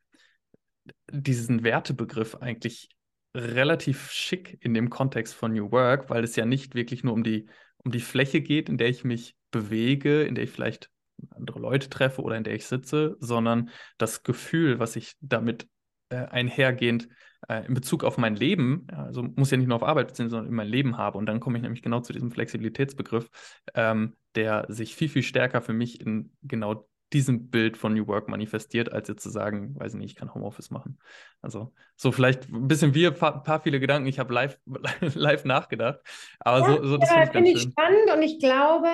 diesen 1.11 1.63
Wertebegriff 1.63 2.35
eigentlich 2.35 2.89
relativ 3.35 4.11
schick 4.11 4.57
in 4.61 4.73
dem 4.73 4.89
Kontext 4.89 5.33
von 5.33 5.53
New 5.53 5.71
Work, 5.71 6.09
weil 6.09 6.23
es 6.23 6.35
ja 6.35 6.45
nicht 6.45 6.75
wirklich 6.75 7.03
nur 7.03 7.13
um 7.13 7.23
die 7.23 7.47
um 7.87 7.91
die 7.91 8.01
Fläche 8.01 8.41
geht, 8.41 8.67
in 8.67 8.77
der 8.77 8.89
ich 8.89 9.05
mich 9.05 9.37
bewege, 9.49 10.23
in 10.23 10.35
der 10.35 10.43
ich 10.43 10.51
vielleicht 10.51 10.89
andere 11.31 11.59
Leute 11.59 11.89
treffe 11.89 12.21
oder 12.21 12.35
in 12.35 12.43
der 12.43 12.53
ich 12.53 12.65
sitze, 12.65 13.15
sondern 13.21 13.69
das 13.97 14.23
Gefühl, 14.23 14.77
was 14.77 14.97
ich 14.97 15.15
damit 15.21 15.69
äh, 16.09 16.17
einhergehend 16.17 17.07
äh, 17.47 17.65
in 17.65 17.73
Bezug 17.73 18.03
auf 18.03 18.17
mein 18.17 18.35
Leben, 18.35 18.87
also 18.91 19.23
muss 19.23 19.51
ja 19.51 19.57
nicht 19.57 19.67
nur 19.67 19.77
auf 19.77 19.83
Arbeit 19.83 20.07
beziehen, 20.09 20.29
sondern 20.29 20.49
in 20.49 20.53
mein 20.53 20.67
Leben 20.67 20.97
habe. 20.97 21.17
Und 21.17 21.27
dann 21.27 21.39
komme 21.39 21.57
ich 21.57 21.63
nämlich 21.63 21.81
genau 21.81 22.01
zu 22.01 22.11
diesem 22.11 22.29
Flexibilitätsbegriff, 22.29 23.29
ähm, 23.73 24.17
der 24.35 24.65
sich 24.67 24.93
viel, 24.93 25.07
viel 25.07 25.23
stärker 25.23 25.61
für 25.61 25.73
mich 25.73 26.01
in 26.01 26.33
genau 26.41 26.89
diesem 27.13 27.49
Bild 27.49 27.77
von 27.77 27.93
New 27.93 28.07
Work 28.07 28.27
manifestiert, 28.27 28.91
als 28.91 29.07
jetzt 29.07 29.23
zu 29.23 29.29
sagen, 29.29 29.75
weiß 29.79 29.93
ich 29.93 29.99
nicht, 29.99 30.11
ich 30.11 30.15
kann 30.15 30.33
Homeoffice 30.33 30.71
machen. 30.71 30.99
Also 31.41 31.73
so 31.95 32.11
vielleicht 32.11 32.49
ein 32.49 32.67
bisschen 32.67 32.93
wir, 32.93 33.11
ein 33.11 33.17
paar, 33.17 33.43
paar, 33.43 33.61
viele 33.61 33.79
Gedanken, 33.79 34.07
ich 34.07 34.19
habe 34.19 34.33
live, 34.33 34.59
live 35.01 35.45
nachgedacht. 35.45 35.99
Aber 36.39 36.59
ja, 36.59 36.77
so, 36.77 36.85
so 36.85 36.97
das 36.97 37.09
ja, 37.09 37.25
finde 37.27 37.51
ich 37.51 37.61
schön. 37.61 37.71
spannend 37.71 38.11
und 38.13 38.21
ich 38.21 38.39
glaube, 38.39 38.89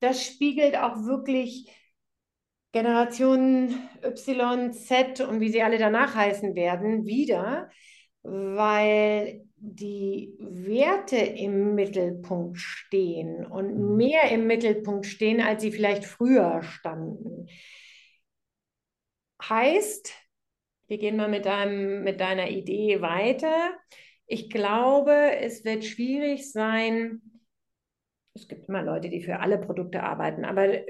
das 0.00 0.24
spiegelt 0.24 0.76
auch 0.76 0.96
wirklich 1.04 1.70
Generation 2.72 3.74
Y, 4.04 4.72
Z 4.72 5.20
und 5.20 5.40
wie 5.40 5.48
sie 5.48 5.62
alle 5.62 5.78
danach 5.78 6.14
heißen 6.14 6.54
werden, 6.54 7.06
wieder, 7.06 7.70
weil 8.22 9.46
die 9.68 10.36
Werte 10.38 11.16
im 11.16 11.74
Mittelpunkt 11.74 12.58
stehen 12.58 13.44
und 13.44 13.76
mhm. 13.76 13.96
mehr 13.96 14.30
im 14.30 14.46
Mittelpunkt 14.46 15.06
stehen, 15.06 15.40
als 15.40 15.62
sie 15.62 15.72
vielleicht 15.72 16.04
früher 16.04 16.62
standen. 16.62 17.48
Heißt, 19.42 20.14
wir 20.86 20.98
gehen 20.98 21.16
mal 21.16 21.28
mit, 21.28 21.46
deinem, 21.46 22.04
mit 22.04 22.20
deiner 22.20 22.48
Idee 22.48 23.00
weiter. 23.00 23.72
Ich 24.26 24.50
glaube, 24.50 25.36
es 25.40 25.64
wird 25.64 25.84
schwierig 25.84 26.50
sein. 26.52 27.22
Es 28.34 28.46
gibt 28.46 28.68
immer 28.68 28.82
Leute, 28.82 29.08
die 29.08 29.22
für 29.22 29.40
alle 29.40 29.58
Produkte 29.58 30.02
arbeiten, 30.02 30.44
aber 30.44 30.80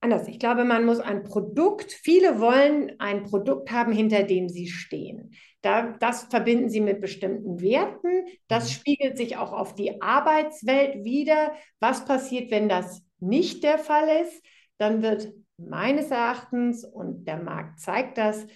anders. 0.00 0.26
Ich 0.26 0.40
glaube, 0.40 0.64
man 0.64 0.84
muss 0.84 0.98
ein 0.98 1.22
Produkt, 1.22 1.92
viele 1.92 2.40
wollen 2.40 2.98
ein 2.98 3.22
Produkt 3.22 3.70
haben, 3.70 3.92
hinter 3.92 4.24
dem 4.24 4.48
sie 4.48 4.66
stehen. 4.66 5.34
Da, 5.62 5.96
das 5.98 6.24
verbinden 6.24 6.68
sie 6.68 6.80
mit 6.80 7.00
bestimmten 7.00 7.60
Werten. 7.60 8.26
Das 8.48 8.64
mhm. 8.64 8.72
spiegelt 8.72 9.16
sich 9.16 9.36
auch 9.36 9.52
auf 9.52 9.74
die 9.74 10.02
Arbeitswelt 10.02 11.04
wieder. 11.04 11.54
Was 11.80 12.04
passiert, 12.04 12.50
wenn 12.50 12.68
das 12.68 13.02
nicht 13.20 13.62
der 13.62 13.78
Fall 13.78 14.22
ist? 14.22 14.44
Dann 14.78 15.02
wird 15.02 15.32
meines 15.56 16.10
Erachtens, 16.10 16.84
und 16.84 17.24
der 17.26 17.38
Markt 17.38 17.78
zeigt 17.78 18.18
das, 18.18 18.46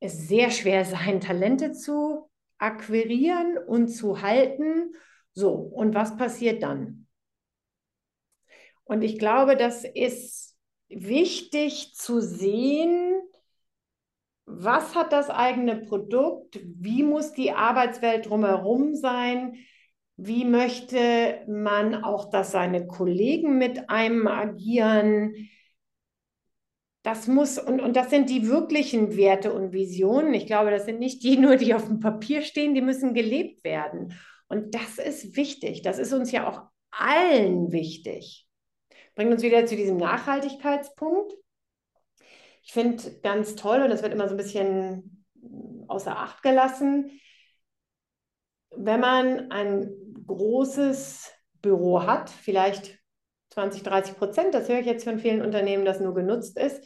es 0.00 0.28
sehr 0.28 0.50
schwer 0.50 0.84
sein, 0.84 1.20
Talente 1.20 1.72
zu 1.72 2.28
akquirieren 2.58 3.56
und 3.56 3.88
zu 3.88 4.20
halten. 4.20 4.92
So, 5.32 5.52
und 5.52 5.94
was 5.94 6.16
passiert 6.16 6.62
dann? 6.62 7.06
Und 8.84 9.02
ich 9.02 9.18
glaube, 9.18 9.56
das 9.56 9.84
ist 9.84 10.56
wichtig 10.88 11.94
zu 11.94 12.20
sehen, 12.20 13.20
was 14.50 14.94
hat 14.94 15.12
das 15.12 15.28
eigene 15.28 15.76
Produkt, 15.76 16.58
wie 16.64 17.02
muss 17.02 17.32
die 17.32 17.52
Arbeitswelt 17.52 18.28
drumherum 18.28 18.94
sein, 18.94 19.56
wie 20.16 20.44
möchte 20.44 21.42
man 21.46 22.02
auch, 22.02 22.30
dass 22.30 22.50
seine 22.50 22.86
Kollegen 22.86 23.58
mit 23.58 23.88
einem 23.90 24.26
agieren. 24.26 25.34
Das 27.02 27.28
muss, 27.28 27.58
und, 27.58 27.80
und 27.80 27.94
das 27.94 28.10
sind 28.10 28.28
die 28.30 28.48
wirklichen 28.48 29.16
Werte 29.16 29.52
und 29.52 29.72
Visionen. 29.72 30.34
Ich 30.34 30.46
glaube, 30.46 30.70
das 30.70 30.86
sind 30.86 30.98
nicht 30.98 31.22
die 31.22 31.36
nur, 31.36 31.56
die 31.56 31.74
auf 31.74 31.86
dem 31.86 32.00
Papier 32.00 32.42
stehen, 32.42 32.74
die 32.74 32.80
müssen 32.80 33.14
gelebt 33.14 33.62
werden. 33.64 34.14
Und 34.48 34.74
das 34.74 34.98
ist 34.98 35.36
wichtig. 35.36 35.82
Das 35.82 35.98
ist 35.98 36.12
uns 36.12 36.32
ja 36.32 36.48
auch 36.48 36.62
allen 36.90 37.70
wichtig. 37.70 38.46
Bringt 39.14 39.32
uns 39.32 39.42
wieder 39.42 39.66
zu 39.66 39.76
diesem 39.76 39.98
Nachhaltigkeitspunkt. 39.98 41.32
Ich 42.68 42.74
finde 42.74 43.02
ganz 43.22 43.56
toll, 43.56 43.80
und 43.80 43.88
das 43.88 44.02
wird 44.02 44.12
immer 44.12 44.28
so 44.28 44.34
ein 44.34 44.36
bisschen 44.36 45.24
außer 45.88 46.14
Acht 46.14 46.42
gelassen, 46.42 47.18
wenn 48.76 49.00
man 49.00 49.50
ein 49.50 49.88
großes 50.26 51.32
Büro 51.62 52.02
hat, 52.02 52.28
vielleicht 52.28 52.98
20, 53.54 53.82
30 53.82 54.16
Prozent, 54.16 54.52
das 54.52 54.68
höre 54.68 54.80
ich 54.80 54.86
jetzt 54.86 55.04
von 55.04 55.18
vielen 55.18 55.40
Unternehmen, 55.40 55.86
das 55.86 56.00
nur 56.00 56.14
genutzt 56.14 56.58
ist, 56.58 56.84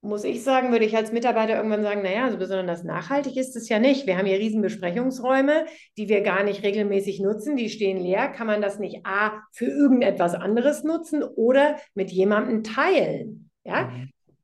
muss 0.00 0.24
ich 0.24 0.42
sagen, 0.42 0.72
würde 0.72 0.86
ich 0.86 0.96
als 0.96 1.12
Mitarbeiter 1.12 1.56
irgendwann 1.56 1.82
sagen, 1.82 2.00
naja, 2.00 2.30
so 2.30 2.38
besonders 2.38 2.82
nachhaltig 2.82 3.36
ist 3.36 3.54
es 3.54 3.68
ja 3.68 3.78
nicht. 3.78 4.06
Wir 4.06 4.16
haben 4.16 4.24
hier 4.24 4.38
riesen 4.38 4.62
Besprechungsräume, 4.62 5.66
die 5.98 6.08
wir 6.08 6.22
gar 6.22 6.42
nicht 6.42 6.62
regelmäßig 6.62 7.20
nutzen, 7.20 7.56
die 7.56 7.68
stehen 7.68 7.98
leer. 7.98 8.28
Kann 8.28 8.46
man 8.46 8.62
das 8.62 8.78
nicht 8.78 9.04
A 9.04 9.42
für 9.52 9.66
irgendetwas 9.66 10.34
anderes 10.34 10.84
nutzen 10.84 11.22
oder 11.22 11.76
mit 11.94 12.10
jemandem 12.10 12.62
teilen? 12.62 13.50
Ja. 13.64 13.90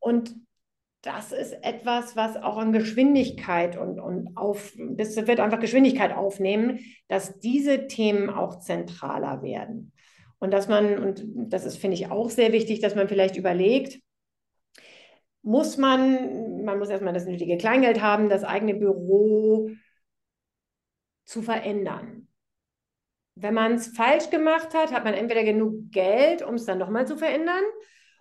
Und 0.03 0.34
das 1.03 1.30
ist 1.32 1.53
etwas, 1.62 2.16
was 2.16 2.36
auch 2.36 2.57
an 2.59 2.72
Geschwindigkeit 2.72 3.76
und, 3.76 4.00
und 4.00 4.36
auf, 4.36 4.72
das 4.76 5.16
wird 5.16 5.38
einfach 5.40 5.61
Geschwindigkeit 5.61 6.12
aufnehmen, 6.12 6.80
dass 7.09 7.38
diese 7.38 7.86
Themen 7.86 8.28
auch 8.28 8.59
zentraler 8.59 9.42
werden. 9.42 9.92
Und 10.38 10.53
dass 10.53 10.68
man, 10.68 10.98
und 10.98 11.24
das 11.53 11.64
ist, 11.64 11.76
finde 11.76 11.96
ich, 11.96 12.11
auch 12.11 12.30
sehr 12.30 12.53
wichtig, 12.53 12.80
dass 12.80 12.96
man 12.96 13.07
vielleicht 13.07 13.36
überlegt, 13.36 14.00
muss 15.42 15.76
man, 15.76 16.64
man 16.64 16.80
muss 16.80 16.88
erstmal 16.88 17.14
das 17.14 17.26
nötige 17.26 17.57
Kleingeld 17.57 18.03
haben, 18.03 18.28
das 18.28 18.42
eigene 18.42 18.74
Büro 18.74 19.70
zu 21.24 21.42
verändern. 21.42 22.26
Wenn 23.36 23.55
man 23.55 23.74
es 23.74 23.88
falsch 23.88 24.30
gemacht 24.30 24.74
hat, 24.74 24.92
hat 24.92 25.05
man 25.05 25.14
entweder 25.14 25.44
genug 25.44 25.92
Geld, 25.92 26.42
um 26.42 26.55
es 26.55 26.64
dann 26.64 26.78
nochmal 26.78 27.07
zu 27.07 27.16
verändern, 27.16 27.62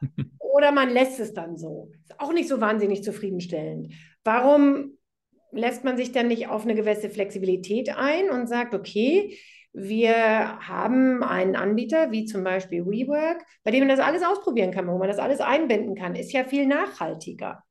oder 0.54 0.72
man 0.72 0.90
lässt 0.90 1.20
es 1.20 1.34
dann 1.34 1.58
so. 1.58 1.92
Ist 2.04 2.20
auch 2.20 2.34
nicht 2.34 2.50
so 2.50 2.62
wahnsinnig 2.62 3.04
zufriedenstellend. 3.04 3.94
Warum 4.24 4.98
lässt 5.52 5.84
man 5.84 5.98
sich 5.98 6.12
dann 6.12 6.28
nicht 6.28 6.48
auf 6.48 6.64
eine 6.64 6.76
gewisse 6.76 7.10
Flexibilität 7.10 7.96
ein 7.96 8.30
und 8.30 8.48
sagt, 8.48 8.74
okay, 8.74 9.38
wir 9.74 10.60
haben 10.60 11.24
einen 11.24 11.56
Anbieter 11.56 12.12
wie 12.12 12.26
zum 12.26 12.44
Beispiel 12.44 12.86
WeWork, 12.86 13.46
bei 13.64 13.72
dem 13.72 13.82
man 13.82 13.90
das 13.90 14.06
alles 14.06 14.24
ausprobieren 14.24 14.72
kann, 14.72 14.88
wo 14.88 14.98
man 14.98 15.08
das 15.08 15.20
alles 15.20 15.40
einbinden 15.40 15.96
kann, 15.96 16.16
ist 16.16 16.34
ja 16.34 16.44
viel 16.44 16.68
nachhaltiger. 16.68 17.64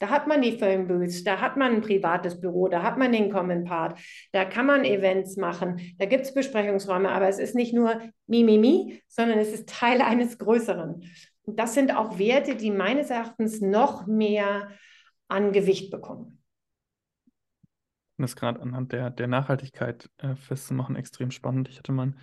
Da 0.00 0.10
hat 0.10 0.26
man 0.26 0.42
die 0.42 0.58
Phone 0.58 0.88
Booths, 0.88 1.22
da 1.22 1.40
hat 1.40 1.56
man 1.56 1.76
ein 1.76 1.80
privates 1.80 2.40
Büro, 2.40 2.66
da 2.66 2.82
hat 2.82 2.98
man 2.98 3.12
den 3.12 3.30
Common 3.30 3.64
Part, 3.64 3.98
da 4.32 4.44
kann 4.44 4.66
man 4.66 4.84
Events 4.84 5.36
machen, 5.36 5.94
da 5.98 6.06
gibt 6.06 6.24
es 6.24 6.34
Besprechungsräume, 6.34 7.10
aber 7.10 7.28
es 7.28 7.38
ist 7.38 7.54
nicht 7.54 7.72
nur 7.72 8.00
mi, 8.26 8.42
mi, 8.42 8.58
mi, 8.58 9.00
sondern 9.06 9.38
es 9.38 9.52
ist 9.52 9.68
Teil 9.68 10.02
eines 10.02 10.38
Größeren. 10.38 11.04
Das 11.46 11.74
sind 11.74 11.94
auch 11.94 12.18
Werte, 12.18 12.56
die 12.56 12.70
meines 12.70 13.10
Erachtens 13.10 13.60
noch 13.60 14.06
mehr 14.06 14.68
an 15.28 15.52
Gewicht 15.52 15.90
bekommen. 15.90 16.42
Das 18.16 18.36
gerade 18.36 18.60
anhand 18.60 18.92
der, 18.92 19.10
der 19.10 19.26
Nachhaltigkeit 19.26 20.08
äh, 20.18 20.36
festzumachen, 20.36 20.96
extrem 20.96 21.30
spannend. 21.30 21.68
Ich 21.68 21.78
hatte 21.78 21.92
mal 21.92 22.14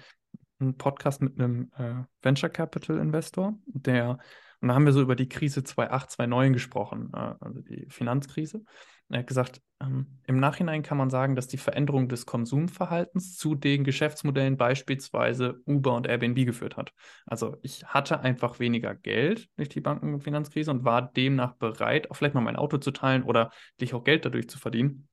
einen 0.60 0.78
Podcast 0.78 1.22
mit 1.22 1.38
einem 1.38 1.72
äh, 1.78 2.04
Venture 2.22 2.50
Capital 2.50 2.98
Investor, 2.98 3.58
der, 3.66 4.20
und 4.62 4.68
da 4.68 4.76
haben 4.76 4.86
wir 4.86 4.93
so 4.93 5.01
über 5.01 5.16
die 5.16 5.28
Krise 5.28 5.64
2008, 5.64 6.12
2009 6.12 6.53
gesprochen, 6.53 7.12
äh, 7.14 7.34
also 7.39 7.62
die 7.62 7.88
Finanzkrise. 7.89 8.64
Er 9.09 9.20
hat 9.20 9.28
gesagt, 9.28 9.62
ähm, 9.82 10.20
im 10.26 10.39
Nachhinein 10.39 10.84
kann 10.84 10.97
man 10.97 11.09
sagen, 11.09 11.36
dass 11.36 11.47
die 11.47 11.57
Veränderung 11.57 12.07
des 12.07 12.26
Konsumverhaltens 12.26 13.36
zu 13.36 13.55
den 13.55 13.84
Geschäftsmodellen 13.84 14.55
beispielsweise 14.55 15.62
Uber 15.66 15.95
und 15.95 16.07
Airbnb 16.07 16.45
geführt 16.45 16.78
hat. 16.78 16.93
Also 17.26 17.57
ich 17.62 17.84
hatte 17.86 18.22
einfach 18.22 18.59
weniger 18.59 18.95
Geld 18.95 19.49
durch 19.57 19.70
die 19.70 19.82
Banken- 19.82 20.14
und 20.14 20.24
Finanzkrise 20.24 20.72
und 20.72 20.86
war 20.86 21.12
demnach 21.12 21.55
bereit, 21.55 22.09
auch 22.09 22.16
vielleicht 22.16 22.36
mal 22.36 22.41
mein 22.41 22.55
Auto 22.55 22.78
zu 22.78 22.91
teilen 22.91 23.24
oder 23.24 23.51
dich 23.82 23.93
auch 23.93 24.03
Geld 24.03 24.24
dadurch 24.24 24.47
zu 24.47 24.59
verdienen. 24.59 25.09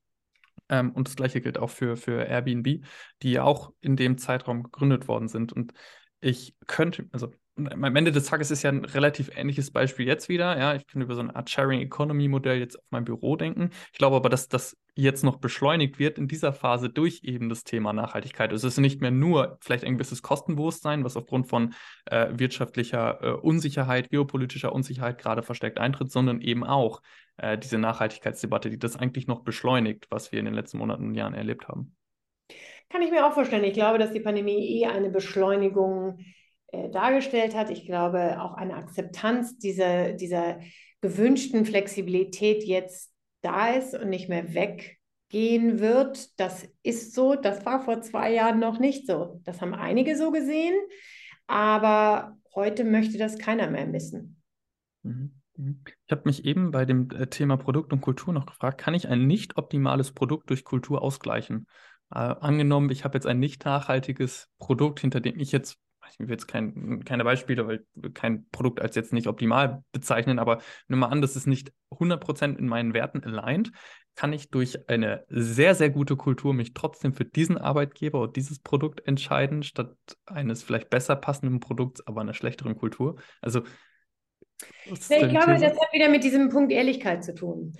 Ähm, 0.69 0.91
und 0.91 1.07
das 1.07 1.15
gleiche 1.15 1.41
gilt 1.41 1.57
auch 1.57 1.69
für, 1.69 1.97
für 1.97 2.23
Airbnb, 2.23 2.85
die 3.21 3.31
ja 3.31 3.43
auch 3.43 3.73
in 3.81 3.95
dem 3.95 4.17
Zeitraum 4.17 4.63
gegründet 4.63 5.07
worden 5.07 5.27
sind. 5.27 5.51
Und 5.51 5.73
ich 6.21 6.55
könnte, 6.67 7.07
also 7.11 7.31
am 7.67 7.95
Ende 7.95 8.11
des 8.11 8.25
Tages 8.25 8.51
ist 8.51 8.63
ja 8.63 8.71
ein 8.71 8.85
relativ 8.85 9.31
ähnliches 9.35 9.71
Beispiel 9.71 10.07
jetzt 10.07 10.29
wieder. 10.29 10.57
Ja, 10.57 10.75
ich 10.75 10.87
kann 10.87 11.01
über 11.01 11.15
so 11.15 11.21
eine 11.21 11.35
Art 11.35 11.49
Sharing 11.49 11.81
Economy 11.81 12.27
Modell 12.27 12.59
jetzt 12.59 12.77
auf 12.77 12.85
mein 12.89 13.05
Büro 13.05 13.35
denken. 13.35 13.71
Ich 13.91 13.97
glaube 13.97 14.15
aber, 14.15 14.29
dass 14.29 14.47
das 14.47 14.77
jetzt 14.95 15.23
noch 15.23 15.37
beschleunigt 15.37 15.99
wird 15.99 16.17
in 16.17 16.27
dieser 16.27 16.53
Phase 16.53 16.89
durch 16.89 17.21
eben 17.23 17.49
das 17.49 17.63
Thema 17.63 17.93
Nachhaltigkeit. 17.93 18.51
Also 18.51 18.67
es 18.67 18.73
ist 18.73 18.79
nicht 18.79 19.01
mehr 19.01 19.11
nur 19.11 19.57
vielleicht 19.61 19.83
ein 19.83 19.93
gewisses 19.93 20.21
Kostenbewusstsein, 20.21 21.03
was 21.03 21.17
aufgrund 21.17 21.47
von 21.47 21.73
äh, 22.05 22.27
wirtschaftlicher 22.31 23.19
äh, 23.21 23.31
Unsicherheit, 23.31 24.09
geopolitischer 24.09 24.73
Unsicherheit 24.73 25.17
gerade 25.17 25.43
verstärkt 25.43 25.79
eintritt, 25.79 26.11
sondern 26.11 26.41
eben 26.41 26.63
auch 26.63 27.01
äh, 27.37 27.57
diese 27.57 27.77
Nachhaltigkeitsdebatte, 27.77 28.69
die 28.69 28.79
das 28.79 28.97
eigentlich 28.97 29.27
noch 29.27 29.41
beschleunigt, 29.41 30.07
was 30.09 30.31
wir 30.31 30.39
in 30.39 30.45
den 30.45 30.53
letzten 30.53 30.77
Monaten 30.77 31.07
und 31.07 31.15
Jahren 31.15 31.33
erlebt 31.33 31.67
haben. 31.67 31.95
Kann 32.89 33.01
ich 33.01 33.11
mir 33.11 33.25
auch 33.25 33.33
vorstellen. 33.33 33.63
Ich 33.63 33.73
glaube, 33.73 33.99
dass 33.99 34.11
die 34.11 34.19
Pandemie 34.19 34.81
eh 34.81 34.87
eine 34.87 35.09
Beschleunigung 35.09 36.19
äh, 36.67 36.89
dargestellt 36.89 37.55
hat. 37.55 37.69
Ich 37.69 37.85
glaube, 37.85 38.41
auch 38.41 38.53
eine 38.53 38.75
Akzeptanz 38.75 39.57
dieser, 39.57 40.13
dieser 40.13 40.59
gewünschten 41.01 41.65
Flexibilität 41.65 42.63
jetzt 42.63 43.13
da 43.41 43.69
ist 43.69 43.93
und 43.93 44.09
nicht 44.09 44.27
mehr 44.27 44.53
weggehen 44.53 45.79
wird. 45.79 46.39
Das 46.39 46.67
ist 46.83 47.13
so. 47.13 47.35
Das 47.35 47.65
war 47.65 47.81
vor 47.83 48.01
zwei 48.01 48.33
Jahren 48.33 48.59
noch 48.59 48.79
nicht 48.79 49.07
so. 49.07 49.39
Das 49.45 49.61
haben 49.61 49.73
einige 49.73 50.17
so 50.17 50.31
gesehen. 50.31 50.75
Aber 51.47 52.37
heute 52.53 52.83
möchte 52.83 53.17
das 53.17 53.37
keiner 53.37 53.69
mehr 53.69 53.87
missen. 53.87 54.41
Mhm. 55.03 55.39
Mhm. 55.57 55.81
Ich 56.05 56.11
habe 56.11 56.23
mich 56.25 56.45
eben 56.45 56.71
bei 56.71 56.85
dem 56.85 57.09
äh, 57.11 57.27
Thema 57.27 57.57
Produkt 57.57 57.93
und 57.93 58.01
Kultur 58.01 58.33
noch 58.33 58.45
gefragt, 58.45 58.79
kann 58.79 58.93
ich 58.93 59.07
ein 59.07 59.27
nicht 59.27 59.57
optimales 59.57 60.11
Produkt 60.11 60.49
durch 60.49 60.63
Kultur 60.63 61.01
ausgleichen? 61.01 61.67
Äh, 62.11 62.17
angenommen, 62.17 62.89
ich 62.89 63.03
habe 63.03 63.17
jetzt 63.17 63.27
ein 63.27 63.39
nicht 63.39 63.65
nachhaltiges 63.65 64.49
Produkt, 64.57 64.99
hinter 64.99 65.21
dem 65.21 65.39
ich 65.39 65.51
jetzt 65.51 65.79
ich 66.11 66.19
will 66.19 66.29
jetzt 66.29 66.47
kein, 66.47 67.03
keine 67.05 67.23
Beispiele, 67.23 67.67
weil 67.67 67.85
kein 68.13 68.47
Produkt 68.49 68.81
als 68.81 68.95
jetzt 68.95 69.13
nicht 69.13 69.27
optimal 69.27 69.83
bezeichnen, 69.91 70.39
aber 70.39 70.59
nimm 70.87 70.99
mal 70.99 71.07
an, 71.07 71.21
das 71.21 71.35
ist 71.35 71.47
nicht 71.47 71.71
100% 71.91 72.57
in 72.57 72.67
meinen 72.67 72.93
Werten 72.93 73.23
aligned, 73.23 73.71
kann 74.15 74.33
ich 74.33 74.49
durch 74.49 74.89
eine 74.89 75.23
sehr, 75.29 75.75
sehr 75.75 75.89
gute 75.89 76.17
Kultur 76.17 76.53
mich 76.53 76.73
trotzdem 76.73 77.13
für 77.13 77.25
diesen 77.25 77.57
Arbeitgeber 77.57 78.21
oder 78.21 78.31
dieses 78.31 78.59
Produkt 78.59 79.07
entscheiden, 79.07 79.63
statt 79.63 79.95
eines 80.25 80.63
vielleicht 80.63 80.89
besser 80.89 81.15
passenden 81.15 81.59
Produkts, 81.59 82.05
aber 82.05 82.21
einer 82.21 82.33
schlechteren 82.33 82.75
Kultur. 82.75 83.17
Also 83.41 83.61
ich 84.85 85.07
glaube, 85.07 85.53
These? 85.53 85.65
das 85.65 85.79
hat 85.79 85.93
wieder 85.93 86.09
mit 86.09 86.23
diesem 86.23 86.49
Punkt 86.49 86.71
Ehrlichkeit 86.71 87.23
zu 87.23 87.33
tun. 87.33 87.73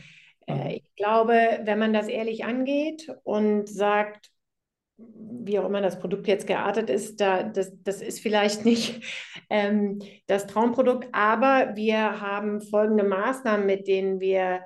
Äh, 0.49 0.75
ich 0.77 0.95
glaube, 0.95 1.59
wenn 1.63 1.79
man 1.79 1.93
das 1.93 2.07
ehrlich 2.07 2.43
angeht 2.45 3.07
und 3.23 3.69
sagt, 3.69 4.31
wie 4.97 5.57
auch 5.59 5.65
immer 5.65 5.81
das 5.81 5.99
Produkt 5.99 6.27
jetzt 6.27 6.47
geartet 6.47 6.89
ist, 6.89 7.21
da, 7.21 7.43
das, 7.43 7.71
das 7.83 8.01
ist 8.01 8.19
vielleicht 8.19 8.65
nicht 8.65 9.01
ähm, 9.49 9.99
das 10.27 10.47
Traumprodukt, 10.47 11.07
aber 11.11 11.75
wir 11.75 12.21
haben 12.21 12.61
folgende 12.61 13.03
Maßnahmen, 13.03 13.65
mit 13.65 13.87
denen 13.87 14.19
wir 14.19 14.61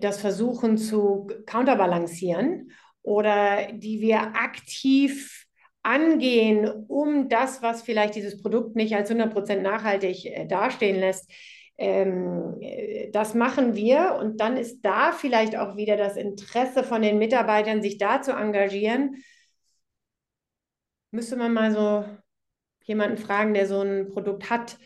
das 0.00 0.20
versuchen 0.20 0.78
zu 0.78 1.28
counterbalancieren 1.46 2.72
oder 3.02 3.72
die 3.72 4.00
wir 4.00 4.18
aktiv 4.34 5.46
angehen, 5.84 6.68
um 6.88 7.28
das, 7.28 7.62
was 7.62 7.82
vielleicht 7.82 8.16
dieses 8.16 8.42
Produkt 8.42 8.74
nicht 8.74 8.96
als 8.96 9.10
100% 9.10 9.60
nachhaltig 9.60 10.26
äh, 10.26 10.46
dastehen 10.46 10.98
lässt, 10.98 11.30
ähm, 11.78 12.56
äh, 12.60 13.10
das 13.10 13.34
machen 13.34 13.74
wir 13.74 14.16
und 14.20 14.40
dann 14.40 14.56
ist 14.56 14.82
da 14.82 15.12
vielleicht 15.12 15.56
auch 15.56 15.76
wieder 15.76 15.96
das 15.96 16.16
Interesse 16.16 16.84
von 16.84 17.02
den 17.02 17.18
Mitarbeitern, 17.18 17.82
sich 17.82 17.98
da 17.98 18.22
zu 18.22 18.32
engagieren 18.32 19.16
müsste 21.16 21.36
man 21.36 21.52
mal 21.52 21.72
so 21.72 22.04
jemanden 22.84 23.16
fragen, 23.16 23.54
der 23.54 23.66
so 23.66 23.80
ein 23.80 24.08
Produkt 24.10 24.50
hat. 24.50 24.78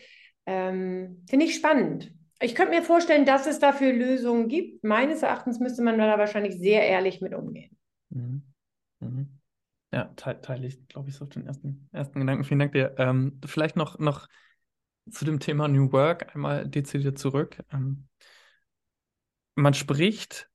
Ähm, 0.45 1.23
Finde 1.29 1.45
ich 1.45 1.55
spannend. 1.55 2.11
Ich 2.39 2.55
könnte 2.55 2.73
mir 2.73 2.81
vorstellen, 2.81 3.25
dass 3.25 3.45
es 3.45 3.59
dafür 3.59 3.93
Lösungen 3.93 4.47
gibt. 4.47 4.83
Meines 4.83 5.21
Erachtens 5.21 5.59
müsste 5.59 5.83
man 5.83 5.99
da 5.99 6.17
wahrscheinlich 6.17 6.57
sehr 6.57 6.87
ehrlich 6.87 7.21
mit 7.21 7.35
umgehen. 7.35 7.77
Mhm. 8.09 8.41
Mhm. 8.99 9.39
Ja, 9.93 10.05
teile 10.15 10.41
teil 10.41 10.65
ich, 10.65 10.87
glaube 10.87 11.09
ich, 11.09 11.15
so 11.15 11.25
auf 11.25 11.29
den 11.29 11.45
ersten, 11.45 11.87
ersten 11.91 12.19
Gedanken. 12.19 12.45
Vielen 12.45 12.59
Dank 12.59 12.71
dir. 12.71 12.95
Ähm, 12.97 13.39
vielleicht 13.45 13.75
noch, 13.75 13.99
noch 13.99 14.27
zu 15.11 15.25
dem 15.25 15.39
Thema 15.39 15.67
New 15.67 15.91
Work 15.91 16.33
einmal 16.33 16.67
dezidiert 16.67 17.19
zurück. 17.19 17.57
Ähm, 17.71 18.07
man 19.55 19.73
spricht, 19.73 20.49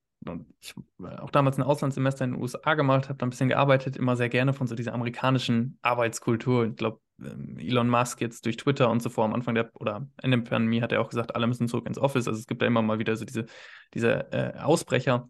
ich 0.61 0.75
auch 1.19 1.31
damals 1.31 1.59
ein 1.59 1.63
Auslandssemester 1.63 2.25
in 2.25 2.33
den 2.33 2.43
USA 2.43 2.75
gemacht 2.75 3.09
habe, 3.09 3.19
da 3.19 3.27
ein 3.27 3.31
bisschen 3.31 3.49
gearbeitet, 3.49 3.97
immer 3.97 4.17
sehr 4.17 4.29
gerne 4.29 4.53
von 4.53 4.67
so 4.67 4.75
dieser 4.75 4.95
amerikanischen 4.95 5.79
Arbeitskultur. 5.83 6.67
Ich 6.67 6.77
glaube, 6.77 7.01
ähm, 7.21 7.59
Elon 7.59 7.89
Musk 7.89 8.21
jetzt 8.21 8.45
durch 8.45 8.57
Twitter 8.57 8.91
und 8.91 9.03
so 9.03 9.11
vor 9.11 9.25
am 9.25 9.35
Anfang 9.35 9.55
der 9.55 9.71
oder 9.75 10.09
Ende 10.21 10.39
der 10.39 10.51
Pandemie 10.51 10.83
hat 10.83 10.93
er 10.93 11.01
auch 11.01 11.09
gesagt, 11.09 11.35
alle 11.35 11.47
müssen 11.47 11.69
zurück 11.69 11.87
ins 11.87 11.99
Office. 11.99 12.27
Also 12.27 12.41
es 12.41 12.47
gibt 12.47 12.63
ja 12.63 12.69
immer 12.69 12.83
mal 12.83 12.99
wieder 12.99 13.17
so 13.17 13.25
diese, 13.25 13.47
diese 13.95 14.33
äh, 14.33 14.59
Ausbrecher 14.59 15.29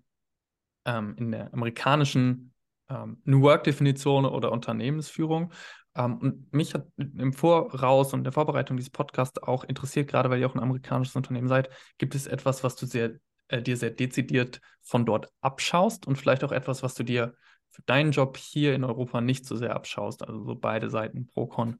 ähm, 0.85 1.15
in 1.19 1.33
der 1.33 1.53
amerikanischen 1.53 2.55
ähm, 2.89 3.21
New 3.25 3.43
Work-Definition 3.43 4.25
oder 4.25 4.53
Unternehmensführung. 4.53 5.53
Ähm, 5.97 6.19
und 6.19 6.53
mich 6.53 6.75
hat 6.75 6.87
im 6.99 7.33
Voraus 7.33 8.13
und 8.13 8.25
der 8.25 8.33
Vorbereitung 8.33 8.77
dieses 8.77 8.91
Podcasts 8.91 9.43
auch 9.43 9.65
interessiert, 9.65 10.09
gerade 10.09 10.31
weil 10.31 10.41
ihr 10.41 10.49
auch 10.49 10.55
ein 10.55 10.63
amerikanisches 10.63 11.17
Unternehmen 11.17 11.49
seid, 11.49 11.71
gibt 11.99 12.15
es 12.15 12.27
etwas, 12.27 12.63
was 12.63 12.77
du 12.77 12.87
sehr, 12.87 13.13
äh, 13.49 13.63
dir 13.63 13.77
sehr 13.77 13.91
dezidiert 13.91 14.61
von 14.83 15.07
dort 15.07 15.33
abschaust 15.41 16.07
und 16.07 16.17
vielleicht 16.17 16.45
auch 16.45 16.53
etwas, 16.53 16.83
was 16.83 16.95
du 16.95 17.03
dir 17.03 17.35
für 17.71 17.83
deinen 17.83 18.13
Job 18.13 18.37
hier 18.37 18.75
in 18.75 18.85
Europa 18.85 19.21
nicht 19.21 19.47
so 19.47 19.57
sehr 19.57 19.75
abschaust? 19.75 20.23
Also 20.23 20.45
so 20.45 20.55
beide 20.55 20.91
Seiten 20.91 21.27
pro 21.27 21.47
Con. 21.47 21.79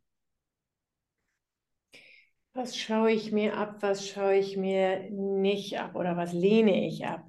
Was 2.55 2.77
schaue 2.77 3.13
ich 3.13 3.33
mir 3.33 3.59
ab, 3.59 3.77
was 3.81 4.09
schaue 4.09 4.37
ich 4.37 4.57
mir 4.57 5.11
nicht 5.11 5.79
ab 5.79 5.95
oder 5.95 6.17
was 6.17 6.33
lehne 6.33 6.87
ich 6.87 7.05
ab? 7.05 7.23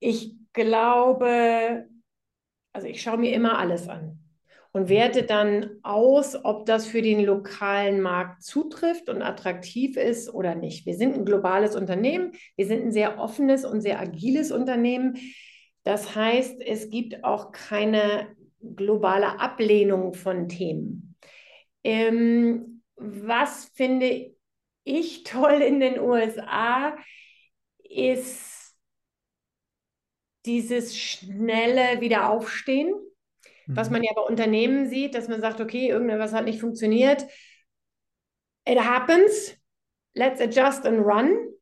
Ich 0.00 0.34
glaube, 0.52 1.88
also 2.72 2.88
ich 2.88 3.00
schaue 3.00 3.18
mir 3.18 3.32
immer 3.32 3.56
alles 3.58 3.88
an 3.88 4.23
und 4.74 4.88
werte 4.88 5.22
dann 5.22 5.78
aus, 5.84 6.44
ob 6.44 6.66
das 6.66 6.84
für 6.84 7.00
den 7.00 7.24
lokalen 7.24 8.00
Markt 8.00 8.42
zutrifft 8.42 9.08
und 9.08 9.22
attraktiv 9.22 9.96
ist 9.96 10.34
oder 10.34 10.56
nicht. 10.56 10.84
Wir 10.84 10.96
sind 10.96 11.14
ein 11.14 11.24
globales 11.24 11.76
Unternehmen, 11.76 12.32
wir 12.56 12.66
sind 12.66 12.82
ein 12.82 12.90
sehr 12.90 13.20
offenes 13.20 13.64
und 13.64 13.82
sehr 13.82 14.00
agiles 14.00 14.50
Unternehmen. 14.50 15.16
Das 15.84 16.16
heißt, 16.16 16.60
es 16.60 16.90
gibt 16.90 17.22
auch 17.22 17.52
keine 17.52 18.34
globale 18.60 19.38
Ablehnung 19.38 20.12
von 20.12 20.48
Themen. 20.48 21.16
Ähm, 21.84 22.82
was 22.96 23.66
finde 23.74 24.34
ich 24.82 25.22
toll 25.24 25.62
in 25.62 25.78
den 25.78 26.00
USA, 26.00 26.96
ist 27.78 28.74
dieses 30.46 30.98
schnelle 30.98 32.00
Wiederaufstehen. 32.00 32.92
Was 33.66 33.90
man 33.90 34.02
ja 34.02 34.12
bei 34.14 34.22
Unternehmen 34.22 34.88
sieht, 34.88 35.14
dass 35.14 35.28
man 35.28 35.40
sagt, 35.40 35.60
okay, 35.60 35.88
irgendwas 35.88 36.32
hat 36.32 36.44
nicht 36.44 36.60
funktioniert. 36.60 37.26
It 38.66 38.78
happens. 38.78 39.56
Let's 40.14 40.40
adjust 40.40 40.86
and 40.86 41.04
run. 41.04 41.53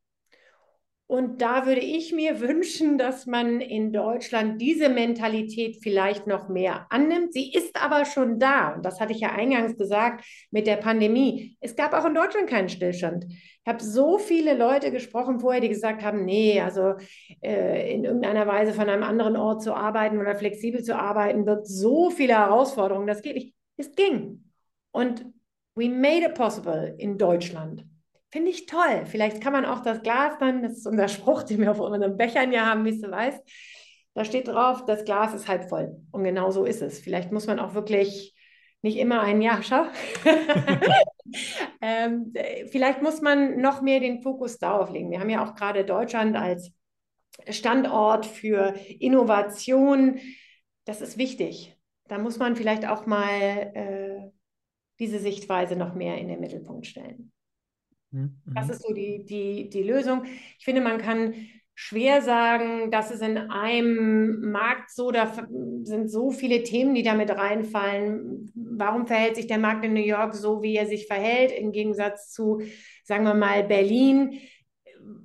Und 1.06 1.42
da 1.42 1.66
würde 1.66 1.80
ich 1.80 2.12
mir 2.12 2.40
wünschen, 2.40 2.96
dass 2.96 3.26
man 3.26 3.60
in 3.60 3.92
Deutschland 3.92 4.60
diese 4.60 4.88
Mentalität 4.88 5.78
vielleicht 5.82 6.26
noch 6.26 6.48
mehr 6.48 6.86
annimmt. 6.90 7.32
Sie 7.32 7.52
ist 7.52 7.76
aber 7.76 8.04
schon 8.04 8.38
da. 8.38 8.74
Und 8.74 8.84
das 8.86 9.00
hatte 9.00 9.12
ich 9.12 9.20
ja 9.20 9.32
eingangs 9.32 9.76
gesagt 9.76 10.24
mit 10.50 10.66
der 10.66 10.76
Pandemie. 10.76 11.56
Es 11.60 11.76
gab 11.76 11.92
auch 11.92 12.06
in 12.06 12.14
Deutschland 12.14 12.48
keinen 12.48 12.68
Stillstand. 12.68 13.26
Ich 13.28 13.66
habe 13.66 13.82
so 13.82 14.18
viele 14.18 14.56
Leute 14.56 14.90
gesprochen 14.90 15.38
vorher, 15.38 15.60
die 15.60 15.68
gesagt 15.68 16.02
haben, 16.02 16.24
nee, 16.24 16.60
also 16.60 16.94
äh, 17.42 17.94
in 17.94 18.04
irgendeiner 18.04 18.46
Weise 18.46 18.72
von 18.72 18.88
einem 18.88 19.02
anderen 19.02 19.36
Ort 19.36 19.62
zu 19.62 19.74
arbeiten 19.74 20.18
oder 20.18 20.34
flexibel 20.34 20.82
zu 20.82 20.96
arbeiten, 20.98 21.46
wird 21.46 21.66
so 21.66 22.10
viele 22.10 22.34
Herausforderungen. 22.34 23.06
Das 23.06 23.22
geht 23.22 23.36
nicht. 23.36 23.54
Es 23.76 23.94
ging. 23.94 24.50
Und 24.92 25.26
we 25.74 25.88
made 25.88 26.24
it 26.24 26.34
possible 26.34 26.94
in 26.98 27.18
Deutschland. 27.18 27.84
Finde 28.32 28.50
ich 28.50 28.64
toll. 28.64 29.04
Vielleicht 29.04 29.42
kann 29.42 29.52
man 29.52 29.66
auch 29.66 29.80
das 29.80 30.02
Glas 30.02 30.38
dann, 30.40 30.62
das 30.62 30.78
ist 30.78 30.86
unser 30.86 31.08
Spruch, 31.08 31.42
den 31.42 31.60
wir 31.60 31.70
auf 31.70 31.80
unseren 31.80 32.16
Bechern 32.16 32.50
ja 32.50 32.64
haben, 32.64 32.86
wie 32.86 32.98
du 32.98 33.10
weißt, 33.10 33.40
da 34.14 34.24
steht 34.24 34.48
drauf, 34.48 34.86
das 34.86 35.04
Glas 35.04 35.34
ist 35.34 35.48
halb 35.48 35.68
voll. 35.68 36.00
Und 36.10 36.24
genau 36.24 36.50
so 36.50 36.64
ist 36.64 36.80
es. 36.80 36.98
Vielleicht 36.98 37.30
muss 37.30 37.46
man 37.46 37.58
auch 37.58 37.74
wirklich 37.74 38.34
nicht 38.80 38.96
immer 38.96 39.20
ein 39.20 39.42
Ja, 39.42 39.62
schau. 39.62 39.84
ähm, 41.82 42.32
vielleicht 42.70 43.02
muss 43.02 43.20
man 43.20 43.60
noch 43.60 43.82
mehr 43.82 44.00
den 44.00 44.22
Fokus 44.22 44.58
darauf 44.58 44.90
legen. 44.90 45.10
Wir 45.10 45.20
haben 45.20 45.30
ja 45.30 45.44
auch 45.44 45.54
gerade 45.54 45.84
Deutschland 45.84 46.34
als 46.34 46.72
Standort 47.48 48.24
für 48.24 48.74
Innovation. 48.98 50.18
Das 50.86 51.02
ist 51.02 51.18
wichtig. 51.18 51.76
Da 52.08 52.18
muss 52.18 52.38
man 52.38 52.56
vielleicht 52.56 52.86
auch 52.86 53.04
mal 53.04 53.30
äh, 53.74 54.30
diese 54.98 55.18
Sichtweise 55.18 55.76
noch 55.76 55.94
mehr 55.94 56.16
in 56.16 56.28
den 56.28 56.40
Mittelpunkt 56.40 56.86
stellen. 56.86 57.32
Mhm. 58.12 58.36
Das 58.54 58.70
ist 58.70 58.82
so 58.82 58.94
die, 58.94 59.24
die, 59.24 59.68
die 59.68 59.82
Lösung. 59.82 60.24
Ich 60.58 60.64
finde, 60.64 60.80
man 60.80 60.98
kann 60.98 61.34
schwer 61.74 62.22
sagen, 62.22 62.90
dass 62.90 63.10
es 63.10 63.20
in 63.20 63.38
einem 63.38 64.50
Markt 64.52 64.90
so, 64.90 65.10
da 65.10 65.32
sind 65.82 66.10
so 66.10 66.30
viele 66.30 66.62
Themen, 66.62 66.94
die 66.94 67.02
damit 67.02 67.30
reinfallen. 67.30 68.52
Warum 68.54 69.06
verhält 69.06 69.36
sich 69.36 69.46
der 69.46 69.58
Markt 69.58 69.84
in 69.84 69.94
New 69.94 70.00
York 70.00 70.34
so, 70.34 70.62
wie 70.62 70.76
er 70.76 70.86
sich 70.86 71.06
verhält, 71.06 71.50
im 71.50 71.72
Gegensatz 71.72 72.30
zu, 72.30 72.60
sagen 73.04 73.24
wir 73.24 73.34
mal, 73.34 73.64
Berlin? 73.64 74.38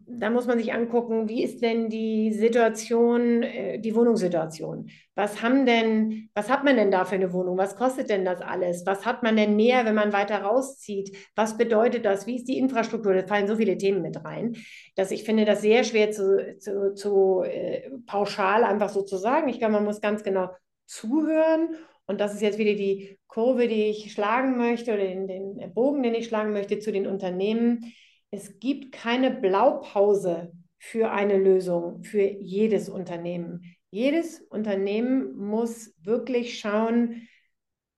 Da 0.10 0.30
muss 0.30 0.47
man 0.47 0.58
sich 0.58 0.74
angucken, 0.74 1.28
wie 1.28 1.43
ist 1.43 1.62
denn 1.62 1.89
die 1.89 2.32
Situation, 2.32 3.43
äh, 3.43 3.78
die 3.80 3.93
Wohnungssituation? 3.93 4.89
Was 5.16 5.41
haben 5.41 5.66
denn, 5.66 6.30
was 6.34 6.49
hat 6.49 6.64
man 6.64 6.78
denn 6.78 6.91
da 6.91 7.03
für 7.03 7.16
eine 7.16 7.34
Wohnung? 7.34 7.58
Was 7.58 7.76
kostet 7.76 8.10
denn 8.10 8.24
das 8.24 8.41
alles? 8.41 8.86
Was 8.86 9.05
hat 9.05 9.22
man 9.22 9.36
denn 9.36 9.58
mehr, 9.58 9.86
wenn 9.86 9.95
man 9.95 10.14
weiter 10.14 10.41
rauszieht? 10.41 11.16
Was 11.36 11.58
bedeutet 11.58 12.05
das? 12.05 12.26
Wie 12.26 12.38
ist 12.38 12.47
die 12.47 12.58
Infrastruktur? 12.58 13.14
Da 13.14 13.28
fallen 13.28 13.47
so 13.47 13.58
viele 13.58 13.78
Themen 13.78 14.01
mit 14.01 14.24
rein, 14.24 14.55
dass 14.95 15.12
ich 15.12 15.26
finde, 15.26 15.43
das 15.43 15.62
sehr 15.62 15.84
schwer 15.84 16.12
zu, 16.12 16.58
zu, 16.58 16.93
zu 16.93 17.41
äh, 17.43 17.89
pauschal 18.05 18.64
einfach 18.64 18.89
so 18.89 19.01
zu 19.01 19.18
sagen. 19.18 19.49
Ich 19.49 19.60
glaube, 19.60 19.74
man 19.74 19.84
muss 19.84 19.99
ganz 19.99 20.24
genau 20.24 20.49
zuhören 20.86 21.76
und 22.05 22.22
das 22.22 22.34
ist 22.34 22.41
jetzt 22.41 22.58
wieder 22.58 22.76
die 22.76 23.20
Kurve, 23.28 23.68
die 23.68 23.89
ich 23.89 24.14
schlagen 24.14 24.58
möchte 24.58 24.93
oder 24.93 25.03
den, 25.03 25.28
den 25.28 25.74
Bogen, 25.74 26.01
den 26.01 26.16
ich 26.16 26.28
schlagen 26.28 26.53
möchte 26.53 26.80
zu 26.80 26.93
den 26.93 27.08
Unternehmen 27.08 27.93
es 28.32 28.59
gibt 28.59 28.91
keine 28.91 29.32
Blaupause 29.32 30.51
für 30.80 31.11
eine 31.11 31.38
Lösung 31.38 32.03
für 32.03 32.21
jedes 32.21 32.89
Unternehmen. 32.89 33.75
Jedes 33.89 34.41
Unternehmen 34.41 35.36
muss 35.36 35.93
wirklich 36.03 36.59
schauen, 36.59 37.28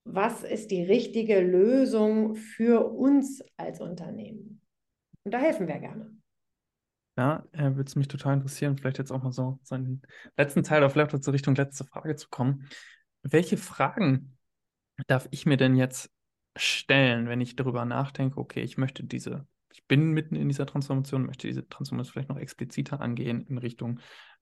was 0.05 0.43
ist 0.43 0.71
die 0.71 0.83
richtige 0.83 1.39
Lösung 1.39 2.35
für 2.35 2.89
uns 2.91 3.43
als 3.57 3.81
Unternehmen. 3.81 4.61
Und 5.23 5.33
da 5.33 5.39
helfen 5.39 5.67
wir 5.67 5.79
gerne. 5.79 6.15
Ja, 7.17 7.43
äh, 7.51 7.75
würde 7.75 7.83
es 7.83 7.95
mich 7.95 8.07
total 8.07 8.35
interessieren, 8.35 8.77
vielleicht 8.77 8.97
jetzt 8.97 9.11
auch 9.11 9.21
mal 9.21 9.33
so, 9.33 9.59
so 9.63 9.75
einen 9.75 10.01
letzten 10.37 10.63
Teil 10.63 10.79
oder 10.79 10.89
vielleicht 10.89 11.21
zur 11.21 11.33
Richtung 11.33 11.53
letzte 11.55 11.83
Frage 11.83 12.15
zu 12.15 12.29
kommen. 12.29 12.69
Welche 13.23 13.57
Fragen 13.57 14.37
darf 15.07 15.27
ich 15.31 15.45
mir 15.45 15.57
denn 15.57 15.75
jetzt 15.75 16.09
stellen, 16.55 17.27
wenn 17.27 17.41
ich 17.41 17.55
darüber 17.55 17.83
nachdenke, 17.83 18.39
okay, 18.39 18.61
ich 18.61 18.77
möchte 18.77 19.03
diese 19.03 19.45
ich 19.71 19.85
bin 19.85 20.11
mitten 20.11 20.35
in 20.35 20.47
dieser 20.47 20.65
Transformation, 20.65 21.25
möchte 21.25 21.47
diese 21.47 21.67
Transformation 21.67 22.11
vielleicht 22.11 22.29
noch 22.29 22.37
expliziter 22.37 23.01
angehen 23.01 23.45
in 23.47 23.57
Richtung 23.57 23.99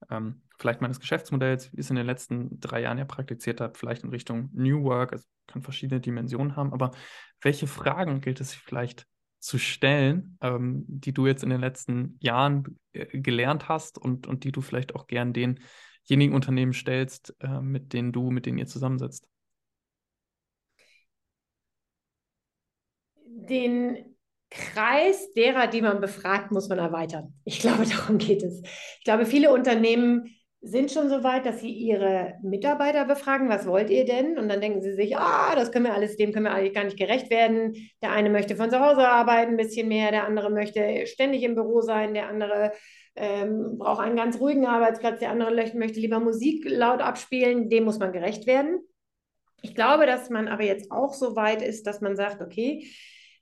ähm, 0.09 0.41
vielleicht 0.57 0.82
meines 0.82 0.99
Geschäftsmodells, 0.99 1.71
wie 1.71 1.78
ich 1.78 1.86
es 1.86 1.89
in 1.89 1.95
den 1.95 2.05
letzten 2.05 2.59
drei 2.59 2.82
Jahren 2.82 2.97
ja 2.97 3.05
praktiziert 3.05 3.61
habe, 3.61 3.78
vielleicht 3.78 4.03
in 4.03 4.09
Richtung 4.09 4.49
New 4.53 4.84
Work, 4.84 5.13
also 5.13 5.25
kann 5.47 5.61
verschiedene 5.61 6.01
Dimensionen 6.01 6.55
haben, 6.55 6.73
aber 6.73 6.91
welche 7.41 7.67
Fragen 7.67 8.21
gilt 8.21 8.41
es 8.41 8.53
vielleicht 8.53 9.05
zu 9.39 9.57
stellen, 9.57 10.38
ähm, 10.41 10.84
die 10.88 11.13
du 11.13 11.28
jetzt 11.28 11.43
in 11.43 11.49
den 11.49 11.61
letzten 11.61 12.17
Jahren 12.19 12.80
äh, 12.93 13.19
gelernt 13.19 13.69
hast 13.69 13.97
und, 13.97 14.28
und 14.28 14.43
die 14.43 14.51
du 14.51 14.61
vielleicht 14.61 14.95
auch 14.95 15.07
gern 15.07 15.34
denjenigen 15.34 16.36
Unternehmen 16.36 16.73
stellst, 16.73 17.36
äh, 17.39 17.61
mit 17.61 17.93
denen 17.93 18.11
du, 18.11 18.32
mit 18.32 18.45
denen 18.45 18.57
ihr 18.57 18.67
zusammensetzt? 18.67 19.28
Den 23.25 24.16
Kreis 24.49 25.33
derer, 25.33 25.67
die 25.67 25.81
man 25.81 25.99
befragt, 25.99 26.51
muss 26.51 26.69
man 26.69 26.79
erweitern. 26.79 27.33
Ich 27.43 27.59
glaube, 27.59 27.85
darum 27.97 28.17
geht 28.17 28.43
es. 28.43 28.61
Ich 28.99 29.03
glaube, 29.03 29.25
viele 29.25 29.51
Unternehmen 29.51 30.33
sind 30.61 30.91
schon 30.91 31.09
so 31.09 31.23
weit, 31.23 31.45
dass 31.45 31.61
sie 31.61 31.71
ihre 31.71 32.33
Mitarbeiter 32.41 33.05
befragen, 33.05 33.47
was 33.47 33.67
wollt 33.67 33.89
ihr 33.89 34.05
denn? 34.05 34.37
Und 34.37 34.49
dann 34.49 34.59
denken 34.59 34.81
sie 34.81 34.93
sich, 34.93 35.15
ah, 35.15 35.55
das 35.55 35.71
können 35.71 35.85
wir 35.85 35.93
alles, 35.93 36.17
dem 36.17 36.33
können 36.33 36.45
wir 36.45 36.53
eigentlich 36.53 36.73
gar 36.73 36.83
nicht 36.83 36.97
gerecht 36.97 37.29
werden. 37.29 37.73
Der 38.01 38.11
eine 38.11 38.29
möchte 38.29 38.55
von 38.55 38.71
zu 38.71 38.79
Hause 38.79 39.07
arbeiten, 39.07 39.51
ein 39.51 39.57
bisschen 39.57 39.87
mehr, 39.87 40.11
der 40.11 40.25
andere 40.25 40.49
möchte 40.49 41.05
ständig 41.05 41.43
im 41.43 41.55
Büro 41.55 41.81
sein, 41.81 42.13
der 42.15 42.27
andere 42.27 42.71
ähm, 43.15 43.77
braucht 43.77 44.01
einen 44.01 44.15
ganz 44.15 44.39
ruhigen 44.39 44.65
Arbeitsplatz, 44.65 45.19
der 45.19 45.29
andere 45.29 45.51
möchte 45.75 45.99
lieber 45.99 46.19
Musik 46.19 46.65
laut 46.67 47.01
abspielen, 47.01 47.69
dem 47.69 47.83
muss 47.83 47.99
man 47.99 48.11
gerecht 48.11 48.47
werden. 48.47 48.79
Ich 49.61 49.75
glaube, 49.75 50.05
dass 50.05 50.29
man 50.29 50.47
aber 50.47 50.63
jetzt 50.63 50.91
auch 50.91 51.13
so 51.13 51.35
weit 51.35 51.61
ist, 51.61 51.87
dass 51.87 52.01
man 52.01 52.15
sagt, 52.15 52.41
okay, 52.41 52.87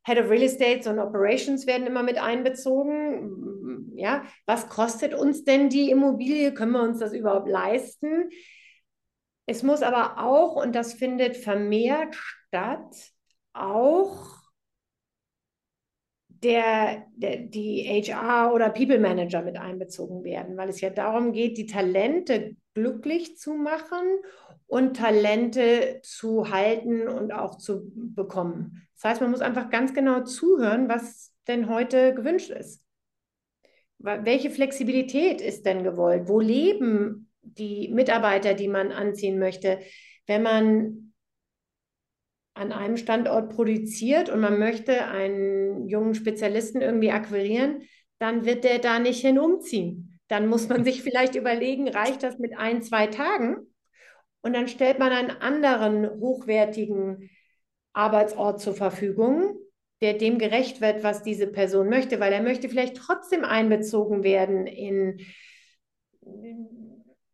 Head 0.06 0.20
of 0.20 0.30
Real 0.30 0.43
Estate 0.43 0.89
und 0.89 0.99
Operations 0.99 1.66
werden 1.66 1.88
immer 1.88 2.03
mit 2.03 2.18
einbezogen. 2.18 3.91
Ja, 3.95 4.24
was 4.45 4.70
kostet 4.70 5.14
uns 5.14 5.43
denn 5.43 5.70
die 5.70 5.89
Immobilie? 5.89 6.53
Können 6.53 6.74
wir 6.74 6.84
uns 6.84 6.99
das 6.99 7.14
überhaupt 7.14 7.47
leisten? 7.47 8.30
Es 9.47 9.64
muss 9.64 9.82
aber 9.82 10.20
auch, 10.24 10.56
und 10.56 10.76
das 10.76 10.93
findet 10.93 11.38
vermehrt 11.38 12.16
statt, 12.16 12.95
auch 13.53 14.45
der, 16.44 17.06
der, 17.16 17.38
die 17.38 17.84
HR 17.84 18.54
oder 18.54 18.70
People 18.70 19.00
Manager 19.00 19.42
mit 19.42 19.58
einbezogen 19.58 20.24
werden, 20.24 20.58
weil 20.58 20.70
es 20.70 20.82
ja 20.82 20.90
darum 20.90 21.32
geht, 21.32 21.58
die 21.58 21.66
Talente 21.66 22.56
glücklich 22.74 23.38
zu 23.38 23.54
machen 23.54 24.04
und 24.68 24.98
Talente 24.98 26.00
zu 26.04 26.50
halten 26.50 27.08
und 27.08 27.32
auch 27.32 27.58
zu 27.58 27.92
bekommen. 27.94 28.88
Das 28.96 29.12
heißt, 29.12 29.22
man 29.22 29.32
muss 29.32 29.42
einfach 29.42 29.70
ganz 29.70 29.94
genau 29.94 30.24
zuhören, 30.24 30.90
was 30.90 31.34
denn 31.48 31.70
heute 31.70 32.14
gewünscht 32.14 32.50
ist. 32.50 32.84
Welche 33.98 34.50
Flexibilität 34.50 35.42
ist 35.42 35.66
denn 35.66 35.84
gewollt? 35.84 36.28
Wo 36.28 36.40
leben 36.40 37.32
die 37.42 37.90
Mitarbeiter, 37.90 38.54
die 38.54 38.68
man 38.68 38.92
anziehen 38.92 39.40
möchte? 39.40 39.80
Wenn 40.28 40.44
man 40.44 41.05
an 42.56 42.72
einem 42.72 42.97
Standort 42.97 43.53
produziert 43.53 44.30
und 44.30 44.39
man 44.39 44.58
möchte 44.58 45.06
einen 45.06 45.88
jungen 45.88 46.16
Spezialisten 46.16 46.82
irgendwie 46.82 47.12
akquirieren, 47.12 47.84
dann 48.18 48.45
wird 48.45 48.64
der 48.64 48.80
da 48.80 48.97
nicht 48.97 49.22
hin 49.22 49.38
umziehen. 49.38 50.20
Dann 50.30 50.47
muss 50.47 50.68
man 50.70 50.84
sich 50.84 51.03
vielleicht 51.03 51.36
überlegen, 51.36 51.88
reicht 51.89 52.24
das 52.24 52.39
mit 52.39 52.58
ein, 52.58 52.82
zwei 52.82 53.08
Tagen? 53.08 53.58
Und 54.41 54.53
dann 54.53 54.68
stellt 54.68 54.99
man 54.99 55.12
einen 55.12 55.32
anderen 55.32 56.10
hochwertigen 56.20 57.30
Arbeitsort 57.93 58.62
zur 58.62 58.74
Verfügung, 58.74 59.58
der 60.01 60.14
dem 60.14 60.38
gerecht 60.39 60.82
wird, 60.82 61.03
was 61.03 61.24
diese 61.24 61.47
Person 61.47 61.89
möchte, 61.89 62.20
weil 62.20 62.32
er 62.32 62.41
möchte 62.41 62.70
vielleicht 62.70 62.95
trotzdem 62.95 63.43
einbezogen 63.43 64.24
werden 64.24 64.66
in 64.66 65.20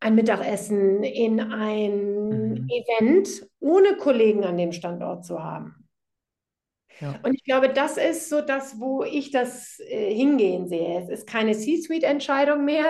ein 0.02 0.14
Mittagessen, 0.14 1.02
in 1.02 1.40
ein 1.40 2.28
mhm. 2.28 2.68
Event, 2.68 3.46
ohne 3.60 3.96
Kollegen 3.96 4.44
an 4.44 4.58
dem 4.58 4.72
Standort 4.72 5.24
zu 5.24 5.42
haben. 5.42 5.76
Ja. 7.00 7.18
Und 7.22 7.34
ich 7.34 7.44
glaube, 7.44 7.68
das 7.68 7.96
ist 7.96 8.28
so 8.28 8.40
das, 8.40 8.78
wo 8.78 9.02
ich 9.02 9.30
das 9.30 9.80
äh, 9.80 10.14
hingehen 10.14 10.68
sehe. 10.68 11.00
Es 11.00 11.08
ist 11.08 11.26
keine 11.26 11.52
C-Suite-Entscheidung 11.52 12.64
mehr 12.64 12.84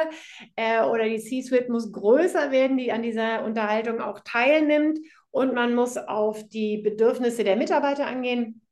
äh, 0.56 0.82
oder 0.82 1.04
die 1.04 1.20
C-Suite 1.20 1.68
muss 1.68 1.92
größer 1.92 2.50
werden, 2.50 2.76
die 2.76 2.92
an 2.92 3.02
dieser 3.02 3.44
Unterhaltung 3.44 4.00
auch 4.00 4.20
teilnimmt 4.20 4.98
und 5.30 5.54
man 5.54 5.74
muss 5.74 5.96
auf 5.96 6.46
die 6.48 6.78
Bedürfnisse 6.78 7.44
der 7.44 7.56
Mitarbeiter 7.56 8.06
angehen. 8.06 8.62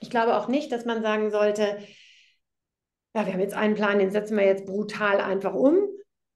Ich 0.00 0.10
glaube 0.10 0.36
auch 0.36 0.48
nicht, 0.48 0.72
dass 0.72 0.84
man 0.84 1.02
sagen 1.02 1.30
sollte, 1.30 1.78
ja, 3.14 3.26
wir 3.26 3.32
haben 3.32 3.40
jetzt 3.40 3.54
einen 3.54 3.74
Plan, 3.74 3.98
den 3.98 4.10
setzen 4.10 4.36
wir 4.36 4.44
jetzt 4.44 4.66
brutal 4.66 5.20
einfach 5.20 5.54
um. 5.54 5.78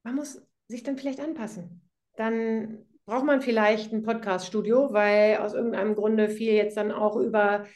Man 0.04 0.16
muss 0.16 0.40
sich 0.68 0.82
dann 0.82 0.96
vielleicht 0.96 1.20
anpassen. 1.20 1.82
Dann 2.16 2.84
braucht 3.06 3.24
man 3.24 3.42
vielleicht 3.42 3.92
ein 3.92 4.02
Podcast-Studio, 4.02 4.92
weil 4.92 5.38
aus 5.38 5.54
irgendeinem 5.54 5.94
Grunde 5.94 6.28
viel 6.28 6.52
jetzt 6.52 6.76
dann 6.76 6.92
auch 6.92 7.16
über 7.16 7.66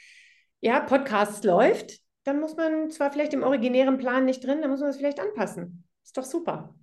ja, 0.60 0.80
Podcasts 0.80 1.44
läuft. 1.44 2.00
Dann 2.24 2.40
muss 2.40 2.56
man 2.56 2.90
zwar 2.90 3.12
vielleicht 3.12 3.34
im 3.34 3.42
originären 3.42 3.98
Plan 3.98 4.24
nicht 4.24 4.44
drin, 4.44 4.60
dann 4.60 4.70
muss 4.70 4.80
man 4.80 4.90
es 4.90 4.96
vielleicht 4.96 5.20
anpassen. 5.20 5.84
Ist 6.04 6.16
doch 6.16 6.24
super. 6.24 6.74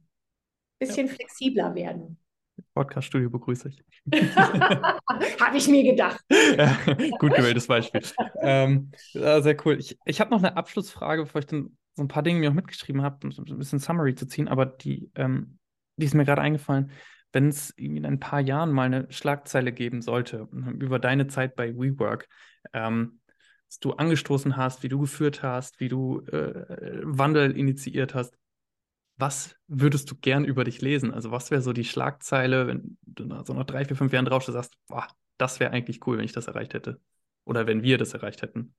Bisschen 0.79 1.07
ja. 1.07 1.13
flexibler 1.13 1.75
werden. 1.75 2.19
Podcast-Studio 2.73 3.29
begrüße 3.29 3.69
ich. 3.69 3.83
habe 4.35 5.57
ich 5.57 5.67
mir 5.67 5.83
gedacht. 5.83 6.23
Ja, 6.29 6.77
gut 7.19 7.33
gewähltes 7.33 7.67
Beispiel. 7.67 8.01
ähm, 8.41 8.91
sehr 9.13 9.57
cool. 9.65 9.79
Ich, 9.79 9.97
ich 10.05 10.21
habe 10.21 10.31
noch 10.31 10.39
eine 10.39 10.55
Abschlussfrage, 10.55 11.23
bevor 11.23 11.39
ich 11.39 11.47
dann 11.47 11.77
so 11.95 12.03
ein 12.03 12.07
paar 12.07 12.23
Dinge 12.23 12.39
mir 12.39 12.49
auch 12.49 12.55
mitgeschrieben 12.55 13.01
habe, 13.01 13.17
um 13.23 13.31
so 13.31 13.41
ein 13.41 13.57
bisschen 13.57 13.79
Summary 13.79 14.15
zu 14.15 14.27
ziehen, 14.27 14.47
aber 14.47 14.65
die 14.65 15.09
ähm, 15.15 15.57
die 15.97 16.05
ist 16.05 16.13
mir 16.13 16.25
gerade 16.25 16.41
eingefallen, 16.41 16.91
wenn 17.31 17.49
es 17.49 17.69
in 17.71 18.05
ein 18.05 18.19
paar 18.19 18.39
Jahren 18.39 18.71
mal 18.71 18.83
eine 18.83 19.11
Schlagzeile 19.11 19.71
geben 19.71 20.01
sollte 20.01 20.47
über 20.79 20.99
deine 20.99 21.27
Zeit 21.27 21.55
bei 21.55 21.75
WeWork, 21.75 22.27
ähm, 22.73 23.19
was 23.67 23.79
du 23.79 23.93
angestoßen 23.93 24.55
hast, 24.55 24.83
wie 24.83 24.89
du 24.89 24.99
geführt 24.99 25.43
hast, 25.43 25.79
wie 25.79 25.89
du 25.89 26.21
äh, 26.27 27.01
Wandel 27.03 27.57
initiiert 27.57 28.15
hast, 28.15 28.37
was 29.17 29.55
würdest 29.67 30.11
du 30.11 30.15
gern 30.15 30.45
über 30.45 30.63
dich 30.63 30.81
lesen? 30.81 31.13
Also 31.13 31.31
was 31.31 31.51
wäre 31.51 31.61
so 31.61 31.73
die 31.73 31.85
Schlagzeile, 31.85 32.67
wenn 32.67 32.97
du 33.03 33.43
so 33.43 33.53
nach 33.53 33.65
drei, 33.65 33.85
vier, 33.85 33.95
fünf 33.95 34.11
Jahren 34.13 34.25
drauf 34.25 34.43
sagst, 34.43 34.75
boah, 34.87 35.07
das 35.37 35.59
wäre 35.59 35.71
eigentlich 35.71 36.05
cool, 36.05 36.17
wenn 36.17 36.25
ich 36.25 36.33
das 36.33 36.47
erreicht 36.47 36.73
hätte. 36.73 36.99
Oder 37.45 37.67
wenn 37.67 37.83
wir 37.83 37.97
das 37.97 38.13
erreicht 38.13 38.41
hätten. 38.41 38.75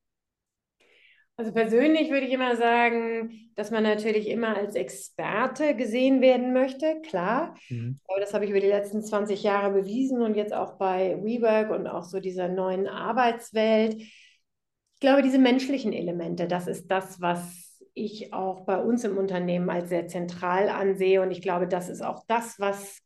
Also 1.39 1.53
persönlich 1.53 2.11
würde 2.11 2.27
ich 2.27 2.33
immer 2.33 2.57
sagen, 2.57 3.51
dass 3.57 3.71
man 3.71 3.83
natürlich 3.83 4.29
immer 4.29 4.57
als 4.57 4.75
Experte 4.75 5.77
gesehen 5.77 6.23
werden 6.23 6.55
möchte, 6.55 7.03
klar. 7.03 7.55
Mhm. 7.69 8.01
Aber 8.09 8.21
das 8.21 8.33
habe 8.33 8.45
ich 8.47 8.51
über 8.51 8.61
die 8.61 8.67
letzten 8.69 9.03
20 9.03 9.43
Jahre 9.43 9.73
bewiesen 9.73 10.23
und 10.23 10.35
jetzt 10.35 10.55
auch 10.55 10.79
bei 10.79 11.19
WeWork 11.23 11.71
und 11.71 11.87
auch 11.89 12.05
so 12.05 12.21
dieser 12.21 12.49
neuen 12.49 12.89
Arbeitswelt. 12.89 13.97
Ich 13.97 15.01
glaube, 15.01 15.21
diese 15.21 15.39
menschlichen 15.39 15.93
Elemente, 15.93 16.47
das 16.47 16.67
ist 16.67 16.91
das, 16.91 17.21
was 17.21 17.83
ich 17.93 18.33
auch 18.33 18.65
bei 18.65 18.79
uns 18.79 19.05
im 19.05 19.19
Unternehmen 19.19 19.69
als 19.69 19.91
sehr 19.91 20.09
zentral 20.09 20.71
ansehe. 20.71 21.21
Und 21.21 21.33
ich 21.33 21.43
glaube, 21.43 21.69
das 21.69 21.91
ist 21.91 22.01
auch 22.01 22.25
das, 22.29 22.59
was 22.59 23.03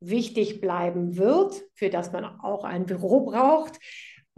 wichtig 0.00 0.62
bleiben 0.62 1.18
wird, 1.18 1.62
für 1.74 1.90
das 1.90 2.10
man 2.10 2.24
auch 2.24 2.64
ein 2.64 2.86
Büro 2.86 3.26
braucht 3.26 3.78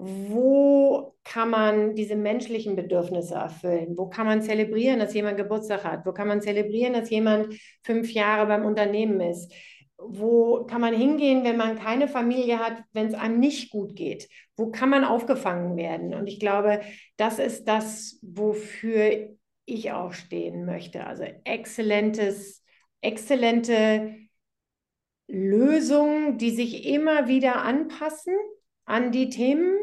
wo 0.01 1.17
kann 1.25 1.51
man 1.51 1.97
diese 1.97 2.15
menschlichen 2.15 2.77
Bedürfnisse 2.77 3.35
erfüllen? 3.35 3.99
Wo 3.99 4.09
kann 4.09 4.27
man 4.27 4.43
zelebrieren, 4.43 5.01
dass 5.01 5.13
jemand 5.13 5.37
Geburtstag 5.37 5.83
hat? 5.83 6.07
Wo 6.07 6.13
kann 6.13 6.29
man 6.29 6.41
zelebrieren, 6.41 6.93
dass 6.93 7.11
jemand 7.11 7.53
fünf 7.83 8.13
Jahre 8.13 8.47
beim 8.47 8.65
Unternehmen 8.65 9.21
ist? 9.21 9.53
Wo 9.97 10.65
kann 10.67 10.81
man 10.81 10.95
hingehen, 10.95 11.43
wenn 11.43 11.57
man 11.57 11.77
keine 11.77 12.07
Familie 12.07 12.61
hat, 12.61 12.85
wenn 12.93 13.09
es 13.09 13.15
einem 13.15 13.41
nicht 13.41 13.73
gut 13.73 13.97
geht? 13.97 14.29
Wo 14.57 14.71
kann 14.71 14.89
man 14.89 15.05
aufgefangen 15.05 15.77
werden? 15.77 16.15
Und 16.15 16.29
ich 16.29 16.39
glaube, 16.39 16.81
das 17.17 17.41
ist 17.41 17.67
das, 17.67 18.21
wofür 18.23 19.37
ich 19.65 19.91
auch 19.91 20.13
stehen 20.13 20.65
möchte. 20.65 21.05
Also 21.05 21.25
exzellentes, 21.43 22.65
exzellente 23.01 24.15
Lösungen, 25.27 26.39
die 26.39 26.51
sich 26.51 26.87
immer 26.87 27.27
wieder 27.27 27.63
anpassen 27.63 28.35
an 28.85 29.11
die 29.11 29.29
Themen, 29.29 29.77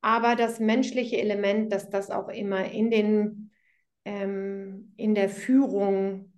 aber 0.00 0.36
das 0.36 0.60
menschliche 0.60 1.18
Element, 1.18 1.72
dass 1.72 1.90
das 1.90 2.10
auch 2.10 2.28
immer 2.28 2.64
in, 2.64 2.90
den, 2.90 3.50
ähm, 4.04 4.92
in 4.96 5.14
der 5.14 5.28
Führung 5.28 6.32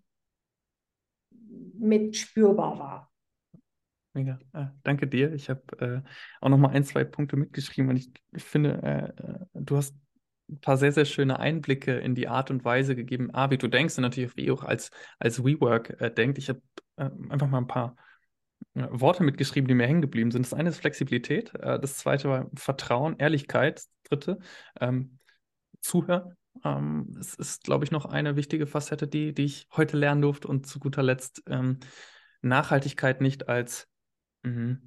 mit 1.78 2.16
spürbar 2.16 2.78
war. 2.78 3.12
Mega. 4.14 4.38
Äh, 4.52 4.66
danke 4.82 5.06
dir. 5.06 5.32
Ich 5.32 5.48
habe 5.48 5.62
äh, 5.78 6.08
auch 6.40 6.48
noch 6.48 6.58
mal 6.58 6.70
ein, 6.70 6.84
zwei 6.84 7.04
Punkte 7.04 7.36
mitgeschrieben 7.36 7.90
und 7.90 7.96
ich, 7.96 8.12
ich 8.32 8.44
finde, 8.44 8.82
äh, 8.82 9.22
äh, 9.22 9.38
du 9.54 9.76
hast 9.76 9.96
ein 10.50 10.60
paar 10.60 10.76
sehr, 10.76 10.92
sehr 10.92 11.06
schöne 11.06 11.38
Einblicke 11.38 11.96
in 11.96 12.14
die 12.14 12.28
Art 12.28 12.50
und 12.50 12.64
Weise 12.64 12.94
gegeben, 12.94 13.34
A, 13.34 13.50
wie 13.50 13.58
du 13.58 13.68
denkst 13.68 13.96
und 13.96 14.02
natürlich 14.02 14.36
wie 14.36 14.50
auch 14.50 14.64
als, 14.64 14.90
als 15.18 15.42
WeWork 15.42 16.00
äh, 16.00 16.10
denkt. 16.10 16.36
Ich 16.38 16.50
habe 16.50 16.60
äh, 16.96 17.08
einfach 17.30 17.48
mal 17.48 17.58
ein 17.58 17.66
paar 17.66 17.96
Worte 18.74 19.22
mitgeschrieben, 19.22 19.68
die 19.68 19.74
mir 19.74 19.86
hängen 19.86 20.02
geblieben 20.02 20.30
sind. 20.30 20.44
Das 20.46 20.54
eine 20.54 20.70
ist 20.70 20.78
Flexibilität, 20.78 21.54
äh, 21.54 21.78
das 21.78 21.98
zweite 21.98 22.28
war 22.28 22.50
Vertrauen, 22.54 23.16
Ehrlichkeit, 23.18 23.82
dritte 24.04 24.38
ähm, 24.80 25.18
Zuhören. 25.80 26.36
Ähm, 26.64 27.16
es 27.18 27.34
ist, 27.34 27.64
glaube 27.64 27.84
ich, 27.84 27.90
noch 27.90 28.04
eine 28.04 28.36
wichtige 28.36 28.66
Facette, 28.66 29.08
die, 29.08 29.32
die 29.32 29.44
ich 29.44 29.68
heute 29.72 29.96
lernen 29.96 30.22
durfte 30.22 30.48
und 30.48 30.66
zu 30.66 30.78
guter 30.78 31.02
Letzt 31.02 31.42
ähm, 31.48 31.78
Nachhaltigkeit 32.40 33.20
nicht 33.20 33.48
als 33.48 33.88
mh, 34.42 34.78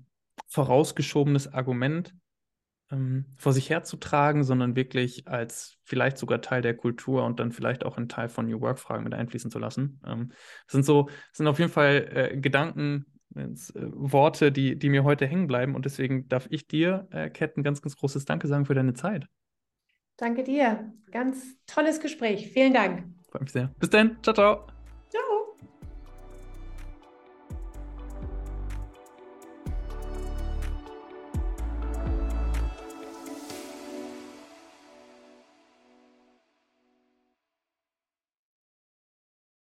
vorausgeschobenes 0.47 1.53
Argument 1.53 2.13
ähm, 2.91 3.25
vor 3.35 3.53
sich 3.53 3.69
herzutragen, 3.69 4.43
sondern 4.43 4.75
wirklich 4.75 5.27
als 5.27 5.77
vielleicht 5.83 6.17
sogar 6.17 6.41
Teil 6.41 6.61
der 6.61 6.75
Kultur 6.75 7.23
und 7.25 7.39
dann 7.39 7.51
vielleicht 7.51 7.83
auch 7.85 7.97
ein 7.97 8.09
Teil 8.09 8.29
von 8.29 8.47
New 8.47 8.61
Work-Fragen 8.61 9.03
mit 9.03 9.13
einfließen 9.13 9.49
zu 9.49 9.59
lassen. 9.59 9.99
Ähm, 10.05 10.29
das 10.29 10.71
sind 10.71 10.85
so, 10.85 11.07
das 11.07 11.37
sind 11.37 11.47
auf 11.47 11.59
jeden 11.59 11.71
Fall 11.71 12.09
äh, 12.11 12.37
Gedanken, 12.37 13.05
äh, 13.35 13.49
Worte, 13.75 14.51
die, 14.51 14.77
die 14.77 14.89
mir 14.89 15.03
heute 15.03 15.25
hängen 15.25 15.47
bleiben. 15.47 15.75
Und 15.75 15.85
deswegen 15.85 16.27
darf 16.29 16.47
ich 16.49 16.67
dir, 16.67 17.07
äh, 17.11 17.29
Kat, 17.29 17.57
ein 17.57 17.63
ganz, 17.63 17.81
ganz 17.81 17.95
großes 17.97 18.25
Danke 18.25 18.47
sagen 18.47 18.65
für 18.65 18.75
deine 18.75 18.93
Zeit. 18.93 19.27
Danke 20.17 20.43
dir. 20.43 20.93
Ganz 21.11 21.57
tolles 21.67 21.99
Gespräch. 21.99 22.49
Vielen 22.51 22.73
Dank. 22.73 23.03
Freue 23.29 23.41
mich 23.41 23.51
sehr. 23.51 23.71
Bis 23.79 23.89
dann. 23.89 24.17
Ciao, 24.23 24.33
ciao. 24.33 24.67
Ciao. 25.09 25.44